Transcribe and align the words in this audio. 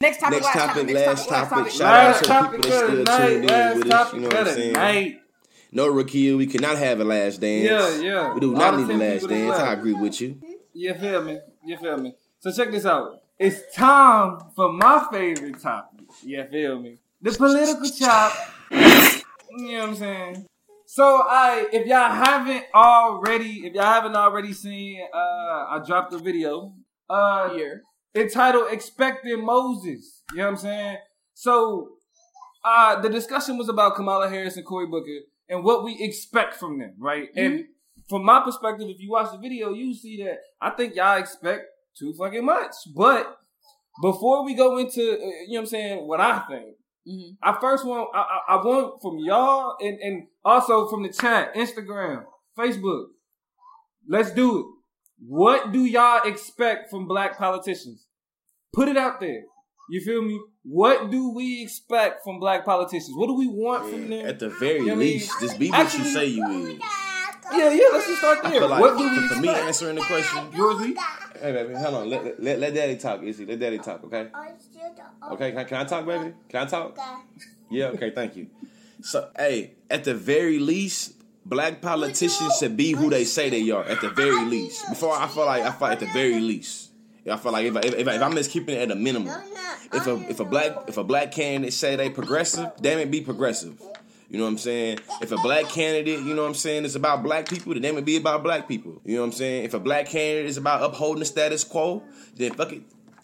Next 0.00 0.18
topic, 0.20 0.40
Next 0.42 0.44
last 0.54 0.54
topic, 0.54 0.82
topic, 0.82 0.94
last 0.94 1.06
last 1.06 1.28
topic. 1.28 1.58
topic. 1.58 1.72
Shout 1.72 1.94
out 1.94 2.22
to 2.22 2.28
the 2.28 2.58
people 2.58 2.70
that 2.70 2.86
the 2.86 3.04
still 3.04 3.04
night. 3.04 3.28
tuned 3.28 3.42
in 3.42 3.46
Last 3.48 3.76
with 3.76 3.92
us. 3.92 4.12
You 4.12 4.20
know 4.20 4.28
what 4.28 4.36
I'm 4.38 4.46
saying? 4.54 4.72
night. 4.72 5.20
No, 5.72 5.92
Rakia, 5.92 6.36
we 6.36 6.46
cannot 6.46 6.78
have 6.78 7.00
a 7.00 7.04
last 7.04 7.40
dance. 7.40 7.64
Yeah, 8.00 8.00
yeah. 8.00 8.34
We 8.34 8.40
do 8.40 8.52
not 8.52 8.72
the 8.72 8.86
need 8.86 8.94
a 8.94 8.96
last 8.96 9.20
people 9.22 9.36
dance. 9.36 9.58
I 9.58 9.72
agree 9.72 9.92
with 9.92 10.20
you. 10.20 10.40
You 10.72 10.94
feel 10.94 11.22
me? 11.24 11.38
You 11.64 11.76
feel 11.78 11.96
me? 11.98 12.14
So 12.40 12.52
check 12.52 12.70
this 12.70 12.86
out. 12.86 13.22
It's 13.38 13.74
time 13.74 14.38
for 14.54 14.72
my 14.72 15.06
favorite 15.10 15.60
topic. 15.60 16.06
You 16.22 16.44
feel 16.50 16.80
me? 16.80 16.98
The 17.22 17.32
political 17.32 17.88
chop. 17.90 18.32
You 18.70 18.78
know 18.78 19.78
what 19.80 19.88
I'm 19.90 19.94
saying? 19.96 20.46
So 20.86 21.22
I 21.28 21.66
if 21.72 21.86
y'all 21.86 22.10
haven't 22.10 22.64
already, 22.74 23.66
if 23.66 23.74
y'all 23.74 23.84
haven't 23.84 24.14
already 24.16 24.52
seen, 24.52 25.00
uh 25.12 25.16
I 25.18 25.80
dropped 25.84 26.12
a 26.12 26.18
video. 26.18 26.72
Uh 27.08 27.50
Here. 27.50 27.82
Entitled 28.14 28.72
Expecting 28.72 29.44
Moses. 29.44 30.22
You 30.32 30.38
know 30.38 30.44
what 30.44 30.50
I'm 30.50 30.56
saying? 30.56 30.96
So 31.34 31.88
uh 32.64 33.00
the 33.00 33.08
discussion 33.10 33.58
was 33.58 33.68
about 33.68 33.96
Kamala 33.96 34.28
Harris 34.30 34.56
and 34.56 34.64
Cory 34.66 34.86
Booker 34.86 35.20
and 35.48 35.64
what 35.64 35.84
we 35.84 35.96
expect 36.00 36.54
from 36.54 36.78
them, 36.78 36.94
right? 36.98 37.28
And 37.36 37.64
from 38.08 38.24
my 38.24 38.40
perspective, 38.40 38.88
if 38.88 39.00
you 39.00 39.10
watch 39.10 39.32
the 39.32 39.38
video, 39.38 39.72
you 39.72 39.94
see 39.94 40.22
that 40.24 40.38
I 40.60 40.70
think 40.70 40.94
y'all 40.94 41.18
expect 41.18 41.64
too 41.98 42.14
fucking 42.18 42.44
much. 42.44 42.74
But 42.94 43.38
before 44.02 44.44
we 44.44 44.54
go 44.54 44.78
into 44.78 45.00
uh, 45.00 45.14
you 45.14 45.18
know 45.18 45.54
what 45.54 45.60
I'm 45.60 45.66
saying, 45.66 46.06
what 46.08 46.20
I 46.20 46.38
think, 46.48 46.76
Mhm. 47.06 47.36
I 47.42 47.58
first 47.60 47.84
want 47.84 48.08
I, 48.14 48.20
I, 48.20 48.54
I 48.54 48.56
want 48.64 49.02
from 49.02 49.18
y'all 49.18 49.76
and, 49.80 49.98
and 50.00 50.26
also 50.44 50.88
from 50.88 51.02
the 51.02 51.10
chat, 51.12 51.54
Instagram, 51.54 52.24
Facebook. 52.58 53.06
Let's 54.08 54.30
do 54.32 54.58
it. 54.60 54.66
What 55.18 55.72
do 55.72 55.84
y'all 55.84 56.22
expect 56.28 56.90
from 56.90 57.06
black 57.06 57.38
politicians? 57.38 58.06
Put 58.72 58.88
it 58.88 58.96
out 58.96 59.20
there. 59.20 59.42
You 59.90 60.00
feel 60.00 60.22
me? 60.22 60.40
What 60.62 61.10
do 61.10 61.30
we 61.34 61.62
expect 61.62 62.24
from 62.24 62.40
black 62.40 62.64
politicians? 62.64 63.12
What 63.14 63.26
do 63.26 63.34
we 63.34 63.46
want 63.46 63.88
from 63.90 64.08
them? 64.08 64.26
At 64.26 64.38
the 64.38 64.48
very 64.48 64.78
You 64.80 64.86
know 64.86 64.86
what 64.86 64.92
I 64.92 64.96
mean? 64.96 65.12
least, 65.14 65.40
just 65.40 65.58
be 65.58 65.70
what 65.70 65.80
Actually- 65.80 66.04
you 66.08 66.14
say 66.14 66.26
you 66.26 66.46
is. 66.46 66.78
yeah, 67.52 67.70
yeah. 67.70 67.84
Let's 67.92 68.06
just 68.06 68.18
start 68.18 68.38
I 68.44 68.50
there. 68.50 68.60
feel 68.60 68.68
like 68.68 68.80
what 68.80 68.98
do 68.98 69.08
we 69.10 69.28
for, 69.28 69.34
for 69.34 69.40
me 69.40 69.48
answering 69.50 69.94
the 69.96 70.00
question. 70.02 70.48
Yours? 70.56 70.80
Hey, 71.40 71.52
baby, 71.52 71.74
hold 71.74 71.94
on. 71.96 72.08
Let, 72.10 72.42
let, 72.42 72.58
let 72.58 72.74
daddy 72.74 72.96
talk, 72.96 73.22
Izzy. 73.22 73.44
Let 73.44 73.58
daddy 73.60 73.78
talk, 73.78 74.02
okay? 74.04 74.28
Okay, 75.32 75.52
can, 75.52 75.66
can 75.66 75.76
I 75.78 75.84
talk, 75.84 76.06
baby? 76.06 76.32
Can 76.48 76.62
I 76.66 76.70
talk? 76.70 76.98
Yeah, 77.70 77.86
okay, 77.88 78.10
thank 78.10 78.36
you. 78.36 78.46
So, 79.02 79.28
hey, 79.36 79.74
at 79.90 80.04
the 80.04 80.14
very 80.14 80.58
least, 80.58 81.12
black 81.44 81.80
politicians 81.80 82.58
should 82.58 82.76
be 82.76 82.92
who 82.92 83.10
they 83.10 83.24
say 83.24 83.50
they 83.50 83.70
are. 83.70 83.84
At 83.84 84.00
the 84.00 84.10
very 84.10 84.44
least, 84.44 84.88
before 84.88 85.14
I 85.14 85.26
feel 85.28 85.46
like 85.46 85.62
I 85.62 85.70
feel 85.70 85.88
at 85.88 86.00
the 86.00 86.06
very 86.06 86.40
least, 86.40 86.90
I 87.30 87.36
feel 87.36 87.52
like 87.52 87.66
if, 87.66 87.76
I, 87.76 87.80
if, 87.80 87.94
if, 87.94 88.08
I, 88.08 88.14
if 88.14 88.22
I'm 88.22 88.34
just 88.34 88.50
keeping 88.50 88.74
it 88.74 88.82
at 88.82 88.90
a 88.90 88.94
minimum, 88.94 89.34
if 89.92 90.06
a 90.06 90.14
if 90.28 90.40
a 90.40 90.44
black 90.44 90.72
if 90.88 90.96
a 90.96 91.04
black 91.04 91.32
candidate 91.32 91.72
say 91.72 91.96
they 91.96 92.10
progressive, 92.10 92.72
damn 92.80 92.98
it, 92.98 93.10
be 93.10 93.20
progressive. 93.20 93.80
You 94.30 94.38
know 94.38 94.44
what 94.44 94.52
I'm 94.52 94.58
saying? 94.58 94.98
If 95.20 95.30
a 95.30 95.36
black 95.36 95.68
candidate, 95.68 96.18
you 96.20 96.34
know 96.34 96.42
what 96.42 96.48
I'm 96.48 96.54
saying, 96.54 96.84
is 96.84 96.96
about 96.96 97.22
black 97.22 97.48
people, 97.48 97.72
then 97.74 97.82
damn 97.82 97.96
it 97.98 98.04
be 98.04 98.16
about 98.16 98.42
black 98.42 98.66
people. 98.66 99.00
You 99.04 99.16
know 99.16 99.20
what 99.20 99.26
I'm 99.28 99.32
saying? 99.32 99.64
If 99.64 99.74
a 99.74 99.78
black 99.78 100.06
candidate 100.06 100.46
is 100.46 100.56
about 100.56 100.82
upholding 100.82 101.20
the 101.20 101.24
status 101.24 101.62
quo, 101.62 102.02
then 102.34 102.52
fuck 102.54 102.72
it. 102.72 102.82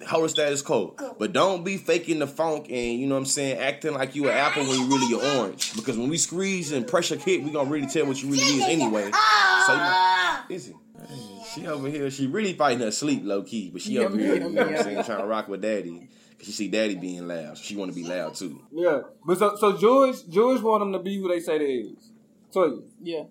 Hold 0.08 0.24
the 0.24 0.28
status 0.30 0.62
quo. 0.62 0.94
But 1.18 1.32
don't 1.32 1.62
be 1.62 1.76
faking 1.76 2.20
the 2.20 2.26
funk 2.26 2.66
and, 2.70 2.98
you 2.98 3.06
know 3.06 3.14
what 3.16 3.20
I'm 3.20 3.26
saying, 3.26 3.58
acting 3.58 3.92
like 3.94 4.14
you 4.14 4.28
an 4.28 4.34
apple 4.36 4.62
when 4.66 4.78
you 4.80 4.86
really 4.86 5.12
an 5.20 5.38
orange. 5.38 5.74
Because 5.76 5.98
when 5.98 6.08
we 6.08 6.16
squeeze 6.16 6.72
and 6.72 6.86
pressure 6.86 7.16
hit, 7.16 7.42
we 7.42 7.50
gonna 7.50 7.68
really 7.68 7.86
tell 7.86 8.06
what 8.06 8.22
you 8.22 8.30
really 8.30 8.42
is 8.42 8.64
anyway. 8.64 9.10
So, 9.66 9.72
you 9.72 9.78
know, 9.78 10.40
Izzy, 10.48 10.74
hey, 11.06 11.42
she 11.54 11.66
over 11.66 11.88
here, 11.88 12.10
she 12.10 12.26
really 12.26 12.54
fighting 12.54 12.80
her 12.80 12.90
sleep 12.90 13.22
low 13.24 13.42
key, 13.42 13.70
but 13.70 13.82
she 13.82 13.98
over 13.98 14.16
here, 14.16 14.34
you 14.34 14.40
know 14.50 14.62
what 14.64 14.74
I'm 14.76 14.82
saying, 14.82 15.04
trying 15.04 15.20
to 15.20 15.26
rock 15.26 15.48
with 15.48 15.60
daddy. 15.62 16.08
Cause 16.38 16.46
she 16.46 16.52
see 16.52 16.68
daddy 16.68 16.94
being 16.94 17.28
loud, 17.28 17.58
so 17.58 17.62
she 17.64 17.76
want 17.76 17.90
to 17.90 17.94
be 17.94 18.02
loud 18.08 18.34
too. 18.34 18.64
Yeah, 18.72 19.02
but 19.26 19.36
so 19.38 19.56
so 19.56 19.76
George 19.76 20.26
George 20.30 20.62
want 20.62 20.80
them 20.80 20.92
to 20.94 20.98
be 20.98 21.18
who 21.20 21.28
they 21.28 21.38
say 21.40 21.58
they 21.58 21.64
is. 21.64 22.12
Tell 22.50 22.66
you, 22.68 22.84
Yeah. 23.02 23.24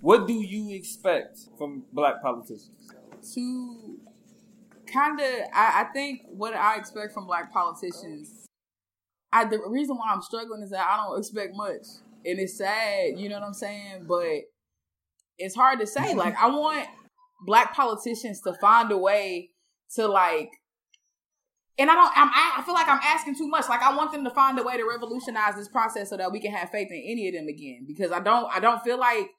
what 0.00 0.26
do 0.26 0.32
you 0.32 0.70
expect 0.74 1.40
from 1.58 1.84
black 1.92 2.22
politicians? 2.22 2.70
to 3.34 3.97
kind 4.92 5.20
of 5.20 5.26
I, 5.54 5.82
I 5.82 5.84
think 5.92 6.22
what 6.28 6.54
I 6.54 6.76
expect 6.76 7.12
from 7.12 7.26
black 7.26 7.52
politicians 7.52 8.46
I 9.32 9.44
the 9.44 9.60
reason 9.66 9.96
why 9.96 10.12
I'm 10.12 10.22
struggling 10.22 10.62
is 10.62 10.70
that 10.70 10.86
I 10.86 10.96
don't 10.96 11.18
expect 11.18 11.54
much. 11.54 11.86
And 12.24 12.38
it's 12.38 12.58
sad, 12.58 13.18
you 13.18 13.28
know 13.28 13.38
what 13.38 13.46
I'm 13.46 13.54
saying? 13.54 14.06
But 14.08 14.42
it's 15.38 15.54
hard 15.54 15.80
to 15.80 15.86
say. 15.86 16.14
Like 16.14 16.36
I 16.36 16.48
want 16.48 16.86
black 17.46 17.74
politicians 17.74 18.40
to 18.42 18.54
find 18.54 18.90
a 18.90 18.98
way 18.98 19.50
to 19.94 20.08
like 20.08 20.50
and 21.78 21.90
I 21.90 21.94
don't 21.94 22.12
I'm 22.16 22.30
I 22.34 22.62
feel 22.64 22.74
like 22.74 22.88
I'm 22.88 23.00
asking 23.02 23.36
too 23.36 23.48
much. 23.48 23.68
Like 23.68 23.82
I 23.82 23.94
want 23.94 24.12
them 24.12 24.24
to 24.24 24.30
find 24.30 24.58
a 24.58 24.62
way 24.62 24.76
to 24.76 24.84
revolutionize 24.84 25.54
this 25.54 25.68
process 25.68 26.10
so 26.10 26.16
that 26.16 26.32
we 26.32 26.40
can 26.40 26.52
have 26.52 26.70
faith 26.70 26.88
in 26.90 27.02
any 27.06 27.28
of 27.28 27.34
them 27.34 27.46
again. 27.48 27.84
Because 27.86 28.10
I 28.10 28.20
don't 28.20 28.50
I 28.52 28.60
don't 28.60 28.82
feel 28.82 28.98
like 28.98 29.30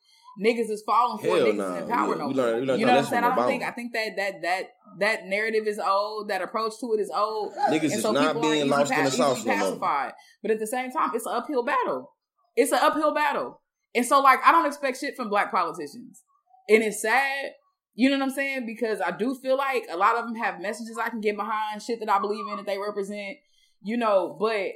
niggas 0.41 0.69
is 0.69 0.83
falling 0.85 1.17
for 1.17 1.35
niggas 1.35 1.55
nah. 1.55 1.75
in 1.75 1.89
power 1.89 2.13
We- 2.13 2.15
no 2.17 2.27
we 2.27 2.61
we 2.61 2.79
You 2.79 2.85
know 2.85 2.95
what 2.95 3.03
I'm 3.03 3.05
saying? 3.05 3.23
I 3.23 3.35
don't 3.35 3.47
think 3.47 3.63
I 3.63 3.71
think 3.71 3.91
that 3.93 4.15
that 4.15 4.41
that 4.43 4.63
that 4.99 5.25
narrative 5.25 5.67
is 5.67 5.79
old. 5.79 6.29
That 6.29 6.41
approach 6.41 6.73
to 6.81 6.93
it 6.93 6.99
is 6.99 7.11
old. 7.13 7.53
Niggas 7.69 7.83
and 7.83 7.93
is 7.93 8.01
so 8.01 8.11
not 8.11 8.41
being 8.41 8.67
lost 8.69 8.91
in 8.91 9.05
the 9.05 9.11
sauce 9.11 9.45
no 9.45 9.55
more. 9.55 9.63
pacified. 9.63 10.13
But 10.41 10.51
at 10.51 10.59
the 10.59 10.67
same 10.67 10.91
time, 10.91 11.11
it's 11.13 11.25
an 11.25 11.33
uphill 11.33 11.63
battle. 11.63 12.11
It's 12.55 12.71
an 12.71 12.79
uphill 12.81 13.13
battle. 13.13 13.61
And 13.95 14.05
so, 14.05 14.21
like, 14.21 14.39
I 14.45 14.51
don't 14.51 14.65
expect 14.65 14.99
shit 14.99 15.15
from 15.15 15.29
black 15.29 15.51
politicians. 15.51 16.23
And 16.67 16.83
it's 16.83 17.01
sad, 17.01 17.51
you 17.95 18.09
know 18.09 18.17
what 18.17 18.25
I'm 18.25 18.29
saying? 18.29 18.65
Because 18.65 19.01
I 19.01 19.11
do 19.11 19.35
feel 19.35 19.57
like 19.57 19.85
a 19.91 19.97
lot 19.97 20.15
of 20.15 20.25
them 20.25 20.35
have 20.35 20.61
messages 20.61 20.97
I 20.97 21.09
can 21.09 21.19
get 21.19 21.35
behind, 21.35 21.81
shit 21.81 21.99
that 21.99 22.09
I 22.09 22.19
believe 22.19 22.45
in, 22.49 22.57
that 22.57 22.65
they 22.65 22.77
represent, 22.77 23.37
you 23.81 23.97
know, 23.97 24.37
but 24.39 24.71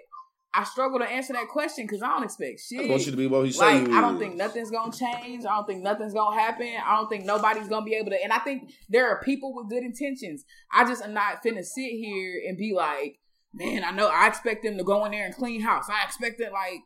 I 0.55 0.63
struggle 0.65 0.99
to 0.99 1.05
answer 1.05 1.33
that 1.33 1.47
question 1.47 1.85
because 1.85 2.03
I 2.03 2.09
don't 2.09 2.23
expect 2.23 2.59
shit. 2.59 2.79
just 2.79 2.89
want 2.89 3.05
you 3.05 3.11
to 3.11 3.17
be 3.17 3.27
what 3.27 3.47
he 3.47 3.57
Like, 3.57 3.89
I 3.89 4.01
don't 4.01 4.19
think 4.19 4.35
nothing's 4.35 4.69
gonna 4.69 4.91
change. 4.91 5.45
I 5.45 5.55
don't 5.55 5.65
think 5.65 5.81
nothing's 5.81 6.13
gonna 6.13 6.39
happen. 6.39 6.75
I 6.85 6.95
don't 6.95 7.09
think 7.09 7.25
nobody's 7.25 7.67
gonna 7.67 7.85
be 7.85 7.95
able 7.95 8.11
to. 8.11 8.23
And 8.23 8.31
I 8.31 8.37
think 8.39 8.71
there 8.87 9.07
are 9.09 9.21
people 9.23 9.55
with 9.55 9.69
good 9.69 9.83
intentions. 9.83 10.45
I 10.71 10.85
just 10.85 11.03
am 11.03 11.13
not 11.13 11.43
finna 11.43 11.63
sit 11.63 11.89
here 11.89 12.41
and 12.47 12.55
be 12.55 12.73
like, 12.73 13.19
man, 13.53 13.83
I 13.83 13.91
know 13.91 14.07
I 14.07 14.27
expect 14.27 14.63
them 14.63 14.77
to 14.77 14.83
go 14.83 15.03
in 15.05 15.11
there 15.11 15.25
and 15.25 15.35
clean 15.35 15.61
house. 15.61 15.85
I 15.89 16.05
expect 16.05 16.39
it 16.39 16.51
like, 16.51 16.81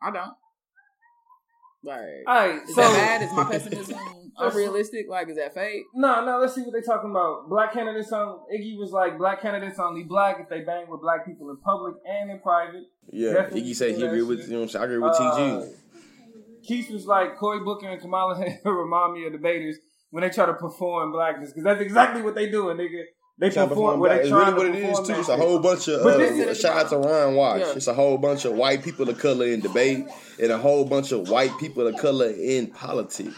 I 0.00 0.10
don't. 0.12 0.34
Like, 1.84 2.00
All 2.26 2.34
right, 2.34 2.62
is 2.62 2.74
so 2.74 2.80
that 2.80 2.92
bad? 3.20 3.22
Is 3.22 3.32
my 3.32 3.44
pessimism 3.50 3.98
unrealistic? 4.38 5.06
Like, 5.08 5.28
is 5.28 5.36
that 5.36 5.52
fake? 5.54 5.82
no, 5.94 6.24
no. 6.24 6.38
Let's 6.38 6.54
see 6.54 6.62
what 6.62 6.72
they 6.72 6.80
talking 6.80 7.10
about. 7.10 7.48
Black 7.48 7.72
candidates 7.72 8.12
on 8.12 8.40
Iggy 8.54 8.78
was 8.78 8.92
like 8.92 9.18
black 9.18 9.42
candidates 9.42 9.78
only 9.78 10.04
black 10.04 10.38
if 10.40 10.48
they 10.48 10.60
bang 10.60 10.88
with 10.88 11.00
black 11.00 11.26
people 11.26 11.50
in 11.50 11.56
public 11.58 11.94
and 12.06 12.30
in 12.30 12.38
private. 12.40 12.84
Yeah, 13.10 13.32
Definitely 13.34 13.62
Iggy 13.62 13.74
said 13.76 13.88
he 13.90 13.94
do 13.96 14.00
that 14.02 14.06
agree 14.08 14.22
with 14.22 14.48
you 14.48 14.56
know 14.56 14.62
I'm 14.62 14.68
saying. 14.68 14.84
Agree 14.84 14.98
with 14.98 15.12
Uh, 15.12 15.36
TG. 15.36 15.72
Keith 16.64 16.90
was 16.90 17.06
like 17.06 17.36
Cory 17.36 17.60
Booker 17.64 17.88
and 17.88 18.00
Kamala 18.00 18.36
Harris 18.36 18.60
remind 18.64 19.14
me 19.14 19.26
of 19.26 19.32
debaters 19.32 19.76
when 20.10 20.22
they 20.22 20.30
try 20.30 20.46
to 20.46 20.54
perform 20.54 21.10
blackness 21.10 21.50
because 21.50 21.64
that's 21.64 21.80
exactly 21.80 22.22
what 22.22 22.34
they 22.36 22.48
doing, 22.50 22.76
nigga. 22.76 23.02
They 23.38 23.50
Trying 23.50 23.68
perform 23.70 23.98
where 23.98 24.22
they 24.22 24.28
trying 24.28 24.54
really 24.54 24.70
what 24.70 24.78
it 24.78 24.84
is 24.84 25.08
too. 25.08 25.14
It's 25.14 25.28
a 25.28 25.36
whole 25.36 25.58
bunch 25.58 25.88
of 25.88 26.04
uh, 26.04 26.18
is- 26.18 26.60
shout 26.60 26.76
out 26.76 26.90
to 26.90 26.98
Ryan 26.98 27.34
Watch. 27.34 27.60
Yeah. 27.60 27.72
It's 27.74 27.86
a 27.86 27.94
whole 27.94 28.18
bunch 28.18 28.44
of 28.44 28.52
white 28.52 28.84
people 28.84 29.08
of 29.08 29.18
color 29.18 29.46
in 29.46 29.60
debate 29.60 30.06
and 30.40 30.52
a 30.52 30.58
whole 30.58 30.84
bunch 30.84 31.12
of 31.12 31.28
white 31.28 31.58
people 31.58 31.86
of 31.86 31.96
color 31.96 32.28
in 32.30 32.68
politics. 32.68 33.34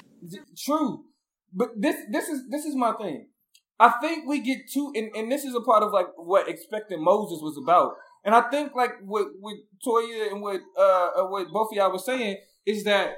True, 0.59 1.05
but 1.53 1.69
this 1.77 1.97
this 2.11 2.29
is 2.29 2.43
this 2.51 2.65
is 2.65 2.75
my 2.75 2.93
thing. 2.93 3.29
I 3.79 3.91
think 4.01 4.29
we 4.29 4.41
get 4.41 4.59
too, 4.73 4.93
and, 4.95 5.11
and 5.15 5.31
this 5.31 5.45
is 5.45 5.55
a 5.55 5.61
part 5.61 5.83
of 5.83 5.93
like 5.93 6.07
what 6.17 6.49
expecting 6.49 7.03
Moses 7.03 7.41
was 7.43 7.59
about. 7.63 7.93
And 8.25 8.35
I 8.35 8.43
think 8.51 8.75
like 8.75 8.93
what 9.05 9.27
what 9.41 9.57
Toya 9.87 10.33
and 10.33 10.43
what 10.43 10.61
uh 10.79 11.09
uh, 11.17 11.27
what 11.27 11.47
both 11.53 11.69
of 11.73 11.77
y'all 11.77 11.93
were 11.93 11.99
saying 11.99 12.39
is 12.67 12.85
that 12.85 13.15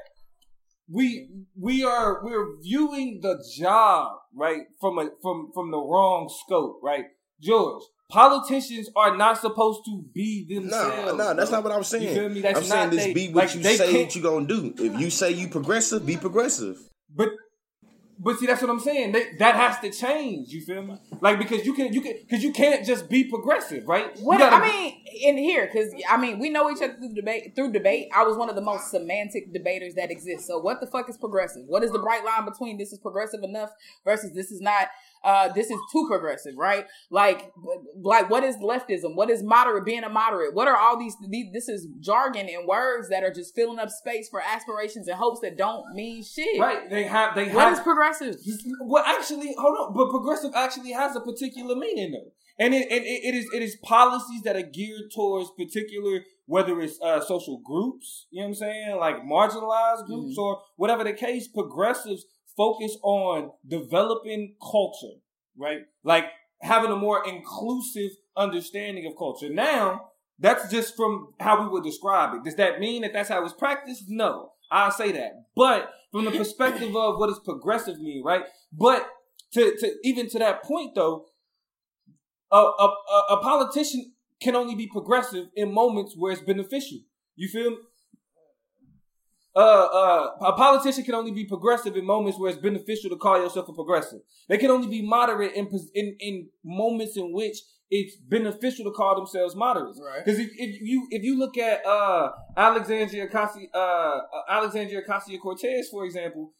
we 0.89 1.29
we 1.59 1.83
are 1.85 2.25
we're 2.25 2.61
viewing 2.63 3.21
the 3.23 3.43
job 3.59 4.09
right 4.35 4.63
from 4.81 4.99
a 4.99 5.09
from 5.23 5.51
from 5.55 5.71
the 5.71 5.79
wrong 5.79 6.29
scope, 6.45 6.81
right? 6.83 7.07
George, 7.43 7.83
politicians 8.09 8.89
are 8.97 9.17
not 9.17 9.39
supposed 9.41 9.81
to 9.85 10.03
be 10.15 10.47
themselves. 10.49 10.97
no, 11.13 11.17
no, 11.17 11.35
that's 11.35 11.51
not 11.51 11.63
what 11.65 11.73
I'm 11.73 11.85
saying. 11.85 12.05
You 12.09 12.15
feel 12.15 12.29
me? 12.31 12.41
That's 12.41 12.59
I'm 12.59 12.65
saying 12.65 12.91
this 12.91 13.05
they- 13.05 13.13
be 13.15 13.29
what 13.29 13.47
like, 13.47 13.55
you 13.55 13.63
say 13.63 13.77
can't- 13.91 14.07
what 14.07 14.17
you 14.17 14.23
gonna 14.23 14.47
do. 14.47 14.75
If 14.79 15.01
you 15.01 15.11
say 15.11 15.33
you 15.33 15.49
progressive, 15.49 16.07
be 16.07 16.17
progressive. 16.17 16.79
But 17.15 17.29
but 18.19 18.39
see, 18.39 18.47
that's 18.47 18.63
what 18.63 18.71
I'm 18.71 18.81
saying. 18.81 19.13
They, 19.13 19.33
that 19.39 19.55
has 19.57 19.79
to 19.81 19.91
change. 19.91 20.49
You 20.49 20.61
feel 20.63 20.83
me? 20.83 20.97
Like 21.21 21.39
because 21.39 21.67
you 21.67 21.75
can 21.75 21.93
you 21.93 22.01
can 22.01 22.15
because 22.21 22.43
you 22.43 22.53
can't 22.53 22.85
just 22.87 23.09
be 23.09 23.25
progressive, 23.25 23.87
right? 23.87 24.19
What 24.21 24.39
gotta- 24.39 24.57
I 24.57 24.69
mean 24.69 25.03
in 25.23 25.37
here, 25.39 25.67
because 25.67 25.95
I 26.09 26.17
mean 26.17 26.39
we 26.39 26.49
know 26.51 26.71
each 26.71 26.83
other 26.83 26.95
through 26.95 27.15
debate. 27.15 27.55
Through 27.55 27.73
debate, 27.73 28.09
I 28.15 28.25
was 28.25 28.37
one 28.37 28.49
of 28.49 28.55
the 28.55 28.63
most 28.63 28.91
semantic 28.91 29.53
debaters 29.53 29.95
that 29.95 30.11
exists. 30.11 30.47
So 30.47 30.59
what 30.59 30.81
the 30.81 30.87
fuck 30.87 31.09
is 31.09 31.17
progressive? 31.17 31.65
What 31.67 31.83
is 31.83 31.93
the 31.93 31.99
bright 31.99 32.25
line 32.25 32.45
between 32.45 32.79
this 32.79 32.93
is 32.93 32.99
progressive 32.99 33.43
enough 33.43 33.71
versus 34.05 34.33
this 34.35 34.51
is 34.51 34.61
not? 34.61 34.89
Uh, 35.27 35.53
this 35.53 35.71
is 35.73 35.79
too 35.91 36.07
progressive, 36.09 36.55
right? 36.57 36.87
Like, 37.11 37.51
like 38.01 38.31
what 38.31 38.45
is 38.45 38.57
leftism? 38.59 39.17
What 39.17 39.29
is 39.29 39.43
moderate? 39.43 39.85
Being 39.85 40.05
a 40.05 40.09
moderate? 40.09 40.55
What 40.55 40.69
are 40.69 40.77
all 40.77 40.97
these? 40.97 41.17
these 41.29 41.53
this 41.53 41.69
is 41.69 41.89
jargon 41.99 42.49
and 42.49 42.67
words 42.69 43.09
that 43.09 43.25
are 43.25 43.33
just 43.33 43.53
filling 43.57 43.81
up 43.81 43.91
space 43.91 44.29
for 44.29 44.41
aspirations 44.41 45.09
and 45.09 45.19
hopes 45.19 45.41
that 45.41 45.59
don't 45.59 45.93
mean 45.95 46.23
shit. 46.23 46.61
right? 46.61 46.89
They 46.89 47.05
have 47.05 47.35
they 47.35 47.47
What 47.47 47.65
have 47.65 47.73
is 47.73 47.81
progressive? 47.81 48.37
Well, 48.83 49.03
actually, 49.05 49.53
hold 49.59 49.77
on. 49.77 49.95
But 49.95 50.11
progressive 50.11 50.53
actually 50.55 50.93
has 50.93 51.17
a 51.17 51.21
particular 51.21 51.75
meaning, 51.75 52.13
though. 52.13 52.31
and 52.65 52.73
it, 52.73 52.87
and 52.91 53.05
it, 53.05 53.25
it 53.25 53.35
is 53.35 53.49
it 53.53 53.63
is 53.63 53.77
policies 53.83 54.43
that 54.43 54.55
are 54.55 54.63
geared 54.63 55.11
towards 55.13 55.51
particular 55.59 56.21
whether 56.47 56.81
it's 56.81 57.01
uh, 57.03 57.21
social 57.21 57.61
groups, 57.65 58.27
you 58.31 58.41
know 58.41 58.47
what 58.47 58.51
I'm 58.51 58.55
saying, 58.55 58.97
like 59.01 59.17
marginalized 59.25 60.07
groups 60.07 60.39
mm-hmm. 60.39 60.41
or 60.41 60.63
whatever 60.77 61.03
the 61.03 61.13
case. 61.13 61.49
Progressives 61.49 62.25
focus 62.57 62.97
on 63.03 63.51
developing 63.67 64.55
culture, 64.61 65.19
right? 65.57 65.81
Like 66.05 66.25
having 66.61 66.91
a 66.91 66.97
more 66.97 67.27
inclusive 67.27 68.13
understanding 68.37 69.07
of 69.07 69.17
culture. 69.17 69.49
Now, 69.51 70.09
that's 70.39 70.71
just 70.71 70.97
from 70.97 71.35
how 71.41 71.63
we 71.63 71.69
would 71.69 71.85
describe 71.85 72.35
it. 72.35 72.45
Does 72.45 72.57
that 72.57 72.81
mean 72.81 73.03
that 73.03 73.13
that's 73.13 73.29
how 73.29 73.45
it's 73.45 73.55
practiced? 73.55 74.05
No, 74.09 74.53
I'll 74.71 74.91
say 74.91 75.13
that. 75.13 75.45
But 75.55 75.91
from 76.13 76.25
the 76.25 76.31
perspective 76.31 76.95
of 76.95 77.19
what 77.19 77.29
does 77.29 77.41
progressive 77.41 77.99
mean, 78.01 78.23
right? 78.25 78.43
But 78.73 79.09
to, 79.53 79.77
to 79.79 79.95
even 80.05 80.29
to 80.31 80.39
that 80.39 80.63
point 80.63 80.95
though, 80.95 81.27
a, 82.53 82.57
a, 82.57 82.95
a 83.31 83.41
politician 83.43 84.13
can 84.41 84.55
only 84.55 84.75
be 84.75 84.87
progressive 84.87 85.47
in 85.55 85.73
moments 85.73 86.15
where 86.17 86.33
it's 86.33 86.43
beneficial. 86.43 86.99
You 87.35 87.49
feel 87.49 87.71
me? 87.71 87.77
Uh, 89.57 89.59
uh, 89.59 90.31
a 90.49 90.53
politician 90.53 91.03
can 91.03 91.15
only 91.15 91.33
be 91.33 91.47
progressive 91.47 91.97
in 91.97 92.05
moments 92.05 92.39
where 92.39 92.51
it's 92.51 92.61
beneficial 92.61 93.09
to 93.09 93.17
call 93.17 93.41
yourself 93.41 93.67
a 93.69 93.73
progressive. 93.73 94.21
They 94.51 94.59
can 94.59 94.71
only 94.71 94.89
be 94.89 95.01
moderate 95.01 95.55
in 95.55 95.67
in, 95.95 96.17
in 96.21 96.49
moments 96.63 97.17
in 97.17 97.33
which 97.33 97.57
it's 97.89 98.17
beneficial 98.17 98.85
to 98.85 98.91
call 98.91 99.17
themselves 99.17 99.55
moderates. 99.55 99.99
Because 100.25 100.41
if, 100.41 100.51
if 100.57 100.83
you 100.83 101.07
if 101.11 101.23
you 101.23 101.39
look 101.39 101.57
at 101.57 101.87
uh, 101.87 102.33
Alexandria 102.55 103.29
Ocasio 103.29 103.65
uh, 103.73 104.21
Alexandria 104.49 105.01
Ocasio 105.09 105.41
Cortez, 105.41 105.89
for 105.91 106.05
example, 106.05 106.53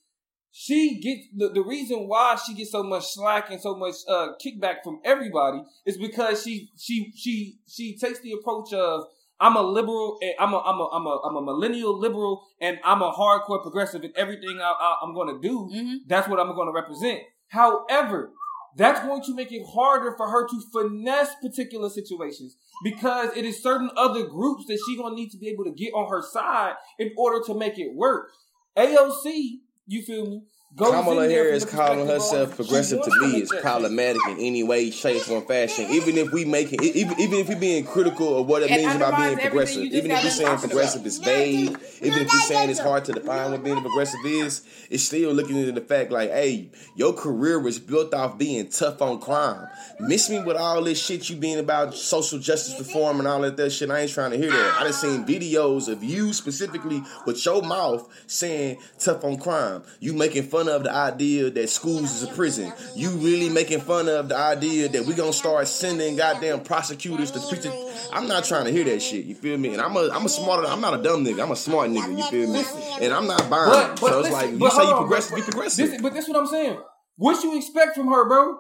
she 0.51 0.99
gets 0.99 1.27
the, 1.37 1.51
the 1.51 1.63
reason 1.63 2.09
why 2.09 2.37
she 2.47 2.55
gets 2.55 2.73
so 2.73 2.83
much 2.83 3.05
slack 3.13 3.51
and 3.51 3.61
so 3.61 3.77
much 3.77 3.97
uh, 4.09 4.29
kickback 4.43 4.77
from 4.83 5.01
everybody 5.05 5.61
is 5.85 5.99
because 5.99 6.43
she 6.43 6.71
she 6.79 7.13
she 7.15 7.59
she 7.69 7.99
takes 7.99 8.21
the 8.21 8.33
approach 8.33 8.73
of 8.73 9.05
I'm 9.39 9.57
a 9.57 9.63
liberal 9.63 10.19
I'm 10.39 10.53
a 10.53 10.59
I'm 10.59 10.81
a 10.81 10.89
I'm 10.93 11.07
a 11.07 11.21
I'm 11.25 11.37
a 11.37 11.43
millennial 11.43 11.99
liberal 11.99 12.47
and 12.61 12.79
I'm 12.85 13.03
a 13.03 13.13
hardcore 13.13 13.63
progressive 13.63 14.05
in 14.05 14.13
everything 14.17 14.59
I, 14.61 14.97
am 15.03 15.15
going 15.15 15.35
to 15.35 15.41
do. 15.47 15.71
Mm-hmm. 15.73 15.95
That's 16.07 16.29
what 16.29 16.41
I'm 16.41 16.55
going 16.55 16.69
to 16.69 16.73
represent. 16.73 17.21
However, 17.49 18.33
that's 18.77 19.01
going 19.01 19.23
to 19.25 19.35
make 19.35 19.53
it 19.53 19.63
harder 19.75 20.15
for 20.17 20.29
her 20.29 20.47
to 20.47 20.63
finesse 20.73 21.35
particular 21.41 21.89
situations 21.89 22.57
because 22.85 23.37
it 23.37 23.45
is 23.45 23.63
certain 23.63 23.91
other 23.97 24.27
groups 24.27 24.67
that 24.67 24.79
she's 24.87 24.99
going 24.99 25.13
to 25.13 25.17
need 25.17 25.31
to 25.31 25.39
be 25.39 25.49
able 25.49 25.65
to 25.65 25.73
get 25.73 25.93
on 25.95 26.09
her 26.11 26.23
side 26.23 26.75
in 26.99 27.13
order 27.17 27.45
to 27.47 27.55
make 27.55 27.79
it 27.79 27.95
work. 27.95 28.31
AOC 28.77 29.61
you 29.87 30.03
feel 30.03 30.27
me? 30.27 30.43
Kamala 30.77 31.27
Harris 31.27 31.65
calling 31.65 32.07
herself 32.07 32.55
progressive 32.55 33.03
to 33.03 33.11
me 33.21 33.41
is 33.41 33.51
problematic 33.63 34.21
in 34.29 34.39
any 34.39 34.63
way, 34.63 34.91
shape, 34.91 35.27
or 35.31 35.41
fashion. 35.41 35.87
Even 35.91 36.19
if 36.19 36.33
we 36.33 36.45
making, 36.45 36.83
even 36.83 37.19
even 37.19 37.39
if 37.39 37.49
we 37.49 37.55
being 37.55 37.85
critical 37.87 38.39
of 38.39 38.47
what 38.47 38.63
it 38.63 38.71
means 38.71 38.95
about 38.95 39.17
being 39.17 39.39
progressive, 39.39 39.85
even 39.85 40.11
if 40.11 40.23
we're 40.23 40.29
saying 40.29 40.59
progressive 40.59 41.07
is 41.07 41.17
vague, 41.17 41.79
even 42.03 42.19
if 42.19 42.31
we're 42.31 42.41
saying 42.41 42.69
it's 42.69 42.79
hard 42.79 43.07
to 43.07 43.13
define 43.13 43.53
what 43.53 43.65
being 43.65 43.81
progressive 43.81 44.21
is, 44.27 44.67
it's 44.91 45.03
still 45.03 45.33
looking 45.33 45.57
into 45.57 45.73
the 45.73 45.81
fact 45.81 46.11
like, 46.11 46.31
hey, 46.31 46.69
your 46.95 47.15
career 47.15 47.59
was 47.59 47.79
built 47.79 48.13
off 48.13 48.37
being 48.37 48.69
tough 48.69 49.01
on 49.01 49.19
crime. 49.19 49.67
Miss 49.99 50.29
me 50.29 50.43
with 50.43 50.59
all 50.59 50.83
this 50.85 51.03
shit 51.03 51.31
you 51.31 51.37
being 51.37 51.59
about 51.59 51.95
social 51.95 52.39
justice 52.39 52.79
reform 52.79 53.19
and 53.19 53.27
all 53.27 53.41
that, 53.41 53.57
that 53.57 53.71
shit. 53.71 53.91
I 53.91 54.01
ain't 54.01 54.11
trying 54.11 54.33
to 54.33 54.37
hear 54.37 54.51
that. 54.51 54.77
I 54.79 54.85
done 54.85 54.93
seen 54.93 55.25
videos 55.25 55.89
of 55.89 56.05
you 56.05 56.35
specifically 56.35 57.03
with 57.25 57.43
your 57.47 57.63
mouth 57.63 58.07
saying 58.27 58.77
tough 58.99 59.25
on 59.25 59.39
crime. 59.39 59.83
You 60.01 60.13
making 60.13 60.43
fun 60.43 60.66
fun 60.67 60.75
of 60.75 60.85
the 60.85 60.93
idea 60.93 61.51
that 61.51 61.69
schools 61.69 62.13
is 62.13 62.23
a 62.23 62.29
prison. 62.29 62.73
You 62.95 63.11
really 63.11 63.49
making 63.49 63.81
fun 63.81 64.09
of 64.09 64.29
the 64.29 64.37
idea 64.37 64.89
that 64.89 65.05
we 65.05 65.15
gonna 65.15 65.33
start 65.33 65.69
sending 65.69 66.17
goddamn 66.17 66.61
prosecutors 66.61 67.31
to 67.33 67.41
preach. 67.41 67.67
I'm 68.13 68.29
not 68.29 68.45
trying 68.45 68.67
to 68.67 68.73
hear 68.73 68.85
that 68.85 69.01
shit. 69.01 69.25
You 69.25 69.35
feel 69.35 69.59
me? 69.59 69.73
And 69.73 69.81
I'm 69.81 69.97
a 69.97 70.09
I'm 70.13 70.25
a 70.25 70.29
smarter. 70.29 70.67
I'm 70.67 70.81
not 70.81 70.99
a 70.99 71.03
dumb 71.03 71.25
nigga. 71.25 71.43
I'm 71.43 71.51
a 71.51 71.57
smart 71.57 71.91
nigga. 71.91 72.17
You 72.17 72.25
feel 72.25 72.53
me? 72.53 72.65
And 73.05 73.13
I'm 73.13 73.27
not 73.27 73.49
buying. 73.49 73.71
But, 73.71 74.01
but 74.01 74.11
so 74.11 74.21
it's 74.21 74.31
listen, 74.31 74.59
like 74.59 74.61
you 74.61 74.71
say 74.71 74.89
you 74.89 74.97
progressive, 74.97 75.37
be 75.37 75.43
progressive. 75.43 75.91
This, 75.91 76.03
but 76.03 76.15
that's 76.15 76.29
what 76.29 76.39
I'm 76.39 76.47
saying. 76.47 76.79
What 77.17 77.43
you 77.43 77.57
expect 77.57 77.97
from 77.97 78.09
her, 78.09 78.29
bro? 78.29 78.59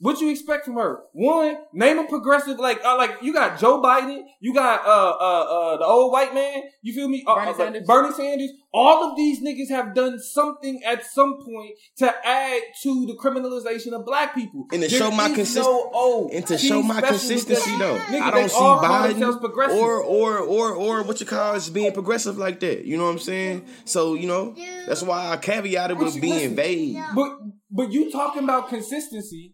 What 0.00 0.20
you 0.20 0.30
expect 0.30 0.64
from 0.64 0.74
her? 0.74 1.02
One, 1.12 1.56
name 1.72 1.98
a 1.98 2.04
progressive 2.06 2.58
like 2.58 2.84
uh, 2.84 2.96
like 2.96 3.22
you 3.22 3.32
got 3.32 3.60
Joe 3.60 3.80
Biden, 3.80 4.22
you 4.40 4.52
got 4.52 4.84
uh 4.84 4.90
uh 4.90 5.44
uh 5.44 5.76
the 5.76 5.84
old 5.84 6.12
white 6.12 6.34
man. 6.34 6.64
You 6.82 6.92
feel 6.92 7.08
me? 7.08 7.22
Uh, 7.26 7.34
Bernie, 7.36 7.50
uh, 7.50 7.54
Sanders. 7.54 7.86
Bernie 7.86 8.12
Sanders. 8.12 8.50
All 8.72 9.08
of 9.08 9.16
these 9.16 9.40
niggas 9.40 9.70
have 9.70 9.94
done 9.94 10.18
something 10.18 10.82
at 10.84 11.06
some 11.06 11.38
point 11.44 11.76
to 11.98 12.12
add 12.26 12.60
to 12.82 13.06
the 13.06 13.14
criminalization 13.14 13.92
of 13.92 14.04
black 14.04 14.34
people. 14.34 14.66
And 14.72 14.82
to 14.82 14.88
there 14.88 14.98
show 14.98 15.10
my 15.12 15.28
consistency. 15.28 15.60
No, 15.62 16.28
and 16.32 16.46
to 16.48 16.58
show 16.58 16.82
my 16.82 17.00
consistency 17.00 17.78
though, 17.78 17.96
I 17.96 18.30
don't 18.32 18.50
see 18.50 18.56
Biden 18.56 19.70
or 19.70 20.02
or 20.02 20.38
or 20.40 20.72
or 20.72 21.02
what 21.04 21.20
you 21.20 21.26
call 21.26 21.54
is 21.54 21.70
being 21.70 21.92
progressive 21.92 22.36
like 22.36 22.58
that. 22.60 22.84
You 22.84 22.96
know 22.96 23.04
what 23.04 23.10
I'm 23.10 23.18
saying? 23.20 23.64
So 23.84 24.14
you 24.14 24.26
know 24.26 24.56
that's 24.86 25.02
why 25.02 25.30
I 25.30 25.36
caveated 25.36 25.98
with 25.98 26.20
being 26.20 26.34
listen, 26.34 26.56
vague. 26.56 26.98
But 27.14 27.38
but 27.70 27.92
you 27.92 28.10
talking 28.10 28.42
about 28.42 28.68
consistency 28.68 29.53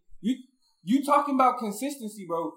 you 0.82 1.04
talking 1.04 1.34
about 1.34 1.58
consistency, 1.58 2.24
bro. 2.26 2.52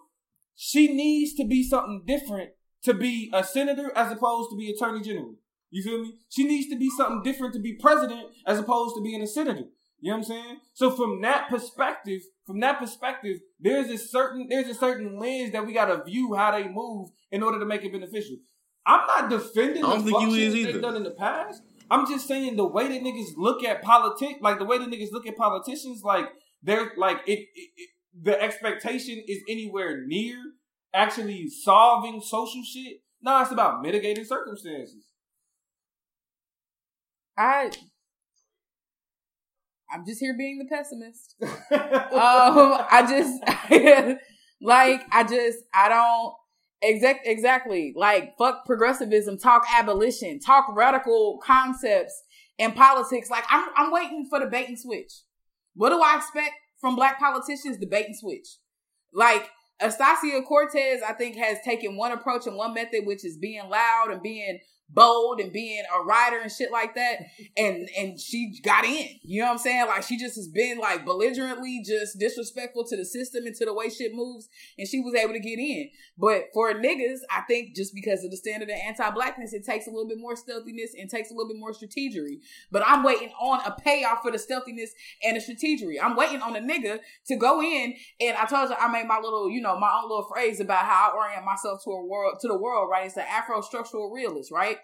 She 0.55 0.93
needs 0.93 1.33
to 1.35 1.45
be 1.45 1.63
something 1.63 2.03
different 2.05 2.51
to 2.83 2.93
be 2.93 3.31
a 3.33 3.43
senator 3.43 3.91
as 3.95 4.11
opposed 4.11 4.49
to 4.51 4.57
be 4.57 4.69
attorney 4.69 5.01
general. 5.01 5.35
You 5.71 5.81
feel 5.81 6.03
me? 6.03 6.13
She 6.29 6.43
needs 6.43 6.69
to 6.69 6.77
be 6.77 6.89
something 6.89 7.23
different 7.23 7.53
to 7.55 7.59
be 7.59 7.73
president 7.73 8.27
as 8.45 8.59
opposed 8.59 8.95
to 8.95 9.01
being 9.01 9.21
a 9.21 9.27
senator. 9.27 9.63
You 9.99 10.11
know 10.11 10.17
what 10.17 10.17
I'm 10.17 10.23
saying? 10.25 10.57
So 10.73 10.91
from 10.91 11.21
that 11.21 11.49
perspective, 11.49 12.21
from 12.45 12.59
that 12.59 12.77
perspective, 12.77 13.37
there's 13.59 13.89
a 13.89 13.97
certain 13.97 14.47
there's 14.49 14.67
a 14.67 14.73
certain 14.75 15.17
lens 15.17 15.53
that 15.53 15.65
we 15.65 15.73
gotta 15.73 16.03
view 16.03 16.35
how 16.35 16.51
they 16.51 16.67
move 16.67 17.09
in 17.31 17.41
order 17.41 17.57
to 17.57 17.65
make 17.65 17.83
it 17.83 17.91
beneficial. 17.93 18.35
I'm 18.85 19.07
not 19.07 19.29
defending 19.29 19.83
I 19.83 19.93
don't 19.93 20.05
the 20.05 20.11
think 20.11 20.21
you 20.21 20.35
is 20.35 20.55
either. 20.55 20.73
they've 20.73 20.81
done 20.81 20.97
in 20.97 21.03
the 21.03 21.11
past. 21.11 21.63
I'm 21.89 22.05
just 22.05 22.27
saying 22.27 22.57
the 22.57 22.67
way 22.67 22.87
that 22.89 23.01
niggas 23.01 23.37
look 23.37 23.63
at 23.63 23.81
politics, 23.81 24.39
like 24.41 24.59
the 24.59 24.65
way 24.65 24.77
that 24.77 24.89
niggas 24.89 25.11
look 25.11 25.25
at 25.25 25.37
politicians, 25.37 26.01
like 26.03 26.25
they're 26.61 26.91
like 26.97 27.19
it, 27.25 27.39
it, 27.39 27.69
it 27.77 27.89
the 28.21 28.39
expectation 28.41 29.23
is 29.27 29.39
anywhere 29.49 30.05
near 30.05 30.37
actually 30.93 31.49
solving 31.49 32.21
social 32.21 32.63
shit. 32.63 32.97
No, 33.21 33.41
it's 33.41 33.51
about 33.51 33.81
mitigating 33.81 34.25
circumstances. 34.25 35.05
I 37.37 37.71
I'm 39.91 40.05
just 40.05 40.19
here 40.19 40.35
being 40.35 40.57
the 40.57 40.65
pessimist. 40.65 41.35
um, 41.41 41.49
I 41.71 43.05
just 43.07 44.19
like 44.61 45.01
I 45.11 45.23
just 45.23 45.59
I 45.73 45.89
don't 45.89 46.33
exact 46.81 47.27
exactly 47.27 47.93
like 47.95 48.37
fuck 48.37 48.65
progressivism, 48.65 49.37
talk 49.37 49.63
abolition, 49.73 50.39
talk 50.39 50.65
radical 50.75 51.39
concepts 51.43 52.23
and 52.59 52.75
politics. 52.75 53.29
Like 53.29 53.45
I'm 53.49 53.67
I'm 53.75 53.91
waiting 53.91 54.27
for 54.29 54.39
the 54.39 54.47
bait 54.47 54.67
and 54.67 54.79
switch. 54.79 55.11
What 55.75 55.89
do 55.89 56.01
I 56.01 56.17
expect 56.17 56.53
from 56.83 56.97
black 56.97 57.17
politicians? 57.17 57.77
The 57.79 57.85
bait 57.85 58.07
and 58.07 58.15
switch. 58.15 58.57
Like 59.13 59.49
Ocasio 59.81 60.45
Cortez, 60.45 61.01
I 61.01 61.13
think, 61.13 61.37
has 61.37 61.59
taken 61.63 61.95
one 61.95 62.11
approach 62.11 62.45
and 62.45 62.57
one 62.57 62.73
method, 62.73 63.05
which 63.05 63.23
is 63.23 63.37
being 63.37 63.69
loud 63.69 64.07
and 64.11 64.21
being 64.21 64.59
bold 64.93 65.39
and 65.39 65.51
being 65.51 65.83
a 65.93 66.03
writer 66.03 66.39
and 66.39 66.51
shit 66.51 66.71
like 66.71 66.95
that. 66.95 67.19
And 67.57 67.89
and 67.97 68.19
she 68.19 68.59
got 68.63 68.85
in. 68.85 69.07
You 69.23 69.41
know 69.41 69.47
what 69.47 69.53
I'm 69.53 69.57
saying? 69.59 69.87
Like 69.87 70.03
she 70.03 70.17
just 70.17 70.35
has 70.35 70.47
been 70.47 70.77
like 70.77 71.05
belligerently 71.05 71.83
just 71.85 72.19
disrespectful 72.19 72.85
to 72.85 72.97
the 72.97 73.05
system 73.05 73.45
and 73.45 73.55
to 73.55 73.65
the 73.65 73.73
way 73.73 73.89
shit 73.89 74.13
moves. 74.13 74.49
And 74.77 74.87
she 74.87 74.99
was 74.99 75.15
able 75.15 75.33
to 75.33 75.39
get 75.39 75.59
in. 75.59 75.89
But 76.17 76.45
for 76.53 76.73
niggas, 76.73 77.19
I 77.31 77.41
think 77.41 77.75
just 77.75 77.93
because 77.93 78.23
of 78.23 78.31
the 78.31 78.37
standard 78.37 78.69
of 78.69 78.75
anti-blackness, 78.75 79.53
it 79.53 79.65
takes 79.65 79.87
a 79.87 79.89
little 79.89 80.07
bit 80.07 80.19
more 80.19 80.35
stealthiness 80.35 80.91
and 80.99 81.09
takes 81.09 81.31
a 81.31 81.33
little 81.33 81.49
bit 81.49 81.59
more 81.59 81.73
strategery. 81.73 82.39
But 82.71 82.83
I'm 82.85 83.03
waiting 83.03 83.31
on 83.39 83.61
a 83.65 83.71
payoff 83.71 84.21
for 84.21 84.31
the 84.31 84.39
stealthiness 84.39 84.91
and 85.23 85.35
the 85.35 85.41
strategery. 85.41 85.95
I'm 86.01 86.15
waiting 86.15 86.41
on 86.41 86.55
a 86.55 86.59
nigga 86.59 86.99
to 87.27 87.35
go 87.35 87.61
in 87.61 87.95
and 88.19 88.37
I 88.37 88.45
told 88.45 88.69
you 88.69 88.75
I 88.79 88.87
made 88.91 89.07
my 89.07 89.19
little, 89.19 89.49
you 89.49 89.61
know, 89.61 89.77
my 89.79 89.91
own 89.95 90.09
little 90.09 90.27
phrase 90.31 90.59
about 90.59 90.85
how 90.85 91.11
I 91.11 91.15
orient 91.15 91.45
myself 91.45 91.83
to 91.83 91.91
a 91.91 92.05
world 92.05 92.37
to 92.41 92.47
the 92.47 92.57
world, 92.57 92.89
right? 92.89 93.05
It's 93.05 93.15
the 93.15 93.29
Afro 93.29 93.61
structural 93.61 94.11
realist, 94.11 94.51
right? 94.51 94.77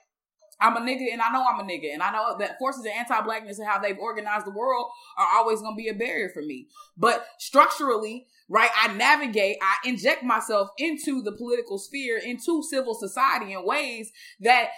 I'm 0.61 0.77
a 0.77 0.81
nigga 0.81 1.11
and 1.11 1.21
I 1.21 1.31
know 1.31 1.45
I'm 1.45 1.59
a 1.59 1.63
nigga. 1.63 1.93
And 1.93 2.03
I 2.03 2.11
know 2.11 2.37
that 2.37 2.59
forces 2.59 2.85
of 2.85 2.91
anti 2.91 3.21
blackness 3.21 3.59
and 3.59 3.67
how 3.67 3.79
they've 3.79 3.97
organized 3.97 4.45
the 4.45 4.51
world 4.51 4.89
are 5.17 5.27
always 5.37 5.61
going 5.61 5.75
to 5.75 5.81
be 5.81 5.89
a 5.89 5.93
barrier 5.93 6.29
for 6.29 6.41
me. 6.41 6.67
But 6.97 7.25
structurally, 7.37 8.27
right, 8.47 8.71
I 8.75 8.93
navigate, 8.93 9.57
I 9.61 9.87
inject 9.87 10.23
myself 10.23 10.69
into 10.77 11.21
the 11.21 11.31
political 11.31 11.77
sphere, 11.77 12.17
into 12.17 12.63
civil 12.63 12.93
society 12.93 13.53
in 13.53 13.65
ways 13.65 14.11
that 14.41 14.69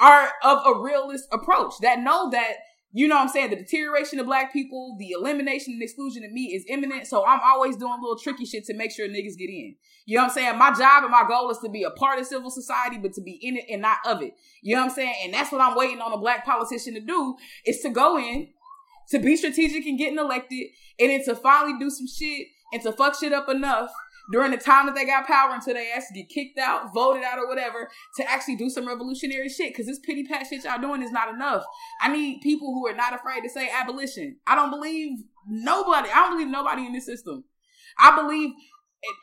are 0.00 0.32
of 0.42 0.58
a 0.66 0.78
realist 0.78 1.28
approach, 1.30 1.74
that 1.80 2.00
know 2.00 2.30
that 2.30 2.54
you 2.96 3.08
know 3.08 3.16
what 3.16 3.22
I'm 3.22 3.28
saying? 3.28 3.50
The 3.50 3.56
deterioration 3.56 4.20
of 4.20 4.26
black 4.26 4.52
people, 4.52 4.94
the 5.00 5.10
elimination 5.10 5.72
and 5.72 5.82
exclusion 5.82 6.22
of 6.22 6.30
me 6.30 6.54
is 6.54 6.64
imminent. 6.68 7.08
So 7.08 7.26
I'm 7.26 7.40
always 7.44 7.74
doing 7.74 8.00
little 8.00 8.16
tricky 8.16 8.44
shit 8.44 8.64
to 8.66 8.74
make 8.74 8.92
sure 8.92 9.08
niggas 9.08 9.36
get 9.36 9.50
in. 9.50 9.74
You 10.06 10.16
know 10.16 10.22
what 10.22 10.28
I'm 10.28 10.34
saying? 10.34 10.58
My 10.58 10.70
job 10.70 11.02
and 11.02 11.10
my 11.10 11.24
goal 11.26 11.50
is 11.50 11.58
to 11.58 11.68
be 11.68 11.82
a 11.82 11.90
part 11.90 12.20
of 12.20 12.26
civil 12.26 12.50
society, 12.50 12.98
but 12.98 13.12
to 13.14 13.20
be 13.20 13.32
in 13.42 13.56
it 13.56 13.64
and 13.68 13.82
not 13.82 13.98
of 14.06 14.22
it. 14.22 14.34
You 14.62 14.76
know 14.76 14.82
what 14.82 14.90
I'm 14.90 14.94
saying? 14.94 15.14
And 15.24 15.34
that's 15.34 15.50
what 15.50 15.60
I'm 15.60 15.76
waiting 15.76 16.00
on 16.00 16.12
a 16.12 16.18
black 16.18 16.44
politician 16.44 16.94
to 16.94 17.00
do 17.00 17.34
is 17.66 17.80
to 17.80 17.90
go 17.90 18.16
in, 18.16 18.50
to 19.08 19.18
be 19.18 19.36
strategic 19.36 19.84
and 19.86 19.98
getting 19.98 20.18
elected, 20.18 20.68
and 21.00 21.10
then 21.10 21.24
to 21.24 21.34
finally 21.34 21.76
do 21.80 21.90
some 21.90 22.06
shit 22.06 22.46
and 22.72 22.80
to 22.82 22.92
fuck 22.92 23.18
shit 23.18 23.32
up 23.32 23.48
enough 23.48 23.90
during 24.32 24.50
the 24.50 24.56
time 24.56 24.86
that 24.86 24.94
they 24.94 25.04
got 25.04 25.26
power 25.26 25.54
until 25.54 25.74
they 25.74 25.90
actually 25.92 26.22
get 26.22 26.28
kicked 26.28 26.58
out, 26.58 26.94
voted 26.94 27.22
out, 27.22 27.38
or 27.38 27.46
whatever 27.46 27.88
to 28.16 28.30
actually 28.30 28.56
do 28.56 28.70
some 28.70 28.86
revolutionary 28.86 29.48
shit. 29.48 29.72
Because 29.72 29.86
this 29.86 29.98
pity 29.98 30.24
pat 30.24 30.46
shit 30.46 30.64
y'all 30.64 30.80
doing 30.80 31.02
is 31.02 31.10
not 31.10 31.32
enough. 31.32 31.64
I 32.00 32.08
need 32.08 32.40
people 32.42 32.72
who 32.72 32.86
are 32.86 32.94
not 32.94 33.14
afraid 33.14 33.42
to 33.42 33.50
say 33.50 33.68
abolition. 33.70 34.36
I 34.46 34.54
don't 34.54 34.70
believe 34.70 35.18
nobody. 35.46 36.08
I 36.10 36.20
don't 36.20 36.38
believe 36.38 36.48
nobody 36.48 36.86
in 36.86 36.92
this 36.92 37.06
system. 37.06 37.44
I 37.98 38.16
believe 38.16 38.50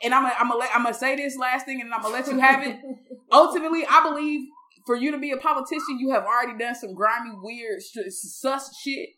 and 0.02 0.14
I'm 0.14 0.22
gonna, 0.22 0.34
I'm 0.38 0.48
gonna, 0.48 0.64
I'm 0.74 0.82
gonna 0.84 0.94
say 0.94 1.16
this 1.16 1.36
last 1.36 1.66
thing, 1.66 1.80
and 1.80 1.92
I'm 1.92 2.02
gonna 2.02 2.14
let 2.14 2.28
you 2.28 2.38
have 2.38 2.64
it. 2.64 2.78
Ultimately, 3.32 3.84
I 3.88 4.02
believe 4.02 4.48
for 4.86 4.96
you 4.96 5.10
to 5.12 5.18
be 5.18 5.30
a 5.30 5.36
politician, 5.36 5.98
you 5.98 6.10
have 6.10 6.24
already 6.24 6.58
done 6.58 6.74
some 6.74 6.94
grimy, 6.94 7.32
weird, 7.42 7.80
sus 7.82 8.76
shit. 8.82 9.10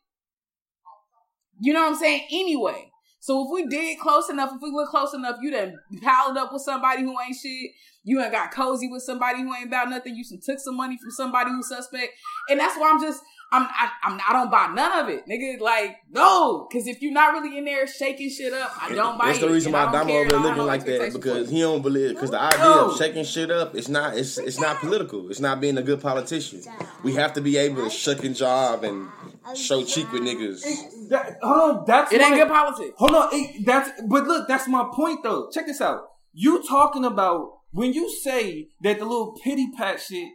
You 1.61 1.73
know 1.73 1.83
what 1.83 1.93
I'm 1.93 1.99
saying? 1.99 2.27
Anyway, 2.33 2.91
so 3.25 3.43
if 3.43 3.51
we 3.51 3.67
did 3.67 3.99
close 3.99 4.29
enough, 4.29 4.53
if 4.55 4.61
we 4.61 4.71
look 4.71 4.91
close 4.91 5.15
enough, 5.15 5.39
you 5.41 5.51
done 5.51 5.79
piled 6.03 6.37
up 6.37 6.53
with 6.53 6.61
somebody 6.61 7.01
who 7.01 7.19
ain't 7.19 7.35
shit. 7.35 7.71
You 8.03 8.21
ain't 8.21 8.33
got 8.33 8.53
cozy 8.53 8.87
with 8.87 9.03
somebody 9.03 9.41
who 9.41 9.55
ain't 9.55 9.69
about 9.69 9.89
nothing. 9.89 10.15
You 10.15 10.25
some 10.25 10.41
took 10.45 10.59
some 10.59 10.77
money 10.77 10.99
from 11.01 11.11
somebody 11.11 11.51
who's 11.51 11.67
suspect, 11.67 12.13
and 12.51 12.61
that's 12.61 12.77
why 12.77 12.91
I'm 12.91 13.01
just 13.01 13.23
I'm 13.51 13.63
I, 13.63 13.89
I'm 14.03 14.21
I 14.29 14.33
don't 14.35 14.51
buy 14.51 14.71
none 14.75 15.05
of 15.05 15.09
it, 15.09 15.27
nigga. 15.27 15.59
Like 15.59 16.01
no, 16.11 16.69
because 16.69 16.87
if 16.87 17.01
you're 17.01 17.15
not 17.15 17.33
really 17.33 17.57
in 17.57 17.65
there 17.65 17.87
shaking 17.87 18.29
shit 18.29 18.53
up, 18.53 18.71
I 18.79 18.95
don't 18.95 19.17
buy 19.17 19.25
it. 19.25 19.29
That's 19.29 19.39
it. 19.39 19.47
the 19.47 19.53
reason 19.55 19.73
why 19.73 19.91
Damo 19.91 20.13
over 20.13 20.37
looking 20.37 20.67
like 20.67 20.85
that 20.85 21.15
because 21.15 21.49
he 21.49 21.61
don't 21.61 21.81
believe 21.81 22.11
because 22.11 22.31
the 22.31 22.43
idea 22.43 22.59
no. 22.59 22.91
of 22.91 22.99
shaking 22.99 23.25
shit 23.25 23.51
up 23.51 23.75
it's 23.75 23.89
not 23.89 24.19
it's 24.19 24.37
it's 24.37 24.61
not 24.61 24.81
political. 24.81 25.31
It's 25.31 25.41
not 25.41 25.63
being 25.63 25.79
a 25.79 25.83
good 25.83 26.03
politician. 26.03 26.61
We 27.03 27.15
have 27.15 27.33
to 27.33 27.41
be 27.41 27.57
able 27.57 27.85
to 27.85 27.91
shuck 27.91 28.23
and 28.23 28.37
job 28.37 28.85
and 28.85 29.09
show 29.55 29.85
cheek 29.85 30.11
with 30.13 30.23
niggas. 30.23 30.63
It, 30.65 31.11
that, 31.11 31.37
hold 31.43 31.79
on, 31.79 31.85
that's 31.87 32.13
it 32.13 32.21
my, 32.21 32.27
ain't 32.29 32.37
good 32.37 32.49
politics. 32.49 32.95
Hold 32.97 33.15
on, 33.15 33.29
it, 33.33 33.67
that's 33.67 33.91
but 34.09 34.25
look, 34.25 34.49
that's 34.49 34.67
my 34.69 34.89
point 34.93 35.23
though. 35.23 35.51
Check 35.51 35.67
this 35.67 35.81
out. 35.81 36.09
You 36.33 36.67
talking 36.67 37.05
about 37.05 37.59
when 37.73 37.93
you 37.93 38.11
say 38.11 38.69
that 38.83 38.99
the 38.99 39.05
little 39.05 39.37
pity 39.43 39.71
pat 39.77 40.01
shit, 40.01 40.29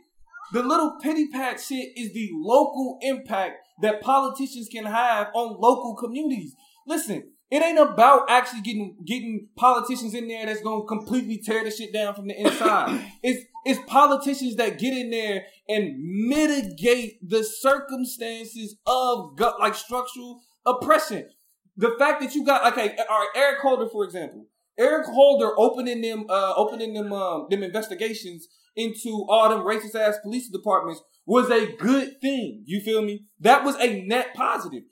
the 0.54 0.64
little 0.64 0.98
pity 1.02 1.28
pat 1.30 1.60
shit 1.60 1.90
is 1.96 2.14
the 2.14 2.30
local 2.34 2.98
impact 3.02 3.58
that 3.82 4.02
politicians 4.02 4.68
can 4.72 4.86
have 4.86 5.28
on 5.34 5.60
local 5.60 5.96
communities. 5.96 6.56
Listen, 6.86 7.32
it 7.52 7.64
ain't 7.64 7.80
about 7.80 8.30
actually 8.30 8.62
getting 8.62 8.96
getting 9.06 9.48
politicians 9.56 10.14
in 10.14 10.28
there 10.28 10.46
that's 10.46 10.62
gonna 10.62 10.86
completely 10.86 11.40
tear 11.40 11.64
the 11.64 11.72
shit 11.72 11.92
down 11.92 12.14
from 12.14 12.28
the 12.28 12.40
inside. 12.40 13.04
it's 13.24 13.46
it's 13.66 13.80
politicians 13.88 14.56
that 14.58 14.78
get 14.78 14.96
in 14.96 15.10
there 15.10 15.46
and 15.68 15.98
mitigate 16.00 17.18
the 17.28 17.44
circumstances 17.44 18.78
of 18.86 19.36
gut 19.36 19.60
like 19.60 19.74
structural 19.74 20.42
oppression. 20.66 21.28
The 21.76 21.96
fact 21.98 22.22
that 22.22 22.36
you 22.36 22.46
got 22.46 22.72
okay, 22.74 22.96
all 23.10 23.20
right, 23.20 23.30
Eric 23.36 23.60
Holder, 23.60 23.90
for 23.90 24.04
example. 24.04 24.46
Eric 24.78 25.08
Holder 25.08 25.52
opening 25.58 26.02
them 26.02 26.26
uh 26.30 26.54
opening 26.56 26.94
them 26.94 27.12
um 27.12 27.48
them 27.50 27.64
investigations 27.64 28.48
into 28.76 29.26
all 29.28 29.50
them 29.50 29.62
racist 29.62 29.96
ass 29.96 30.20
police 30.22 30.50
departments 30.50 31.02
was 31.26 31.50
a 31.50 31.76
good 31.78 32.22
thing. 32.22 32.64
You 32.66 32.80
feel 32.82 33.02
me? 33.02 33.26
That 33.40 33.64
was 33.64 33.76
a 33.78 34.02
net 34.04 34.34
positive. 34.36 34.84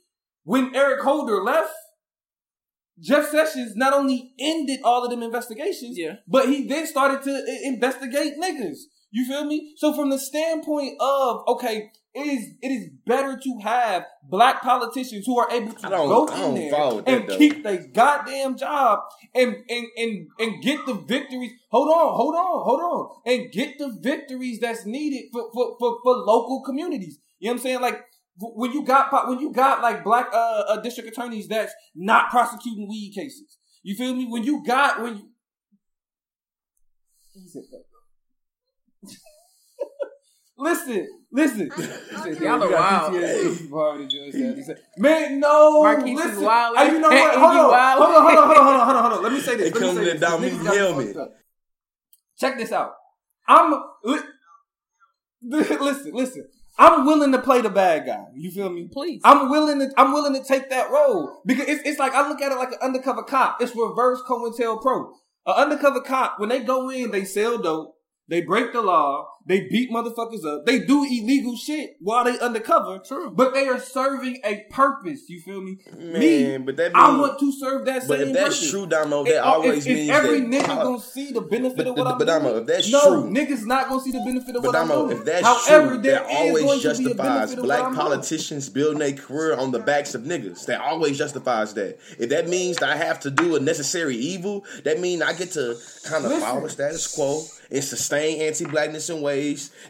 When 0.44 0.76
Eric 0.76 1.02
Holder 1.02 1.44
left, 1.44 1.74
Jeff 3.00 3.30
Sessions 3.30 3.76
not 3.76 3.94
only 3.94 4.34
ended 4.40 4.80
all 4.84 5.04
of 5.04 5.12
them 5.12 5.22
investigations, 5.22 5.98
yeah. 5.98 6.16
but 6.28 6.50
he 6.50 6.68
then 6.68 6.88
started 6.88 7.22
to 7.24 7.60
investigate 7.64 8.34
niggas. 8.40 8.78
You 9.12 9.26
feel 9.26 9.46
me? 9.46 9.74
So 9.78 9.94
from 9.94 10.10
the 10.10 10.20
standpoint 10.20 10.98
of 11.00 11.44
okay, 11.48 11.92
it 12.14 12.28
is 12.28 12.48
it 12.62 12.68
is 12.68 12.90
better 13.06 13.38
to 13.38 13.60
have 13.64 14.04
black 14.24 14.62
politicians 14.62 15.26
who 15.26 15.40
are 15.40 15.50
able 15.52 15.74
to 15.74 15.90
go 15.90 16.26
in 16.26 16.56
there 16.56 17.02
and 17.06 17.30
keep 17.30 17.64
their 17.64 17.88
goddamn 17.88 18.58
job 18.58 19.00
and, 19.34 19.56
and 19.70 19.88
and 19.96 20.28
and 20.40 20.64
get 20.64 20.86
the 20.86 20.96
victories. 20.96 21.52
Hold 21.70 21.90
on, 21.90 22.16
hold 22.16 22.36
on, 22.36 22.64
hold 22.66 22.82
on, 22.82 23.22
and 23.26 23.52
get 23.52 23.78
the 23.78 23.96
victories 24.02 24.60
that's 24.60 24.86
needed 24.86 25.30
for 25.32 25.50
for 25.54 25.78
for, 25.80 26.00
for 26.04 26.16
local 26.16 26.64
communities. 26.66 27.20
You 27.40 27.48
know 27.48 27.54
what 27.54 27.60
I'm 27.60 27.64
saying? 27.64 27.82
Like 27.82 28.04
when 28.40 28.72
you 28.72 28.86
got 28.86 29.12
when 29.28 29.40
you 29.40 29.52
got 29.52 29.82
like 29.82 30.04
black 30.04 30.30
uh, 30.34 30.64
uh, 30.68 30.80
district 30.82 31.10
attorneys 31.10 31.48
that's 31.48 31.74
not 31.96 32.30
prosecuting 32.30 32.88
weed 32.88 33.14
cases. 33.16 33.58
You 33.84 33.96
feel 33.96 34.14
me? 34.14 34.26
When 34.26 34.44
you 34.44 34.64
got 34.66 35.02
when 35.02 35.18
you 35.18 35.30
listen, 40.58 41.08
listen. 41.32 41.72
Y'all 42.42 42.64
are 42.64 42.72
wild. 42.72 43.14
Man, 44.98 45.40
no. 45.40 45.84
Marquise 45.84 46.16
listen. 46.16 46.32
is 46.32 46.40
wild. 46.40 46.78
Hey, 46.78 46.92
you 46.92 47.00
know 47.00 47.10
what? 47.10 47.36
Hold 47.36 47.56
on. 47.56 47.98
Hold 47.98 48.16
on, 48.16 48.24
hold 48.24 48.38
on, 48.38 48.46
hold 48.46 48.48
on, 48.48 48.48
hold 48.48 48.48
on, 48.48 48.86
hold 48.86 48.96
on, 48.96 49.04
hold 49.04 49.14
on. 49.14 49.24
Let 49.24 49.34
me 49.34 49.40
say 49.40 49.56
this. 49.56 49.68
It 49.68 49.76
comes 49.76 49.98
in 49.98 50.20
Dominique 50.20 50.62
helmet. 50.62 51.16
Check 52.40 52.58
this 52.58 52.72
out. 52.72 52.94
I'm 53.48 53.74
listen, 55.42 56.14
listen. 56.14 56.48
I'm 56.78 57.06
willing 57.06 57.32
to 57.32 57.42
play 57.42 57.62
the 57.62 57.70
bad 57.70 58.06
guy. 58.06 58.26
You 58.36 58.52
feel 58.52 58.70
me? 58.70 58.88
Please. 58.92 59.22
I'm 59.24 59.50
willing 59.50 59.80
to. 59.80 59.90
I'm 59.98 60.14
willing 60.14 60.34
to 60.34 60.48
take 60.48 60.70
that 60.70 60.92
role 60.92 61.42
because 61.46 61.68
it's, 61.68 61.82
it's 61.88 62.00
like 62.00 62.14
I 62.14 62.28
look 62.28 62.42
at 62.42 62.52
it 62.52 62.58
like 62.58 62.72
an 62.72 62.78
undercover 62.82 63.24
cop. 63.24 63.62
It's 63.62 63.76
reverse 63.76 64.22
COINTELPRO. 64.28 65.12
An 65.48 65.54
undercover 65.56 66.02
cop 66.02 66.40
when 66.40 66.50
they 66.50 66.60
go 66.64 66.90
in, 66.90 67.12
they 67.12 67.26
sell 67.26 67.58
dope. 67.58 67.96
They 68.28 68.42
break 68.42 68.74
the 68.74 68.82
law. 68.82 69.28
They 69.48 69.62
beat 69.62 69.90
motherfuckers 69.90 70.46
up. 70.46 70.66
They 70.66 70.80
do 70.80 71.06
illegal 71.06 71.56
shit 71.56 71.96
while 72.00 72.26
they 72.26 72.38
undercover. 72.38 73.00
True. 73.00 73.32
But 73.32 73.54
they 73.54 73.68
are 73.68 73.80
serving 73.80 74.42
a 74.44 74.66
purpose. 74.70 75.30
You 75.30 75.40
feel 75.40 75.62
me? 75.62 75.80
Man, 75.98 76.20
me, 76.20 76.58
but 76.58 76.76
that 76.76 76.94
means, 76.94 76.96
I 76.96 77.18
want 77.18 77.40
to 77.40 77.52
serve 77.54 77.86
that 77.86 78.08
but 78.08 78.20
if 78.20 78.34
that's 78.34 78.58
purpose. 78.58 78.72
true, 78.72 78.86
Damo, 78.88 79.24
that 79.24 79.36
it, 79.36 79.38
always 79.38 79.88
if, 79.88 79.96
means 79.96 80.10
if 80.10 80.16
every 80.16 80.42
that, 80.42 80.50
nigga 80.50 80.84
gonna 80.84 81.00
see 81.00 81.32
the 81.32 81.42
benefit 81.42 81.78
but, 81.78 81.88
of 81.88 81.98
what 81.98 82.04
but, 82.04 82.12
I'm 82.12 82.18
but, 82.18 82.26
doing. 82.26 82.44
Damo, 82.44 82.58
if 82.60 82.68
that's 82.68 82.92
no, 82.92 83.24
true, 83.24 83.32
niggas 83.32 83.66
not 83.66 83.88
gonna 83.88 84.02
see 84.02 84.12
the 84.12 84.20
benefit 84.20 84.56
of 84.58 84.64
but 84.64 84.68
what 84.68 84.72
Damo, 84.74 84.94
I'm 85.04 85.08
doing. 85.08 85.20
if 85.20 85.26
that's 85.26 85.68
However, 85.68 85.88
true, 85.92 86.02
there 86.02 86.20
that 86.20 86.30
is 86.30 86.38
always 86.38 86.84
justifies 86.84 87.50
to 87.52 87.56
be 87.56 87.62
a 87.62 87.64
black 87.64 87.96
politicians 87.96 88.70
building 88.70 89.02
a 89.02 89.14
career 89.14 89.56
on 89.56 89.72
the 89.72 89.80
backs 89.80 90.14
of 90.14 90.24
niggas. 90.24 90.66
That 90.66 90.82
always 90.82 91.18
justifies 91.18 91.74
that. 91.76 92.00
If 92.20 92.30
that 92.32 92.50
means 92.50 92.78
that 92.78 92.90
I 92.90 92.98
have 92.98 93.22
to 93.22 93.32
do 93.32 93.56
a 93.56 93.62
necessary 93.62 94.18
evil, 94.18 94.66
that 94.84 95.00
means 95.00 95.22
I 95.22 95.32
get 95.34 95.52
to 95.52 95.78
kind 96.04 96.26
of 96.26 96.34
follow 96.40 96.62
the 96.62 96.70
status 96.70 97.16
quo 97.16 97.44
and 97.70 97.84
sustain 97.84 98.42
anti-blackness 98.42 99.10
in 99.10 99.22
ways 99.22 99.37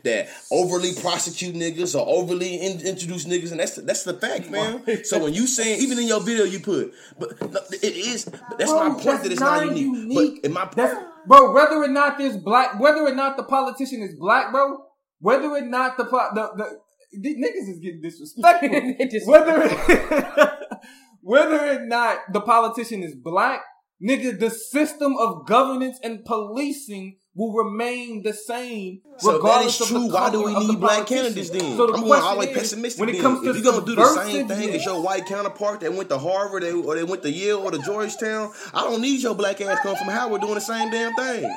that 0.04 0.30
overly 0.51 0.94
prosecute 0.96 1.56
niggas 1.56 2.00
or 2.00 2.08
overly 2.08 2.56
in, 2.56 2.82
introduce 2.82 3.25
niggas, 3.25 3.51
and 3.51 3.60
that's 3.60 3.75
that's 3.75 4.04
the 4.04 4.13
fact, 4.13 4.50
man. 4.50 4.84
so 5.04 5.24
when 5.24 5.34
you 5.34 5.48
saying, 5.48 5.82
even 5.82 6.00
in 6.00 6.08
your 6.08 6.22
video, 6.22 6.44
you 6.44 6.60
put, 6.60 6.94
but 7.20 7.32
it 7.72 7.96
is. 7.96 8.25
But 8.25 8.58
that's 8.58 8.72
bro, 8.72 8.89
my 8.89 8.94
point 8.94 9.06
that's 9.06 9.24
that 9.24 9.32
it's 9.32 9.42
not 9.42 9.66
unique. 9.66 9.86
unique. 9.86 10.42
But 10.42 10.48
in 10.48 10.54
my 10.54 10.70
that's, 10.75 10.96
bro, 11.25 11.54
whether 11.54 11.75
or 11.75 11.88
not 11.88 12.18
this 12.18 12.38
black, 12.38 12.80
whether 12.80 13.01
or 13.01 13.13
not 13.13 13.38
the 13.38 13.44
politician 13.44 14.01
is 14.01 14.16
black, 14.20 14.51
bro, 14.51 14.77
whether 15.20 15.48
or 15.48 15.62
not 15.62 15.98
the 15.98 16.04
the, 16.04 16.51
the, 16.56 16.80
the 17.20 17.36
niggas 17.36 17.70
is 17.70 17.80
getting 17.80 18.01
disrespectful, 18.01 19.27
whether 19.32 20.58
whether 21.22 21.75
or 21.75 21.86
not 21.86 22.20
the 22.32 22.42
politician 22.42 23.04
is 23.04 23.16
black, 23.16 23.62
nigga, 24.01 24.39
the 24.39 24.50
system 24.50 25.16
of 25.18 25.46
governance 25.46 26.00
and 26.04 26.24
policing 26.25 27.18
will 27.38 27.53
remain 27.53 28.24
the 28.24 28.34
same. 28.34 29.00
So 29.20 29.39
that 29.44 29.65
is 29.65 29.77
true. 29.77 30.12
Why 30.12 30.32
do 30.32 30.44
we 30.44 30.58
need 30.58 30.79
black 30.79 31.06
candidates 31.06 31.51
then? 31.51 31.77
So 31.77 31.86
the 31.86 31.94
I'm 31.94 32.01
going 32.01 32.22
all 32.22 32.39
way 32.39 32.51
pessimistic. 32.51 33.00
When 33.00 33.10
it 33.10 33.22
comes 33.22 33.44
then. 33.44 33.53
to 33.53 33.60
if 33.60 33.63
you're 33.63 33.72
gonna 33.72 33.86
do 33.86 33.96
the 33.96 34.24
same 34.24 34.48
thing 34.48 34.72
as 34.72 34.84
your 34.84 35.01
white 35.01 35.27
counterpart 35.27 35.82
that 35.82 35.94
went 35.94 36.10
to 36.10 36.17
Harvard 36.17 36.63
or 36.63 36.96
they 36.96 37.03
went 37.03 37.22
to 37.22 37.32
Yale 37.32 37.60
or 37.60 37.70
to 37.70 37.77
Georgetown, 37.79 38.51
I 38.74 38.82
don't 38.82 39.01
need 39.01 39.22
your 39.22 39.36
black 39.36 39.62
ass 39.62 39.79
come 39.84 39.96
from 39.96 40.08
Howard 40.08 40.41
doing 40.41 40.56
the 40.56 40.62
same 40.62 40.89
damn 40.89 41.13
thing. 41.13 41.56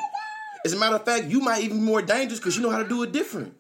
As 0.67 0.75
a 0.75 0.77
matter 0.77 0.97
of 0.97 1.05
fact, 1.05 1.25
you 1.25 1.41
might 1.41 1.65
even 1.65 1.79
be 1.79 1.85
more 1.85 2.03
dangerous 2.03 2.39
because 2.39 2.57
you 2.57 2.63
know 2.63 2.71
how 2.71 2.83
to 2.83 2.89
do 2.89 3.03
it 3.03 3.13
different. 3.13 3.55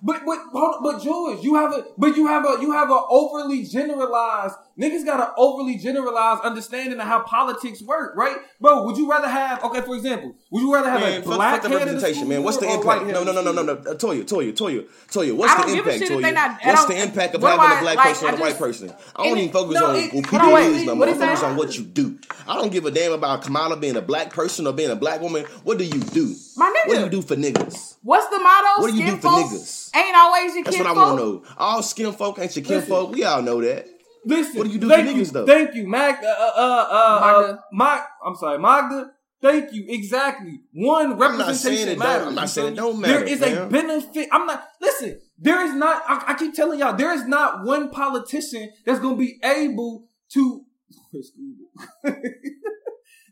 But 0.00 0.22
but 0.24 0.38
but 0.52 1.02
George, 1.02 1.42
you 1.42 1.56
have 1.56 1.72
a 1.72 1.84
but 1.98 2.16
you 2.16 2.28
have 2.28 2.44
a 2.44 2.58
you 2.60 2.70
have 2.70 2.90
a 2.90 3.00
overly 3.08 3.64
generalized 3.64 4.54
niggas 4.78 5.04
got 5.04 5.20
an 5.20 5.34
overly 5.36 5.76
generalized 5.78 6.42
understanding 6.42 7.00
of 7.00 7.06
how 7.06 7.20
politics 7.20 7.82
work, 7.82 8.16
right? 8.16 8.36
Bro, 8.60 8.84
would 8.84 8.96
you 8.96 9.10
rather 9.10 9.28
have 9.28 9.62
okay, 9.64 9.80
for 9.80 9.94
example, 9.96 10.34
would 10.50 10.60
you 10.60 10.72
rather 10.72 10.90
have 10.90 11.00
man, 11.00 11.22
a 11.22 11.24
black 11.24 11.62
fuck, 11.62 11.70
fuck 11.70 11.80
representation, 11.80 12.28
man? 12.28 12.42
What's 12.42 12.58
the 12.58 12.70
impact? 12.70 13.06
No, 13.06 13.24
no, 13.24 13.32
no, 13.32 13.42
no, 13.42 13.52
no, 13.52 13.62
no. 13.62 13.76
Toya, 13.76 14.24
Toya, 14.24 14.52
Toya, 14.52 14.86
Toya. 15.08 15.36
What's 15.36 15.64
the 15.64 15.78
impact, 15.78 16.02
Toya? 16.02 16.34
Not, 16.34 16.60
what's 16.64 16.84
the 16.86 17.02
impact 17.02 17.34
of 17.34 17.42
having 17.42 17.60
I, 17.60 17.78
a 17.78 17.82
black 17.82 17.96
like, 17.96 18.08
person 18.08 18.28
or 18.28 18.36
a 18.36 18.40
white 18.40 18.58
person? 18.58 18.92
I 19.14 19.24
don't 19.24 19.38
even 19.38 19.52
focus 19.52 19.74
no, 19.74 19.86
on 19.86 19.96
it, 19.96 20.10
who 20.10 20.22
people 20.22 20.56
is 20.56 20.84
no 20.84 20.94
more. 20.94 21.08
I 21.08 21.14
focus 21.14 21.42
on 21.42 21.56
what 21.56 21.76
you 21.76 21.84
do. 21.84 22.18
I 22.46 22.54
don't 22.54 22.70
give 22.70 22.86
a 22.86 22.90
damn 22.90 23.12
about 23.12 23.42
Kamala 23.42 23.76
being 23.76 23.96
a 23.96 24.02
black 24.02 24.30
person 24.30 24.66
or 24.66 24.72
being 24.72 24.90
a 24.90 24.96
black 24.96 25.20
woman. 25.20 25.44
What 25.64 25.78
do 25.78 25.84
you 25.84 26.00
do? 26.00 26.34
My 26.56 26.66
nigga. 26.66 26.88
What 26.88 26.94
do 26.98 27.04
you 27.04 27.10
do 27.10 27.22
for 27.22 27.36
niggas? 27.36 27.96
What's 28.02 28.28
the 28.28 28.38
motto? 28.38 28.82
What 28.82 28.90
do 28.92 28.96
you 28.96 29.06
do 29.06 29.16
for 29.16 29.28
niggas? 29.28 29.96
Ain't 29.96 30.16
always 30.16 30.54
your 30.54 30.64
That's 30.64 30.78
what 30.78 30.86
I 30.86 30.92
want 30.92 31.18
to 31.18 31.24
know. 31.24 31.42
All 31.56 31.82
skin 31.82 32.12
folk 32.12 32.38
ain't 32.38 32.54
your 32.54 32.64
kin 32.64 32.82
folk. 32.82 33.12
We 33.12 33.24
all 33.24 33.42
know 33.42 33.60
that. 33.62 33.95
Listen, 34.26 34.58
what 34.58 34.66
do 34.66 34.72
you 34.72 34.78
do 34.78 34.88
for 34.88 34.96
niggas 34.96 35.32
though? 35.32 35.46
Thank 35.46 35.74
you, 35.74 35.86
Magda. 35.86 36.26
Uh, 36.28 36.52
uh, 36.56 36.86
uh, 36.90 37.20
Magda. 37.20 37.52
Uh, 37.52 37.60
Mag, 37.72 38.00
I'm 38.24 38.34
sorry, 38.34 38.58
Magda. 38.58 39.10
Thank 39.40 39.72
you. 39.72 39.84
Exactly. 39.88 40.60
One 40.72 41.16
representation 41.16 41.98
matters. 41.98 42.26
I'm 42.28 42.34
not 42.34 42.48
saying 42.48 42.72
it 42.72 42.76
don't 42.76 43.00
matter. 43.00 43.20
There 43.20 43.24
is 43.24 43.40
man. 43.40 43.58
a 43.58 43.66
benefit. 43.66 44.28
I'm 44.32 44.46
not. 44.46 44.66
Listen. 44.80 45.20
There 45.38 45.64
is 45.64 45.74
not. 45.74 46.02
I, 46.08 46.32
I 46.32 46.34
keep 46.34 46.54
telling 46.54 46.80
y'all. 46.80 46.96
There 46.96 47.12
is 47.12 47.26
not 47.26 47.64
one 47.64 47.90
politician 47.90 48.72
that's 48.84 48.98
going 48.98 49.14
to 49.14 49.18
be 49.18 49.38
able 49.44 50.08
to. 50.30 50.64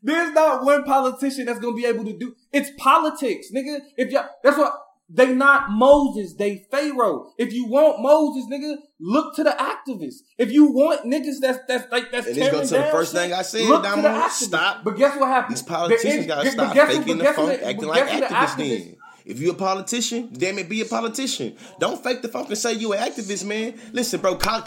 There's 0.04 0.34
not 0.34 0.64
one 0.64 0.84
politician 0.84 1.46
that's 1.46 1.58
gonna 1.58 1.74
be 1.74 1.86
able 1.86 2.04
to 2.04 2.12
do. 2.16 2.36
It's 2.52 2.70
politics, 2.76 3.48
nigga. 3.54 3.78
If 3.96 4.10
y'all, 4.10 4.26
that's 4.42 4.58
what 4.58 4.74
they 5.08 5.34
not 5.34 5.70
Moses, 5.70 6.34
they 6.34 6.64
Pharaoh. 6.70 7.32
If 7.38 7.52
you 7.52 7.66
want 7.66 8.00
Moses, 8.00 8.46
nigga, 8.50 8.76
look 9.00 9.36
to 9.36 9.44
the 9.44 9.50
activists. 9.50 10.20
If 10.38 10.50
you 10.50 10.66
want 10.72 11.04
niggas 11.04 11.40
that's 11.40 11.58
that's 11.68 11.90
like 11.92 12.10
that's 12.10 12.26
And 12.26 12.36
tearing 12.36 12.60
this 12.60 12.70
goes 12.70 12.78
to 12.80 12.86
the 12.86 12.90
first 12.90 13.12
shit, 13.12 13.20
thing 13.20 13.32
I 13.32 13.42
said, 13.42 13.62
look 13.68 13.84
to 13.84 13.90
the 13.90 14.08
activists. 14.08 14.30
Stop. 14.30 14.84
But 14.84 14.96
guess 14.96 15.18
what 15.18 15.28
happened? 15.28 15.56
These 15.56 15.62
politicians 15.62 16.22
The- 16.22 16.26
gotta 16.26 16.50
stop 16.50 16.76
faking 16.76 17.18
the 17.18 17.24
funk, 17.24 17.48
the- 17.60 17.66
acting 17.66 17.88
like 17.88 18.06
activists. 18.08 18.56
Then, 18.56 18.96
if 19.26 19.40
you're 19.40 19.52
a 19.52 19.56
politician, 19.56 20.30
damn 20.32 20.58
it, 20.58 20.68
be 20.68 20.80
a 20.82 20.84
politician. 20.84 21.56
Don't 21.80 22.02
fake 22.02 22.20
the 22.22 22.28
funk 22.28 22.48
and 22.48 22.58
say 22.58 22.74
you 22.74 22.92
an 22.92 22.98
activist, 23.10 23.44
man. 23.46 23.74
Listen, 23.92 24.20
bro, 24.20 24.36
Ka- 24.36 24.62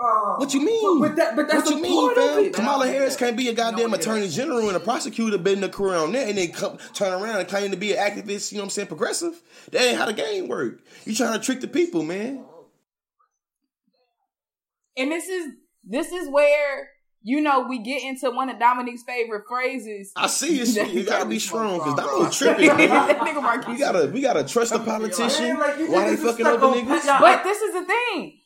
Kamala. 0.00 0.38
What 0.38 0.54
you 0.54 0.64
mean? 0.64 1.00
But 1.00 1.16
that- 1.16 1.36
but 1.36 1.48
that's 1.48 1.66
what 1.66 1.74
you 1.74 1.78
a 1.78 1.82
mean, 1.82 2.14
fam? 2.14 2.52
Kamala 2.52 2.86
Harris 2.88 3.16
can't 3.16 3.36
be 3.36 3.48
a 3.48 3.52
goddamn 3.52 3.90
No, 3.90 3.96
it 3.96 4.00
attorney 4.00 4.28
general 4.28 4.66
and 4.68 4.76
a 4.76 4.80
prosecutor, 4.80 5.36
been 5.38 5.62
a 5.62 5.68
career 5.68 5.96
on 5.96 6.12
that, 6.12 6.28
and 6.28 6.38
then 6.38 6.52
come, 6.52 6.78
turn 6.94 7.12
around 7.12 7.38
and 7.40 7.48
claim 7.48 7.70
to 7.70 7.76
be 7.76 7.92
an 7.94 7.98
activist. 7.98 8.50
You 8.52 8.58
know 8.58 8.62
what 8.62 8.66
I'm 8.66 8.70
saying? 8.70 8.88
Progressive. 8.88 9.40
That 9.72 9.82
ain't 9.82 9.98
how 9.98 10.06
the 10.06 10.12
game 10.12 10.48
work. 10.48 10.80
You 11.04 11.14
trying 11.14 11.38
to 11.38 11.44
trick 11.44 11.60
the 11.60 11.68
people, 11.68 12.02
man. 12.02 12.44
And 14.96 15.10
this 15.12 15.28
is 15.28 15.52
this 15.84 16.12
is 16.12 16.28
where 16.28 16.90
you 17.22 17.40
know 17.40 17.60
we 17.68 17.78
get 17.78 18.02
into 18.02 18.30
one 18.30 18.48
of 18.50 18.58
Dominique's 18.58 19.02
favorite 19.02 19.44
phrases. 19.48 20.12
I 20.16 20.26
see 20.26 20.60
it. 20.60 20.68
That 20.74 20.90
You 20.92 21.04
gotta 21.04 21.26
be 21.26 21.38
strong 21.38 21.78
because 21.78 21.94
strong, 21.94 22.18
Damo 22.18 22.30
tripping, 22.30 22.76
man. 22.76 22.88
that 22.88 23.18
nigga 23.20 23.42
Marquise. 23.42 23.68
We 23.68 23.78
gotta, 23.78 24.06
we 24.08 24.20
gotta 24.20 24.44
trust 24.44 24.72
the 24.72 24.78
politician. 24.80 25.58
Like, 25.58 25.76
Why 25.88 26.10
they 26.10 26.16
fucking 26.16 26.46
up 26.46 26.54
other 26.54 26.66
on- 26.66 26.74
niggas? 26.86 27.20
But 27.20 27.44
this 27.44 27.60
is 27.60 27.74
the 27.74 27.84
thing. 27.84 28.39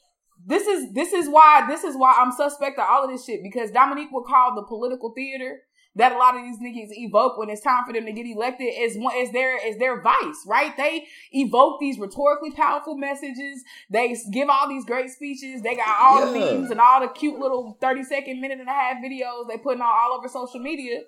This 0.46 0.66
is 0.66 0.92
this 0.92 1.12
is 1.12 1.28
why 1.28 1.64
this 1.68 1.84
is 1.84 1.96
why 1.96 2.14
I'm 2.18 2.32
suspect 2.32 2.78
of 2.78 2.86
all 2.88 3.04
of 3.04 3.10
this 3.10 3.24
shit 3.24 3.42
because 3.42 3.70
Dominique 3.70 4.10
would 4.12 4.24
call 4.26 4.54
the 4.54 4.62
political 4.62 5.12
theater 5.14 5.60
that 5.96 6.10
a 6.12 6.18
lot 6.18 6.34
of 6.36 6.42
these 6.42 6.58
niggas 6.58 6.88
evoke 6.90 7.38
when 7.38 7.48
it's 7.48 7.60
time 7.62 7.84
for 7.86 7.92
them 7.92 8.04
to 8.04 8.12
get 8.12 8.26
elected 8.26 8.66
is 8.76 8.98
one 8.98 9.14
is 9.16 9.30
their 9.32 9.56
is 9.64 9.78
their 9.78 10.02
vice, 10.02 10.44
right? 10.46 10.76
They 10.76 11.06
evoke 11.32 11.78
these 11.80 11.98
rhetorically 11.98 12.50
powerful 12.50 12.96
messages. 12.96 13.62
They 13.90 14.14
give 14.32 14.48
all 14.48 14.68
these 14.68 14.84
great 14.84 15.08
speeches. 15.10 15.62
They 15.62 15.76
got 15.76 15.96
all 16.00 16.26
the 16.32 16.38
Yeah. 16.38 16.56
memes 16.56 16.70
and 16.70 16.80
all 16.80 17.00
the 17.00 17.08
cute 17.08 17.38
little 17.38 17.78
30 17.80 18.02
second, 18.04 18.40
minute 18.40 18.58
and 18.58 18.68
a 18.68 18.72
half 18.72 18.96
videos 18.98 19.48
they 19.48 19.56
putting 19.56 19.80
on 19.82 19.88
all 19.88 20.18
over 20.18 20.26
social 20.28 20.58
media. 20.60 21.02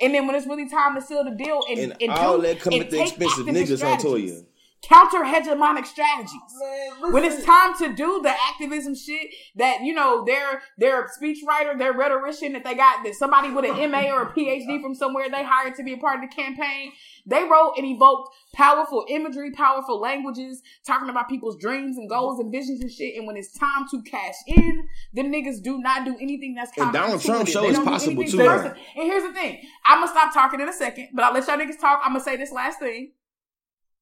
And 0.00 0.12
then 0.14 0.26
when 0.26 0.34
it's 0.36 0.46
really 0.46 0.68
time 0.68 0.96
to 0.96 1.00
seal 1.00 1.22
the 1.24 1.30
deal 1.30 1.60
and, 1.70 1.78
And, 1.78 1.96
and 2.02 2.10
all 2.12 2.36
do- 2.36 2.42
that 2.42 2.58
come 2.60 2.74
at 2.74 2.90
the 2.90 3.00
expense 3.00 3.38
of 3.38 3.46
niggas 3.46 3.70
on 3.72 3.76
strategies 4.00 4.42
Toya. 4.42 4.46
Counter 4.82 5.18
hegemonic 5.24 5.86
strategies. 5.86 6.32
Man, 6.60 7.12
When 7.12 7.24
it's 7.24 7.44
time 7.44 7.76
to 7.78 7.92
do 7.94 8.20
the 8.22 8.30
activism 8.30 8.94
shit 8.94 9.30
that 9.56 9.80
you 9.82 9.94
know 9.94 10.24
their 10.24 10.62
their 10.78 11.06
speechwriter, 11.08 11.78
their 11.78 11.92
rhetorician 11.92 12.52
that 12.54 12.64
they 12.64 12.74
got 12.74 13.04
that 13.04 13.14
somebody 13.14 13.50
with 13.50 13.64
an 13.64 13.90
MA 13.90 14.10
or 14.12 14.22
a 14.22 14.32
PhD 14.32 14.82
from 14.82 14.94
somewhere 14.94 15.30
they 15.30 15.44
hired 15.44 15.76
to 15.76 15.82
be 15.84 15.92
a 15.94 15.98
part 15.98 16.16
of 16.22 16.28
the 16.28 16.34
campaign, 16.34 16.92
they 17.26 17.44
wrote 17.44 17.74
and 17.76 17.86
evoked 17.86 18.34
powerful 18.54 19.06
imagery, 19.08 19.52
powerful 19.52 20.00
languages, 20.00 20.60
talking 20.86 21.08
about 21.08 21.28
people's 21.28 21.56
dreams 21.58 21.96
and 21.96 22.08
goals 22.10 22.40
and 22.40 22.50
visions 22.50 22.80
and 22.80 22.90
shit. 22.90 23.16
And 23.16 23.26
when 23.26 23.36
it's 23.36 23.56
time 23.56 23.86
to 23.92 24.02
cash 24.02 24.34
in, 24.48 24.86
the 25.14 25.22
niggas 25.22 25.62
do 25.62 25.78
not 25.78 26.04
do 26.04 26.16
anything 26.20 26.54
that's 26.54 26.76
And 26.76 26.92
Donald. 26.92 27.20
Trump 27.22 27.48
show 27.48 27.62
They 27.62 27.68
is 27.68 27.76
don't 27.76 27.84
do 27.84 27.90
possible, 27.90 28.22
too. 28.24 28.30
subversive. 28.30 28.76
And 28.96 29.04
here's 29.06 29.22
the 29.22 29.32
thing: 29.32 29.60
I'm 29.86 30.00
gonna 30.00 30.10
stop 30.10 30.34
talking 30.34 30.60
in 30.60 30.68
a 30.68 30.72
second, 30.72 31.10
but 31.14 31.22
I'll 31.24 31.32
let 31.32 31.46
y'all 31.46 31.56
niggas 31.56 31.78
talk. 31.80 32.00
I'm 32.04 32.12
gonna 32.12 32.24
say 32.24 32.36
this 32.36 32.50
last 32.50 32.80
thing. 32.80 33.12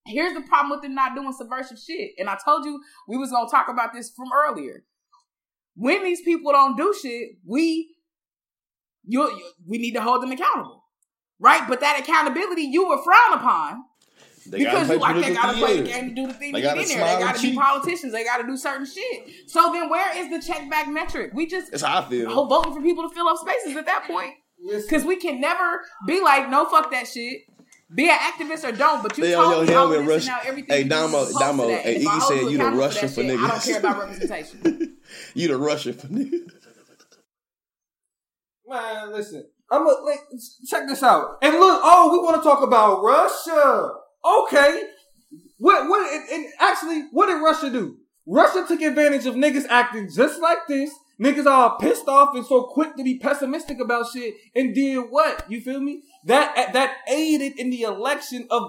Here's 0.06 0.34
the 0.34 0.40
problem 0.42 0.70
with 0.70 0.82
them 0.82 0.94
not 0.94 1.14
doing 1.14 1.32
subversive 1.32 1.78
shit. 1.78 2.12
And 2.18 2.28
I 2.28 2.36
told 2.44 2.64
you 2.64 2.80
we 3.06 3.16
was 3.16 3.30
gonna 3.30 3.50
talk 3.50 3.68
about 3.68 3.92
this 3.92 4.10
from 4.10 4.28
earlier. 4.34 4.84
When 5.76 6.02
these 6.04 6.20
people 6.22 6.52
don't 6.52 6.76
do 6.76 6.94
shit, 7.00 7.30
we 7.46 7.94
you, 9.04 9.22
you 9.22 9.52
we 9.66 9.78
need 9.78 9.92
to 9.92 10.02
hold 10.02 10.22
them 10.22 10.32
accountable. 10.32 10.84
Right? 11.38 11.66
But 11.68 11.80
that 11.80 11.98
accountability 12.00 12.62
you 12.62 12.88
were 12.88 13.02
frowned 13.02 13.34
upon 13.34 13.84
They 14.46 14.58
because 14.58 14.90
you 14.90 14.96
like 14.98 15.24
they 15.24 15.32
gotta 15.34 15.56
play 15.58 15.80
the 15.80 15.88
game 15.88 16.08
to 16.10 16.14
do 16.14 16.26
the 16.26 16.34
thing 16.34 16.52
They 16.52 16.60
to 16.60 16.66
get 16.66 16.78
in 16.78 16.88
there. 16.88 16.98
They 17.16 17.22
gotta 17.22 17.40
be 17.40 17.48
cheat. 17.50 17.58
politicians. 17.58 18.12
They 18.12 18.24
gotta 18.24 18.46
do 18.46 18.56
certain 18.56 18.86
shit. 18.86 19.30
So 19.46 19.72
then 19.72 19.88
where 19.88 20.16
is 20.18 20.28
the 20.30 20.40
check 20.46 20.68
back 20.70 20.88
metric? 20.88 21.32
We 21.34 21.46
just 21.46 21.70
That's 21.70 21.82
how 21.82 22.00
I 22.00 22.08
feel. 22.08 22.30
ho- 22.30 22.46
voting 22.46 22.74
for 22.74 22.82
people 22.82 23.08
to 23.08 23.14
fill 23.14 23.28
up 23.28 23.38
spaces 23.38 23.76
at 23.76 23.86
that 23.86 24.04
point. 24.06 24.34
Because 24.82 25.04
we 25.04 25.16
can 25.16 25.40
never 25.40 25.80
be 26.06 26.20
like, 26.20 26.50
no, 26.50 26.66
fuck 26.66 26.90
that 26.90 27.06
shit. 27.08 27.40
Be 27.92 28.08
an 28.08 28.16
activist 28.18 28.62
or 28.64 28.72
don't, 28.72 29.02
but 29.02 29.18
you 29.18 29.24
They 29.24 29.32
told 29.32 29.54
on 29.54 29.66
me 29.66 29.70
your 29.72 29.78
all 29.80 29.88
helmet 29.90 30.00
of 30.00 30.06
this 30.06 30.26
now 30.26 30.38
everything 30.44 30.70
Hey, 30.70 30.82
you 30.82 30.88
do 30.88 30.94
is 30.94 31.32
Damo- 31.34 31.38
Damo, 31.38 31.68
hey, 31.68 31.96
If 31.96 32.06
I 32.06 32.10
Iggy 32.18 32.22
said 32.28 32.34
you 32.36 32.48
you 32.50 32.58
the 32.58 32.64
accountable 32.64 32.70
for 32.70 32.78
Russian 32.86 33.08
for 33.08 33.14
shit, 33.22 33.30
I 33.30 33.34
niggas. 33.34 33.48
don't 33.48 33.62
care 33.64 33.78
about 33.78 33.98
representation. 34.00 34.96
you 35.34 35.48
the 35.48 35.56
Russian 35.56 35.92
for 35.94 36.06
niggas. 36.06 36.52
Man, 38.66 39.12
listen. 39.12 39.44
I'm 39.72 39.86
a, 39.86 39.90
like, 40.04 40.20
check 40.68 40.86
this 40.88 41.02
out. 41.02 41.38
And 41.42 41.54
look, 41.58 41.80
oh, 41.84 42.10
we 42.12 42.18
want 42.24 42.36
to 42.42 42.48
talk 42.48 42.62
about 42.62 43.02
Russia. 43.02 43.90
Okay. 44.24 44.82
What, 45.58 45.88
what, 45.88 46.12
and, 46.12 46.28
and 46.30 46.52
actually, 46.58 47.02
what 47.12 47.26
did 47.26 47.40
Russia 47.42 47.70
do? 47.70 47.96
Russia 48.26 48.64
took 48.66 48.80
advantage 48.80 49.26
of 49.26 49.34
niggas 49.34 49.66
acting 49.68 50.08
just 50.12 50.40
like 50.40 50.58
this. 50.68 50.90
Niggas 51.20 51.46
all 51.46 51.76
pissed 51.78 52.08
off 52.08 52.34
and 52.34 52.46
so 52.46 52.62
quick 52.64 52.96
to 52.96 53.04
be 53.04 53.18
pessimistic 53.18 53.78
about 53.78 54.06
shit 54.12 54.34
and 54.54 54.74
did 54.74 54.98
what? 55.10 55.44
You 55.50 55.60
feel 55.60 55.80
me? 55.80 56.02
That, 56.24 56.72
that 56.72 56.96
aided 57.08 57.58
in 57.58 57.70
the 57.70 57.82
election 57.82 58.46
of, 58.50 58.62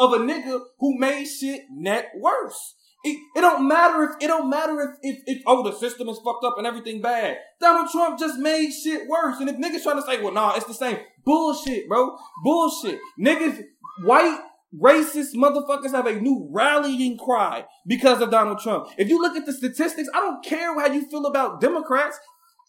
of 0.00 0.12
a 0.12 0.18
nigga 0.18 0.60
who 0.78 0.98
made 0.98 1.26
shit 1.26 1.62
net 1.70 2.10
worse. 2.16 2.74
It, 3.04 3.18
it 3.36 3.40
don't 3.40 3.68
matter 3.68 4.02
if 4.02 4.10
it 4.20 4.26
don't 4.26 4.50
matter 4.50 4.98
if, 5.02 5.16
if 5.16 5.22
if 5.26 5.42
oh 5.46 5.62
the 5.62 5.76
system 5.76 6.08
is 6.08 6.18
fucked 6.24 6.44
up 6.44 6.58
and 6.58 6.66
everything 6.66 7.00
bad. 7.00 7.36
Donald 7.60 7.88
Trump 7.92 8.18
just 8.18 8.36
made 8.38 8.72
shit 8.72 9.06
worse. 9.06 9.38
And 9.38 9.48
if 9.48 9.56
niggas 9.56 9.84
trying 9.84 10.00
to 10.00 10.02
say, 10.02 10.20
well, 10.20 10.32
nah, 10.32 10.56
it's 10.56 10.66
the 10.66 10.74
same 10.74 10.98
bullshit, 11.24 11.88
bro, 11.88 12.16
bullshit. 12.42 12.98
Niggas, 13.20 13.62
white 14.02 14.40
racist 14.80 15.34
motherfuckers 15.34 15.92
have 15.92 16.06
a 16.06 16.20
new 16.20 16.48
rallying 16.50 17.16
cry 17.18 17.64
because 17.86 18.20
of 18.20 18.30
Donald 18.30 18.58
Trump. 18.60 18.88
If 18.98 19.08
you 19.08 19.20
look 19.20 19.36
at 19.36 19.46
the 19.46 19.52
statistics, 19.52 20.08
I 20.14 20.20
don't 20.20 20.44
care 20.44 20.78
how 20.78 20.92
you 20.92 21.08
feel 21.08 21.26
about 21.26 21.60
Democrats. 21.60 22.18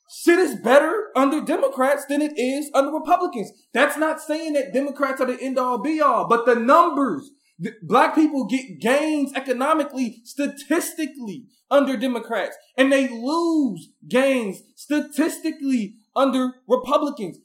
Shit 0.10 0.39
is 0.39 0.56
better 0.56 1.10
under 1.15 1.41
Democrats 1.41 2.06
than 2.06 2.22
it 2.22 2.38
is 2.38 2.72
under 2.74 2.91
Republicans. 2.93 3.52
That's 3.74 3.98
not 3.98 4.22
saying 4.22 4.54
that 4.54 4.74
Democrats 4.74 5.20
are 5.20 5.28
the 5.28 5.41
end 5.41 5.60
all 5.60 5.80
be 5.82 6.00
all, 6.00 6.28
but 6.28 6.46
the 6.46 6.56
numbers. 6.56 7.30
The- 7.60 7.74
Black 7.82 8.15
people 8.15 8.46
get 8.46 8.80
gains 8.80 9.34
economically, 9.34 10.22
statistically 10.24 11.48
under 11.70 11.98
Democrats, 11.98 12.56
and 12.78 12.91
they 12.91 13.10
lose 13.10 13.89
gains 14.08 14.62
statistically 14.76 15.96
under 16.15 16.54
Republicans. 16.67 17.38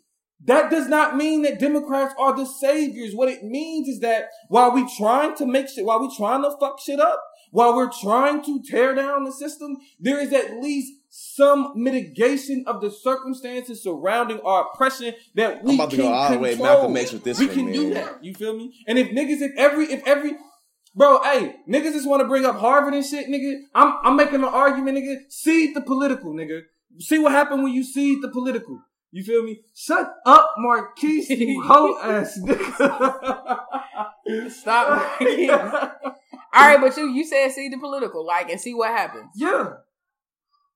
That 0.45 0.71
does 0.71 0.89
not 0.89 1.17
mean 1.17 1.43
that 1.43 1.61
Democrats 1.61 2.15
are 2.19 2.37
the 2.37 2.47
saviors. 2.47 3.15
What 3.15 3.29
it 3.29 3.45
means 3.45 3.89
is 3.89 4.01
that 4.01 4.31
while 4.49 4.73
we're 4.73 4.89
trying 4.97 5.37
to 5.37 5.47
make 5.47 5.69
shit, 5.69 5.85
while 5.85 6.01
we're 6.01 6.17
trying 6.17 6.43
to 6.43 6.57
fuck 6.59 6.81
shit 6.81 6.99
up, 6.99 7.23
while 7.53 7.77
we're 7.77 7.93
trying 7.93 8.43
to 8.45 8.63
tear 8.63 8.95
down 8.95 9.25
the 9.25 9.33
system, 9.33 9.77
there 10.01 10.19
is 10.19 10.33
at 10.33 10.61
least 10.61 10.93
some 11.11 11.73
mitigation 11.77 12.65
of 12.67 12.81
the 12.81 12.91
circumstances 12.91 13.83
surrounding 13.83 14.41
our 14.41 14.67
oppression 14.73 15.15
that 15.35 15.63
we 15.63 15.73
I'm 15.73 15.75
about 15.77 15.91
to 15.91 15.97
can 15.97 16.07
go 16.07 16.13
all 16.13 16.33
the 16.33 16.39
way 16.39 16.57
Malcolm 16.57 16.97
X 16.97 17.13
with 17.13 17.23
this 17.23 17.39
we 17.39 17.47
one, 17.47 17.55
can 17.55 17.73
do 17.73 17.95
that. 17.95 18.25
You 18.25 18.35
feel 18.35 18.57
me? 18.57 18.73
And 18.89 18.99
if 18.99 19.11
niggas, 19.11 19.43
if 19.43 19.53
every, 19.59 19.85
if 19.93 20.03
every, 20.07 20.33
bro, 20.97 21.23
hey, 21.23 21.57
niggas 21.69 21.93
just 21.93 22.09
want 22.09 22.23
to 22.23 22.27
bring 22.27 22.47
up 22.47 22.57
Harvard 22.57 22.95
and 22.95 23.05
shit, 23.05 23.29
nigga. 23.29 23.61
I'm, 23.75 23.95
I'm 24.03 24.17
making 24.17 24.37
an 24.37 24.45
argument, 24.45 24.97
nigga. 24.97 25.19
Cede 25.29 25.77
the 25.77 25.83
political, 25.83 26.33
nigga. 26.33 26.63
See 26.99 27.19
what 27.19 27.33
happened 27.33 27.63
when 27.63 27.75
you 27.75 27.85
cede 27.85 28.23
the 28.23 28.29
political. 28.29 28.81
You 29.15 29.23
feel 29.23 29.43
me? 29.43 29.61
Shut 29.75 30.11
up, 30.25 30.55
Marquise, 30.57 31.29
you 31.29 31.63
hoe 31.67 31.99
ass 32.03 32.41
nigga. 32.43 33.63
Stop. 34.51 35.21
All 36.55 36.69
right, 36.69 36.81
but 36.81 36.97
you 36.97 37.11
you 37.11 37.25
said 37.25 37.51
see 37.53 37.69
the 37.69 37.77
political, 37.79 38.27
like, 38.27 38.49
and 38.49 38.59
see 38.59 38.73
what 38.73 38.89
happens. 38.91 39.31
Yeah, 39.37 39.75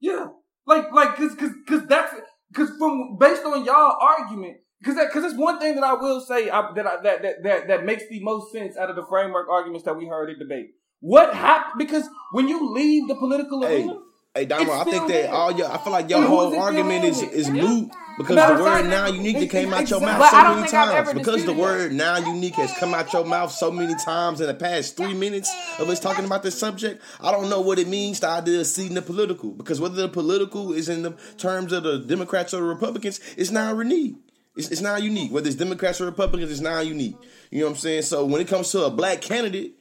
yeah. 0.00 0.26
Like, 0.66 0.92
like, 0.92 1.16
cause, 1.16 1.34
cause, 1.34 1.52
cause 1.66 1.86
that's, 1.86 2.14
cause 2.52 2.70
from 2.78 3.16
based 3.18 3.44
on 3.44 3.64
y'all 3.64 3.96
argument, 4.00 4.58
cause 4.84 4.96
that, 4.96 5.10
cause 5.12 5.24
it's 5.24 5.36
one 5.38 5.58
thing 5.58 5.74
that 5.76 5.84
I 5.84 5.94
will 5.94 6.20
say 6.20 6.50
I, 6.50 6.72
that, 6.74 6.86
I, 6.86 7.02
that 7.02 7.22
that 7.22 7.34
that 7.42 7.68
that 7.68 7.84
makes 7.86 8.06
the 8.10 8.22
most 8.22 8.52
sense 8.52 8.76
out 8.76 8.90
of 8.90 8.96
the 8.96 9.06
framework 9.08 9.48
arguments 9.48 9.86
that 9.86 9.96
we 9.96 10.06
heard 10.06 10.28
in 10.28 10.38
debate. 10.38 10.72
What 11.00 11.32
happened? 11.34 11.78
Because 11.78 12.06
when 12.32 12.48
you 12.48 12.72
leave 12.74 13.08
the 13.08 13.14
political 13.14 13.62
Hey, 13.62 13.82
arena, 13.82 13.94
hey, 14.36 14.44
Damo, 14.44 14.72
I 14.72 14.84
think 14.84 15.08
that 15.08 15.30
all 15.30 15.52
your, 15.52 15.70
I 15.70 15.78
feel 15.78 15.92
like 15.92 16.10
your 16.10 16.22
whole 16.22 16.58
argument 16.58 17.04
is 17.04 17.22
is 17.22 17.50
moot 17.50 17.90
because 18.18 18.36
the 18.36 18.62
word 18.62 18.88
non-unique 18.88 19.38
that 19.40 19.50
came 19.50 19.72
out 19.72 19.88
your 19.90 20.00
mouth 20.00 20.18
But 20.18 20.30
so 20.30 20.54
many 20.54 20.68
times 20.68 21.12
because 21.12 21.44
the 21.44 21.52
word 21.52 21.92
non-unique 21.92 22.54
has 22.54 22.72
come 22.78 22.94
out 22.94 23.12
your 23.12 23.24
mouth 23.24 23.50
so 23.50 23.70
many 23.70 23.94
times 23.96 24.40
in 24.40 24.46
the 24.46 24.54
past 24.54 24.96
three 24.96 25.14
minutes 25.14 25.54
of 25.78 25.88
us 25.88 26.00
talking 26.00 26.24
about 26.24 26.42
this 26.42 26.58
subject. 26.58 27.02
I 27.20 27.32
don't 27.32 27.50
know 27.50 27.60
what 27.60 27.78
it 27.78 27.88
means 27.88 28.20
the 28.20 28.28
idea 28.28 28.60
of 28.60 28.66
seeing 28.66 28.94
the 28.94 29.02
political 29.02 29.50
because 29.50 29.80
whether 29.80 29.96
the 29.96 30.08
political 30.08 30.72
is 30.72 30.88
in 30.88 31.02
the 31.02 31.12
terms 31.38 31.72
of 31.72 31.82
the 31.82 31.98
Democrats 31.98 32.54
or 32.54 32.58
the 32.58 32.66
Republicans, 32.66 33.20
it's 33.36 33.50
non-unique. 33.50 34.16
It's, 34.56 34.70
it's 34.70 34.80
non-unique. 34.80 35.32
Whether 35.32 35.48
it's 35.48 35.56
Democrats 35.56 36.00
or 36.00 36.06
Republicans, 36.06 36.50
it's 36.50 36.60
non-unique. 36.60 37.16
You 37.50 37.60
know 37.60 37.66
what 37.66 37.70
I'm 37.72 37.76
saying? 37.76 38.02
So 38.02 38.24
when 38.24 38.40
it 38.40 38.48
comes 38.48 38.70
to 38.72 38.84
a 38.84 38.90
black 38.90 39.20
candidate, 39.20 39.74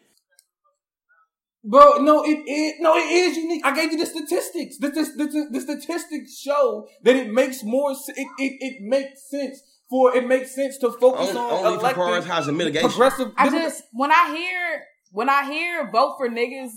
Bro, 1.68 1.98
no, 1.98 2.24
it 2.24 2.48
is 2.48 2.74
no, 2.80 2.96
it 2.96 3.12
is 3.12 3.38
unique. 3.38 3.66
I 3.66 3.76
gave 3.76 3.92
you 3.92 3.98
the 3.98 4.06
statistics. 4.06 4.78
The, 4.78 4.90
the, 4.90 5.04
the, 5.04 5.48
the 5.52 5.62
statistics 5.62 6.38
show 6.38 6.88
that 7.04 7.16
it 7.16 7.32
makes 7.32 7.64
more. 7.64 7.92
It, 7.92 8.28
it 8.38 8.58
it 8.60 8.82
makes 8.82 9.28
sense 9.30 9.62
for 9.90 10.16
it 10.16 10.28
makes 10.28 10.54
sense 10.54 10.78
to 10.80 10.92
focus 10.92 11.30
only, 11.30 11.38
on 11.38 11.66
only 11.66 11.80
for 11.80 11.80
electing 11.80 12.04
prioritizing 12.04 12.56
mitigation. 12.56 12.90
progressive. 12.90 13.32
I 13.36 13.50
just 13.50 13.84
when 13.94 14.12
I 14.12 14.36
hear 14.36 14.82
when 15.12 15.28
I 15.28 15.46
hear 15.46 15.90
vote 15.92 16.16
for 16.18 16.30
niggas. 16.30 16.70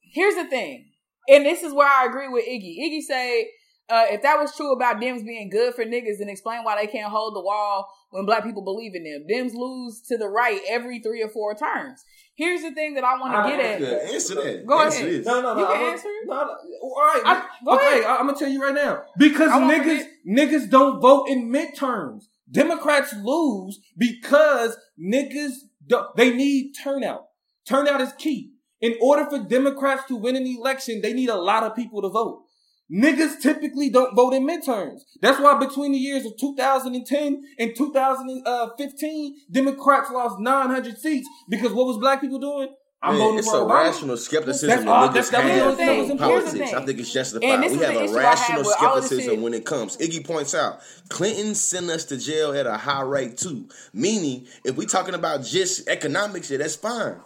Here's 0.00 0.36
the 0.36 0.48
thing, 0.48 0.86
and 1.28 1.44
this 1.44 1.62
is 1.62 1.72
where 1.72 1.88
I 1.88 2.06
agree 2.06 2.28
with 2.28 2.46
Iggy. 2.46 2.78
Iggy 2.78 3.02
say 3.02 3.48
uh, 3.90 4.04
if 4.10 4.22
that 4.22 4.38
was 4.38 4.54
true 4.54 4.72
about 4.72 5.00
Dems 5.00 5.24
being 5.24 5.48
good 5.48 5.74
for 5.74 5.84
niggas, 5.84 6.18
then 6.18 6.28
explain 6.28 6.62
why 6.62 6.76
they 6.76 6.86
can't 6.86 7.10
hold 7.10 7.34
the 7.34 7.40
wall 7.40 7.88
when 8.10 8.26
black 8.26 8.44
people 8.44 8.62
believe 8.62 8.94
in 8.94 9.04
them. 9.04 9.26
Dems 9.30 9.54
lose 9.54 10.02
to 10.08 10.18
the 10.18 10.28
right 10.28 10.60
every 10.68 11.00
three 11.00 11.22
or 11.22 11.28
four 11.28 11.54
terms. 11.54 12.04
Here's 12.38 12.62
the 12.62 12.70
thing 12.70 12.94
that 12.94 13.02
I 13.02 13.18
want 13.18 13.34
to 13.34 13.50
get 13.50 13.58
at. 13.58 13.80
Yeah, 13.80 14.14
answer 14.14 14.36
that. 14.36 14.64
Go 14.64 14.80
answer 14.80 14.98
ahead. 14.98 15.10
This. 15.10 15.26
No, 15.26 15.40
no, 15.42 15.54
no. 15.54 15.60
You 15.60 15.66
can 15.66 15.76
I'm 15.76 15.92
answer 15.92 16.08
it. 16.08 16.28
No, 16.28 16.34
no. 16.36 16.56
All 16.82 16.94
right. 17.00 17.22
I- 17.24 17.46
go 17.64 17.74
okay, 17.74 17.86
ahead. 17.98 18.04
I, 18.04 18.20
am 18.20 18.26
gonna 18.26 18.38
tell 18.38 18.48
you 18.48 18.62
right 18.62 18.74
now 18.74 19.02
because 19.18 19.50
I 19.50 19.58
won't 19.58 19.72
niggas 19.72 20.04
niggas 20.24 20.70
don't 20.70 21.00
vote 21.00 21.28
in 21.28 21.50
midterms. 21.50 22.26
Democrats 22.48 23.12
lose 23.24 23.80
because 23.96 24.78
niggas 24.96 25.54
don't, 25.84 26.14
they 26.16 26.32
need 26.32 26.74
turnout. 26.80 27.24
Turnout 27.66 28.00
is 28.00 28.12
key. 28.12 28.52
In 28.80 28.94
order 29.02 29.28
for 29.28 29.40
Democrats 29.40 30.04
to 30.06 30.14
win 30.14 30.36
an 30.36 30.46
election, 30.46 31.00
they 31.02 31.12
need 31.12 31.30
a 31.30 31.36
lot 31.36 31.64
of 31.64 31.74
people 31.74 32.02
to 32.02 32.08
vote. 32.08 32.44
Niggas 32.90 33.40
typically 33.42 33.90
don't 33.90 34.14
vote 34.16 34.32
in 34.32 34.46
midterms. 34.46 35.00
That's 35.20 35.38
why 35.38 35.58
between 35.58 35.92
the 35.92 35.98
years 35.98 36.24
of 36.24 36.32
2010 36.38 37.42
and 37.58 37.76
2015, 37.76 39.36
Democrats 39.50 40.10
lost 40.10 40.38
900 40.38 40.98
seats 40.98 41.28
because 41.48 41.72
what 41.72 41.86
was 41.86 41.98
black 41.98 42.20
people 42.20 42.38
doing? 42.38 42.68
I'm 43.00 43.12
Man, 43.12 43.20
voting 43.20 43.38
it's 43.38 43.48
for 43.48 43.58
a 43.58 43.60
Obama. 43.60 43.84
rational 43.84 44.16
skepticism 44.16 44.68
That's 44.70 44.82
that 44.84 44.88
all- 44.90 45.08
niggas 45.08 45.12
that's- 45.12 45.30
that 45.30 45.44
was 45.44 45.52
have 45.54 45.70
the 45.70 45.76
thing. 45.76 45.88
in 45.88 45.94
Here's 45.96 46.08
the 46.08 46.16
politics. 46.58 46.72
I 46.74 46.84
think 46.84 46.98
it's 46.98 47.08
And 47.08 47.14
justified. 47.14 47.62
this 47.62 47.72
We 47.72 47.78
have 47.84 47.94
a 47.94 48.12
rational 48.12 48.56
have 48.58 48.66
with 48.66 48.76
all 48.82 48.96
this 48.96 49.06
skepticism 49.06 49.42
when 49.42 49.54
it 49.54 49.64
comes. 49.64 49.96
Iggy 49.98 50.24
points 50.26 50.52
out 50.54 50.80
Clinton 51.08 51.54
sent 51.54 51.90
us 51.90 52.04
to 52.06 52.16
jail 52.16 52.52
at 52.54 52.66
a 52.66 52.76
high 52.76 53.02
rate 53.02 53.36
too. 53.38 53.66
Meaning, 53.92 54.46
if 54.64 54.74
we 54.76 54.84
talking 54.84 55.14
about 55.14 55.44
just 55.44 55.88
economics, 55.88 56.50
yeah, 56.50 56.58
that's 56.58 56.74
fine. 56.74 57.20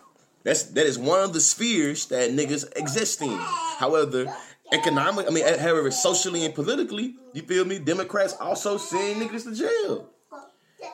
That's 0.45 0.65
that 0.65 0.85
is 0.87 0.99
one 0.99 1.21
of 1.21 1.33
the 1.33 1.41
spheres 1.41 2.05
that 2.07 2.33
niggas 2.33 2.67
exist 2.77 3.23
in. 3.23 3.31
However, 3.79 4.27
economic, 4.73 5.27
I 5.27 5.31
mean, 5.31 5.45
eh, 5.45 5.59
however, 5.59 5.91
socially 5.91 6.45
and 6.45 6.55
politically, 6.55 7.17
you 7.33 7.43
feel 7.43 7.65
me? 7.65 7.79
Democrats 7.79 8.35
also 8.41 8.77
send 8.77 9.23
niggas 9.23 9.45
to 9.45 9.55
jail. 9.55 10.09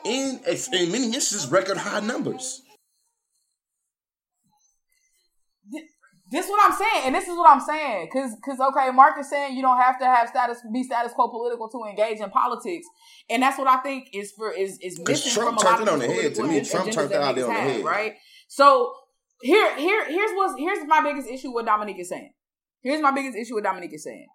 In, 0.05 0.39
in 0.45 0.91
many 0.91 1.05
instances, 1.05 1.47
record 1.49 1.77
high 1.77 1.99
numbers. 1.99 2.61
This 6.31 6.45
is 6.45 6.51
what 6.51 6.63
I'm 6.63 6.77
saying, 6.77 7.03
and 7.07 7.15
this 7.15 7.27
is 7.27 7.35
what 7.35 7.49
I'm 7.49 7.59
saying, 7.59 8.05
because 8.05 8.35
because 8.35 8.59
okay, 8.59 8.91
Mark 8.91 9.19
is 9.19 9.27
saying 9.27 9.55
you 9.55 9.63
don't 9.63 9.81
have 9.81 9.97
to 9.97 10.05
have 10.05 10.29
status 10.29 10.59
be 10.71 10.83
status 10.83 11.11
quo 11.11 11.27
political 11.27 11.67
to 11.69 11.85
engage 11.89 12.19
in 12.19 12.29
politics, 12.29 12.85
and 13.31 13.41
that's 13.41 13.57
what 13.57 13.67
I 13.67 13.77
think 13.77 14.09
is 14.13 14.31
for 14.33 14.51
is 14.51 14.77
is 14.79 14.99
missing 14.99 15.31
Trump 15.31 15.59
from 15.59 15.67
a 15.67 15.71
lot 15.71 15.77
turned 15.79 15.89
of 15.89 16.01
it 16.01 16.03
on 16.03 16.07
the 16.07 16.21
head 16.21 16.35
to 16.35 16.43
me. 16.43 16.63
Trump 16.63 16.91
turned 16.91 17.09
that 17.09 17.21
it 17.21 17.23
out 17.23 17.35
there 17.35 17.47
on 17.47 17.53
the 17.53 17.59
head. 17.59 17.83
right? 17.83 18.13
So 18.47 18.93
here 19.41 19.75
here 19.77 20.05
here's 20.05 20.31
what 20.33 20.59
here's 20.59 20.85
my 20.85 21.01
biggest 21.01 21.27
issue 21.27 21.51
with 21.51 21.65
Dominique 21.65 21.99
is 21.99 22.09
saying. 22.09 22.31
Here's 22.81 23.01
my 23.01 23.11
biggest 23.11 23.37
issue 23.37 23.55
with 23.55 23.63
Dominique 23.63 23.93
is 23.93 24.03
saying. 24.03 24.27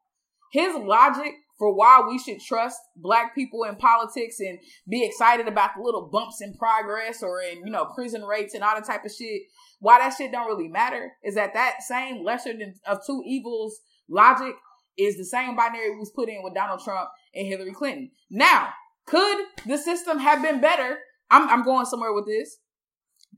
His 0.52 0.74
logic 0.76 1.32
for 1.58 1.74
why 1.74 2.02
we 2.06 2.18
should 2.18 2.40
trust 2.40 2.78
black 2.96 3.34
people 3.34 3.64
in 3.64 3.76
politics 3.76 4.40
and 4.40 4.58
be 4.88 5.04
excited 5.04 5.48
about 5.48 5.70
the 5.76 5.82
little 5.82 6.08
bumps 6.12 6.40
in 6.40 6.54
progress 6.54 7.22
or 7.22 7.40
in 7.40 7.58
you 7.58 7.70
know 7.70 7.86
prison 7.94 8.22
rates 8.22 8.54
and 8.54 8.64
all 8.64 8.74
that 8.74 8.84
type 8.84 9.04
of 9.04 9.12
shit 9.12 9.42
why 9.78 9.98
that 9.98 10.14
shit 10.16 10.32
don't 10.32 10.48
really 10.48 10.66
matter 10.66 11.12
is 11.22 11.34
that 11.34 11.54
that 11.54 11.82
same 11.86 12.24
lesser 12.24 12.52
than 12.52 12.74
of 12.86 12.98
two 13.06 13.22
evils 13.24 13.80
logic 14.08 14.54
is 14.96 15.16
the 15.16 15.24
same 15.24 15.56
binary 15.56 15.90
we 15.90 15.98
was 15.98 16.12
put 16.14 16.28
in 16.28 16.42
with 16.42 16.54
Donald 16.54 16.80
Trump 16.82 17.10
and 17.34 17.46
Hillary 17.46 17.72
Clinton. 17.72 18.10
Now, 18.30 18.70
could 19.06 19.44
the 19.66 19.76
system 19.76 20.18
have 20.18 20.40
been 20.40 20.60
better? 20.60 20.98
I'm, 21.30 21.48
I'm 21.48 21.64
going 21.64 21.86
somewhere 21.86 22.12
with 22.12 22.26
this. 22.26 22.58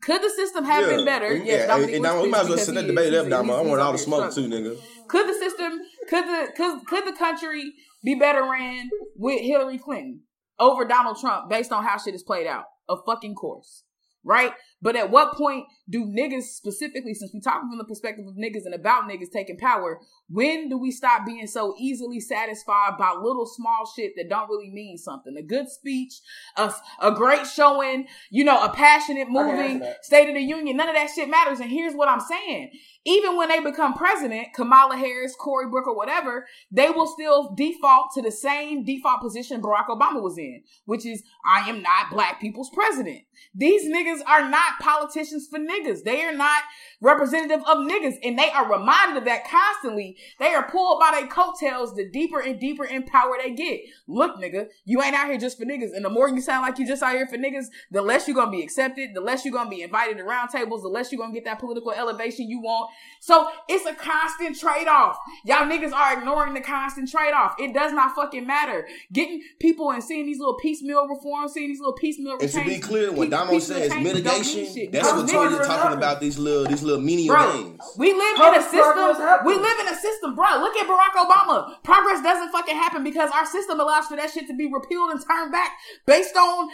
Could 0.02 0.22
the 0.22 0.30
system 0.30 0.64
have 0.64 0.86
been 0.88 1.04
better? 1.04 1.26
And- 1.26 1.46
Yes, 1.46 1.66
yeah, 1.68 1.74
and 1.76 1.92
was 1.92 2.00
now 2.00 2.22
we 2.22 2.28
might 2.28 2.40
as 2.42 2.48
well 2.48 2.58
send 2.58 2.78
he 2.78 2.86
debate 2.86 3.14
up, 3.14 3.28
Damo. 3.28 3.54
I 3.54 3.60
want 3.62 3.80
all 3.80 3.92
the 3.92 3.98
smoke 3.98 4.34
too, 4.34 4.48
nigga. 4.48 4.78
Could 5.08 5.28
the 5.28 5.34
system, 5.34 5.80
could 6.08 6.24
the, 6.24 6.52
could, 6.56 6.86
could 6.86 7.06
the 7.06 7.16
country 7.16 7.72
be 8.04 8.14
better 8.14 8.42
ran 8.42 8.90
with 9.16 9.40
Hillary 9.40 9.78
Clinton 9.78 10.22
over 10.58 10.84
Donald 10.84 11.18
Trump 11.20 11.48
based 11.48 11.72
on 11.72 11.84
how 11.84 11.98
shit 11.98 12.14
is 12.14 12.22
played 12.22 12.46
out? 12.46 12.64
Of 12.88 13.00
fucking 13.06 13.34
course. 13.34 13.84
Right? 14.24 14.52
But 14.82 14.96
at 14.96 15.10
what 15.10 15.34
point 15.34 15.66
do 15.88 16.04
niggas 16.04 16.42
specifically, 16.42 17.14
since 17.14 17.32
we 17.32 17.40
talking 17.40 17.68
from 17.68 17.78
the 17.78 17.84
perspective 17.84 18.26
of 18.26 18.34
niggas 18.34 18.66
and 18.66 18.74
about 18.74 19.08
niggas 19.08 19.30
taking 19.32 19.56
power, 19.56 20.00
when 20.28 20.68
do 20.68 20.76
we 20.76 20.90
stop 20.90 21.24
being 21.24 21.46
so 21.46 21.74
easily 21.78 22.20
satisfied 22.20 22.98
by 22.98 23.12
little 23.12 23.46
small 23.46 23.90
shit 23.96 24.12
that 24.16 24.28
don't 24.28 24.50
really 24.50 24.70
mean 24.70 24.98
something? 24.98 25.34
A 25.38 25.42
good 25.42 25.68
speech, 25.68 26.20
a, 26.56 26.72
a 27.00 27.12
great 27.12 27.46
showing, 27.46 28.06
you 28.30 28.44
know, 28.44 28.62
a 28.62 28.68
passionate 28.68 29.30
moving. 29.30 29.82
State 30.02 30.28
of 30.28 30.34
the 30.34 30.40
Union, 30.40 30.76
none 30.76 30.88
of 30.88 30.94
that 30.94 31.10
shit 31.14 31.28
matters. 31.28 31.60
And 31.60 31.70
here's 31.70 31.94
what 31.94 32.08
I'm 32.08 32.20
saying. 32.20 32.70
Even 33.04 33.36
when 33.36 33.48
they 33.48 33.60
become 33.60 33.94
president, 33.94 34.48
Kamala 34.52 34.96
Harris, 34.96 35.36
Cory 35.36 35.68
Booker, 35.68 35.92
whatever, 35.92 36.46
they 36.72 36.90
will 36.90 37.06
still 37.06 37.54
default 37.54 38.08
to 38.14 38.22
the 38.22 38.32
same 38.32 38.84
default 38.84 39.20
position 39.20 39.62
Barack 39.62 39.86
Obama 39.86 40.20
was 40.20 40.36
in, 40.38 40.62
which 40.86 41.06
is, 41.06 41.22
I 41.48 41.70
am 41.70 41.82
not 41.82 42.10
black 42.10 42.40
people's 42.40 42.70
president. 42.70 43.20
These 43.54 43.88
niggas 43.88 44.20
are 44.26 44.50
not 44.50 44.65
politicians 44.80 45.46
for 45.48 45.58
niggas. 45.58 46.02
They 46.04 46.22
are 46.24 46.34
not 46.34 46.62
representative 47.00 47.60
of 47.66 47.78
niggas. 47.78 48.14
And 48.22 48.38
they 48.38 48.50
are 48.50 48.70
reminded 48.70 49.18
of 49.18 49.24
that 49.24 49.48
constantly. 49.48 50.16
They 50.38 50.54
are 50.54 50.68
pulled 50.68 51.00
by 51.00 51.10
their 51.12 51.28
coattails 51.28 51.94
the 51.94 52.08
deeper 52.08 52.40
and 52.40 52.58
deeper 52.58 52.84
in 52.84 53.04
power 53.04 53.36
they 53.42 53.54
get. 53.54 53.80
Look, 54.06 54.36
nigga, 54.36 54.68
you 54.84 55.02
ain't 55.02 55.14
out 55.14 55.28
here 55.28 55.38
just 55.38 55.58
for 55.58 55.64
niggas. 55.64 55.94
And 55.94 56.04
the 56.04 56.10
more 56.10 56.28
you 56.28 56.40
sound 56.40 56.62
like 56.62 56.78
you 56.78 56.86
just 56.86 57.02
out 57.02 57.14
here 57.14 57.26
for 57.26 57.36
niggas, 57.36 57.66
the 57.90 58.02
less 58.02 58.26
you're 58.26 58.34
gonna 58.34 58.50
be 58.50 58.62
accepted, 58.62 59.10
the 59.14 59.20
less 59.20 59.44
you're 59.44 59.52
gonna 59.52 59.70
be 59.70 59.82
invited 59.82 60.16
to 60.18 60.24
round 60.24 60.50
tables, 60.50 60.82
the 60.82 60.88
less 60.88 61.12
you're 61.12 61.20
gonna 61.20 61.34
get 61.34 61.44
that 61.44 61.58
political 61.58 61.92
elevation 61.92 62.48
you 62.48 62.60
want. 62.60 62.90
So 63.20 63.48
it's 63.68 63.86
a 63.86 63.94
constant 63.94 64.58
trade-off. 64.58 65.18
Y'all 65.44 65.66
niggas 65.68 65.92
are 65.92 66.18
ignoring 66.18 66.54
the 66.54 66.60
constant 66.60 67.10
trade-off. 67.10 67.54
It 67.58 67.74
does 67.74 67.92
not 67.92 68.14
fucking 68.14 68.46
matter. 68.46 68.86
Getting 69.12 69.42
people 69.60 69.90
and 69.90 70.02
seeing 70.02 70.26
these 70.26 70.38
little 70.38 70.56
piecemeal 70.56 71.06
reforms, 71.08 71.52
seeing 71.52 71.68
these 71.68 71.80
little 71.80 71.94
piecemeal 71.94 72.38
And 72.40 72.50
to 72.50 72.64
be 72.64 72.78
clear, 72.78 73.10
when 73.12 73.28
piece- 73.28 73.38
Damo 73.38 73.58
says 73.58 73.94
mitigation, 74.02 74.55
shit. 74.64 74.92
that's 74.92 75.12
what 75.12 75.26
niggas- 75.26 75.32
Toya's 75.52 75.66
talking 75.66 75.96
about. 75.96 76.20
These 76.20 76.38
little, 76.38 76.64
these 76.64 76.82
little 76.82 77.00
menial 77.00 77.34
Bro, 77.36 77.50
things. 77.52 77.82
we 77.98 78.12
live 78.14 78.36
How 78.38 78.52
in 78.54 78.60
a 78.60 78.62
system. 78.62 79.44
We 79.44 79.54
live 79.54 79.78
in 79.80 79.88
a 79.88 79.96
system, 79.96 80.34
bro. 80.34 80.46
Look 80.60 80.76
at 80.76 80.86
Barack 80.86 81.14
Obama. 81.20 81.82
Progress 81.82 82.22
doesn't 82.22 82.50
fucking 82.52 82.76
happen 82.76 83.04
because 83.04 83.30
our 83.32 83.44
system 83.46 83.80
allows 83.80 84.06
for 84.06 84.16
that 84.16 84.30
shit 84.30 84.46
to 84.48 84.54
be 84.56 84.72
repealed 84.72 85.10
and 85.10 85.20
turned 85.26 85.52
back 85.52 85.72
based 86.06 86.36
on 86.36 86.68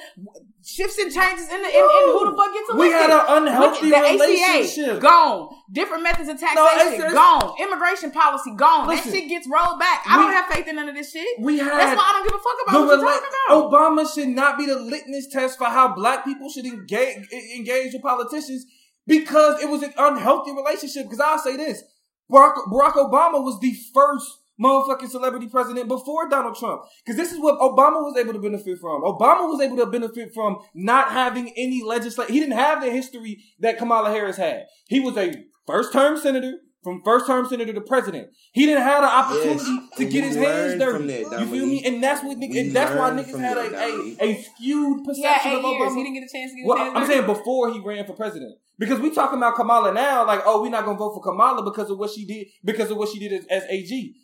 shifts 0.65 0.97
and 0.99 1.11
changes 1.13 1.49
in 1.51 1.61
the 1.61 1.69
in, 1.69 1.75
in 1.75 2.07
who 2.15 2.31
the 2.31 2.37
fuck 2.37 2.53
gets 2.55 2.71
elected. 2.71 2.77
We 2.79 2.91
had 2.93 3.11
an 3.11 3.25
unhealthy 3.43 3.91
the 3.91 3.97
relationship. 3.97 4.89
ACA 4.95 5.01
gone. 5.01 5.49
Different 5.73 6.03
methods 6.05 6.29
of 6.29 6.41
No, 6.41 6.47
taxation 6.47 6.93
it's- 7.01 7.13
gone. 7.15 7.55
Immigration 7.59 8.11
policy 8.13 8.53
gone. 8.57 8.87
Listen, 8.87 9.11
that 9.11 9.17
shit 9.19 9.29
gets 9.29 9.49
rolled 9.49 9.79
back. 9.81 10.05
I 10.07 10.19
we- 10.19 10.25
don't 10.25 10.33
have 10.35 10.47
faith 10.47 10.69
in 10.69 10.77
none 10.77 10.89
of 10.89 10.95
this 10.95 11.11
shit. 11.13 11.27
We 11.41 11.59
had 11.59 11.67
That's 11.73 11.97
why 11.99 12.05
I 12.07 12.13
don't 12.13 12.25
give 12.29 12.35
a 12.35 12.43
fuck 12.43 12.59
about 12.69 12.87
what 12.87 12.99
you're 13.01 13.09
rela- 13.09 13.15
talking 13.15 13.31
about. 13.49 13.73
Obama 13.73 14.15
should 14.15 14.29
not 14.29 14.59
be 14.59 14.67
the 14.67 14.77
litmus 14.79 15.29
test 15.29 15.59
for 15.59 15.65
how 15.65 15.89
black 15.95 16.25
people 16.25 16.49
should 16.51 16.67
engage 16.67 17.27
engage 17.33 17.72
with 17.73 18.03
politicians 18.03 18.65
because 19.07 19.63
it 19.63 19.69
was 19.69 19.83
an 19.83 19.93
unhealthy 19.99 20.53
relationship. 20.53 21.05
Because 21.05 21.21
I'll 21.21 21.39
say 21.39 21.57
this: 21.57 21.83
Barack, 22.31 22.55
Barack 22.73 22.95
Obama 22.95 23.43
was 23.43 23.59
the 23.61 23.75
first 23.95 24.27
motherfucking 24.63 25.09
celebrity 25.09 25.49
president 25.49 25.89
before 25.89 26.29
Donald 26.29 26.57
Trump. 26.57 26.83
Because 27.05 27.17
this 27.17 27.33
is 27.33 27.41
what 27.41 27.59
Obama 27.59 28.03
was 28.03 28.17
able 28.19 28.33
to 28.33 28.39
benefit 28.39 28.79
from. 28.79 29.03
Obama 29.03 29.49
was 29.49 29.61
able 29.61 29.77
to 29.77 29.87
benefit 29.87 30.33
from 30.35 30.59
not 30.75 31.11
having 31.11 31.53
any 31.57 31.83
legislation. 31.83 32.33
He 32.33 32.41
didn't 32.41 32.59
have 32.59 32.83
the 32.83 32.91
history 32.91 33.43
that 33.61 33.79
Kamala 33.79 34.11
Harris 34.11 34.37
had. 34.37 34.67
He 34.89 35.01
was 35.01 35.17
a 35.17 35.35
first 35.67 35.93
term 35.93 36.17
senator. 36.17 36.55
From 36.83 37.01
first 37.05 37.27
term 37.29 37.47
senator 37.47 37.73
to 37.73 37.81
president, 37.81 38.29
he 38.53 38.67
didn't 38.67 38.83
have 38.83 39.03
the 39.03 39.09
opportunity 39.09 39.71
Yes, 39.71 39.99
to 39.99 40.05
get 40.05 40.25
his 40.25 40.35
hands 40.35 40.81
dirty. 40.81 40.93
from 40.99 41.07
that, 41.07 41.41
you 41.41 41.47
feel 41.47 41.67
me? 41.67 41.85
And 41.85 42.03
that's 42.03 42.25
what 42.25 42.37
niggas, 42.39 42.61
and 42.61 42.73
that's 42.75 42.95
why 42.97 43.11
niggas 43.11 43.39
had 43.39 43.57
that, 43.57 43.73
a, 43.73 44.17
a, 44.25 44.31
a 44.31 44.43
skewed 44.43 45.05
perception 45.05 45.53
eight 45.53 45.57
of 45.59 45.63
years. 45.63 45.81
Obama. 45.93 45.97
He 45.97 46.03
didn't 46.03 46.15
get 46.15 46.25
a 46.25 46.33
chance 46.33 46.51
to 46.51 46.57
get 46.57 46.63
his 46.63 46.67
Well, 46.69 46.79
hands 46.79 46.93
I'm 46.97 47.03
dirty. 47.03 47.13
saying 47.15 47.27
before 47.27 47.73
he 47.73 47.79
ran 47.79 48.05
for 48.05 48.15
president, 48.15 48.57
because 48.81 48.99
we 48.99 49.11
talking 49.15 49.39
about 49.39 49.55
Kamala 49.55 49.95
now, 49.95 50.27
like, 50.27 50.43
oh, 50.45 50.61
we're 50.63 50.71
not 50.71 50.85
gonna 50.85 50.99
vote 50.99 51.15
for 51.15 51.23
Kamala 51.23 51.63
because 51.63 51.89
of 51.89 51.99
what 51.99 52.11
she 52.11 52.25
did, 52.27 52.49
because 52.65 52.91
of 52.91 52.97
what 52.97 53.11
she 53.11 53.21
did 53.21 53.33
as, 53.33 53.47
as 53.47 53.63
AG. 53.71 54.15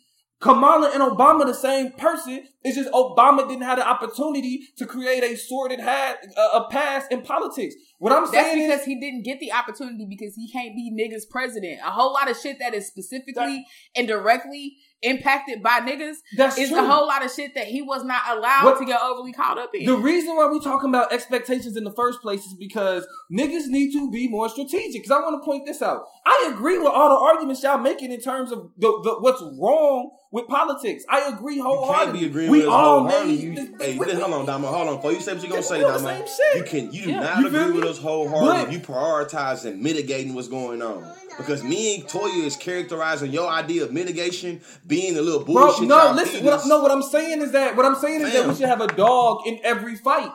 Kamala 0.41 0.89
and 0.93 1.01
Obama 1.03 1.45
the 1.45 1.53
same 1.53 1.91
person. 1.93 2.43
It's 2.63 2.77
just 2.77 2.89
Obama 2.91 3.45
didn't 3.47 3.63
have 3.63 3.77
the 3.77 3.87
opportunity 3.87 4.61
to 4.77 4.85
create 4.85 5.21
a 5.23 5.35
sordid 5.35 5.81
hat, 5.81 6.17
uh, 6.37 6.61
a 6.63 6.69
past 6.71 7.11
in 7.11 7.21
politics. 7.23 7.75
What 7.99 8.13
I'm 8.13 8.31
That's 8.31 8.55
because 8.55 8.79
is, 8.79 8.85
he 8.85 8.97
didn't 8.97 9.23
get 9.23 9.41
the 9.41 9.51
opportunity 9.51 10.05
because 10.09 10.33
he 10.33 10.49
can't 10.49 10.73
be 10.73 10.89
niggas 10.89 11.29
president. 11.29 11.79
A 11.85 11.91
whole 11.91 12.13
lot 12.13 12.31
of 12.31 12.37
shit 12.37 12.57
that 12.59 12.73
is 12.73 12.87
specifically 12.87 13.65
and 13.95 14.07
directly 14.07 14.77
impacted 15.01 15.63
by 15.63 15.79
niggas 15.79 16.15
That's 16.35 16.57
is 16.57 16.69
true. 16.69 16.79
a 16.79 16.85
whole 16.85 17.07
lot 17.07 17.23
of 17.23 17.31
shit 17.31 17.55
that 17.55 17.67
he 17.67 17.81
was 17.81 18.03
not 18.03 18.21
allowed 18.29 18.65
what, 18.65 18.79
to 18.79 18.85
get 18.85 19.01
overly 19.01 19.33
caught 19.33 19.57
up 19.57 19.71
in. 19.73 19.85
The 19.85 19.95
reason 19.95 20.35
why 20.35 20.47
we 20.47 20.59
talking 20.61 20.89
about 20.89 21.13
expectations 21.13 21.77
in 21.77 21.83
the 21.83 21.91
first 21.91 22.21
place 22.21 22.45
is 22.45 22.53
because 22.53 23.07
niggas 23.31 23.67
need 23.67 23.91
to 23.93 24.09
be 24.11 24.27
more 24.27 24.49
strategic. 24.49 25.01
Because 25.03 25.11
I 25.11 25.19
want 25.19 25.41
to 25.41 25.45
point 25.45 25.65
this 25.65 25.81
out. 25.81 26.03
I 26.25 26.51
agree 26.53 26.77
with 26.77 26.87
all 26.87 27.09
the 27.09 27.33
arguments 27.33 27.63
y'all 27.63 27.77
making 27.77 28.11
in 28.11 28.21
terms 28.21 28.51
of 28.51 28.71
the, 28.77 28.87
the, 29.03 29.15
what's 29.19 29.41
wrong 29.41 30.11
with 30.31 30.47
politics. 30.47 31.03
I 31.09 31.29
agree 31.33 31.59
wholeheartedly. 31.59 32.19
You 32.19 32.25
can't 32.25 32.33
be 32.33 32.39
agreeing 32.39 32.51
we 32.51 32.59
with 32.59 32.67
all 32.67 32.99
wholeheartedly. 32.99 33.35
You, 33.35 33.75
hey, 33.79 33.97
we, 33.97 34.11
hold 34.13 34.33
on, 34.33 34.45
Damo. 34.45 34.67
Hold 34.67 34.89
on. 34.89 34.95
Before 34.97 35.11
you 35.11 35.21
say 35.21 35.33
what 35.33 35.41
you're 35.41 35.49
gonna 35.49 35.63
say, 35.63 35.81
Damo, 35.81 36.25
you 36.55 36.63
can 36.63 36.93
you 36.93 37.03
do 37.03 37.09
yeah. 37.11 37.19
not 37.19 37.39
you 37.39 37.47
agree 37.47 37.71
with 37.71 37.85
us 37.85 37.88
wholeheartedly. 37.97 38.65
But, 38.65 38.71
you 38.71 38.79
prioritizing 38.79 39.79
mitigating 39.79 40.33
what's 40.33 40.47
going 40.47 40.81
on. 40.81 41.05
Because 41.37 41.63
me 41.63 41.95
and 41.95 42.03
Toya 42.03 42.43
is 42.45 42.57
characterizing 42.57 43.31
your 43.31 43.49
idea 43.49 43.83
of 43.83 43.93
mitigation 43.93 44.61
being 44.85 45.17
a 45.17 45.21
little 45.21 45.43
bullshit. 45.43 45.87
Bro, 45.87 46.11
no, 46.11 46.11
listen. 46.13 46.45
What, 46.45 46.67
no, 46.67 46.81
what 46.81 46.91
I'm 46.91 47.01
saying 47.01 47.41
is 47.41 47.53
that 47.53 47.77
what 47.77 47.85
I'm 47.85 47.95
saying 47.95 48.21
is 48.21 48.33
Damn. 48.33 48.43
that 48.43 48.49
we 48.49 48.55
should 48.59 48.69
have 48.69 48.81
a 48.81 48.87
dog 48.87 49.47
in 49.47 49.59
every 49.63 49.95
fight. 49.95 50.31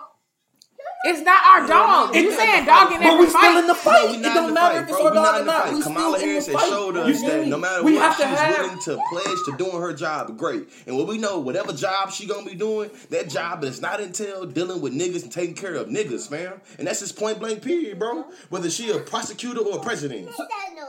It's 1.07 1.21
not 1.21 1.45
our 1.45 1.67
dog. 1.67 2.15
You 2.15 2.33
saying 2.33 2.65
dog 2.65 2.93
in 2.93 3.03
every 3.03 3.11
But 3.11 3.19
we 3.19 3.29
still 3.29 3.59
in 3.59 3.67
the 3.67 3.75
fight. 3.75 4.19
No, 4.21 4.31
it 4.31 4.35
don't 4.35 4.55
matter 4.55 4.81
if 4.81 4.89
it's 4.89 4.99
our 4.99 5.13
dog 5.13 5.43
or 5.43 5.45
not. 5.45 5.75
We 5.75 5.83
Kamala 5.83 6.19
Harris 6.19 6.47
has 6.47 6.69
showed 6.69 6.97
us 6.97 7.23
that 7.23 7.47
no 7.47 7.59
matter 7.59 7.83
we 7.85 7.97
what, 7.97 8.17
she's 8.17 8.25
have... 8.25 8.59
willing 8.59 8.79
to 8.81 8.99
pledge 9.11 9.39
to 9.45 9.55
doing 9.59 9.81
her 9.83 9.93
job. 9.93 10.39
Great. 10.39 10.69
And 10.87 10.97
what 10.97 11.07
we 11.07 11.19
know, 11.19 11.39
whatever 11.41 11.75
job 11.75 12.11
she 12.11 12.27
gonna 12.27 12.47
be 12.47 12.55
doing, 12.55 12.91
that 13.11 13.29
job 13.29 13.61
does 13.61 13.83
not 13.83 14.01
entail 14.01 14.47
dealing 14.47 14.81
with 14.81 14.95
niggas 14.95 15.25
and 15.25 15.31
taking 15.33 15.55
care 15.55 15.75
of 15.75 15.89
niggas, 15.89 16.29
fam. 16.29 16.61
And 16.79 16.87
that's 16.87 17.01
just 17.01 17.17
point 17.17 17.39
blank 17.39 17.63
period, 17.63 17.99
bro. 17.99 18.25
Whether 18.49 18.71
she 18.71 18.91
a 18.91 18.99
prosecutor 18.99 19.61
or 19.61 19.79
a 19.79 19.83
president. 19.83 20.31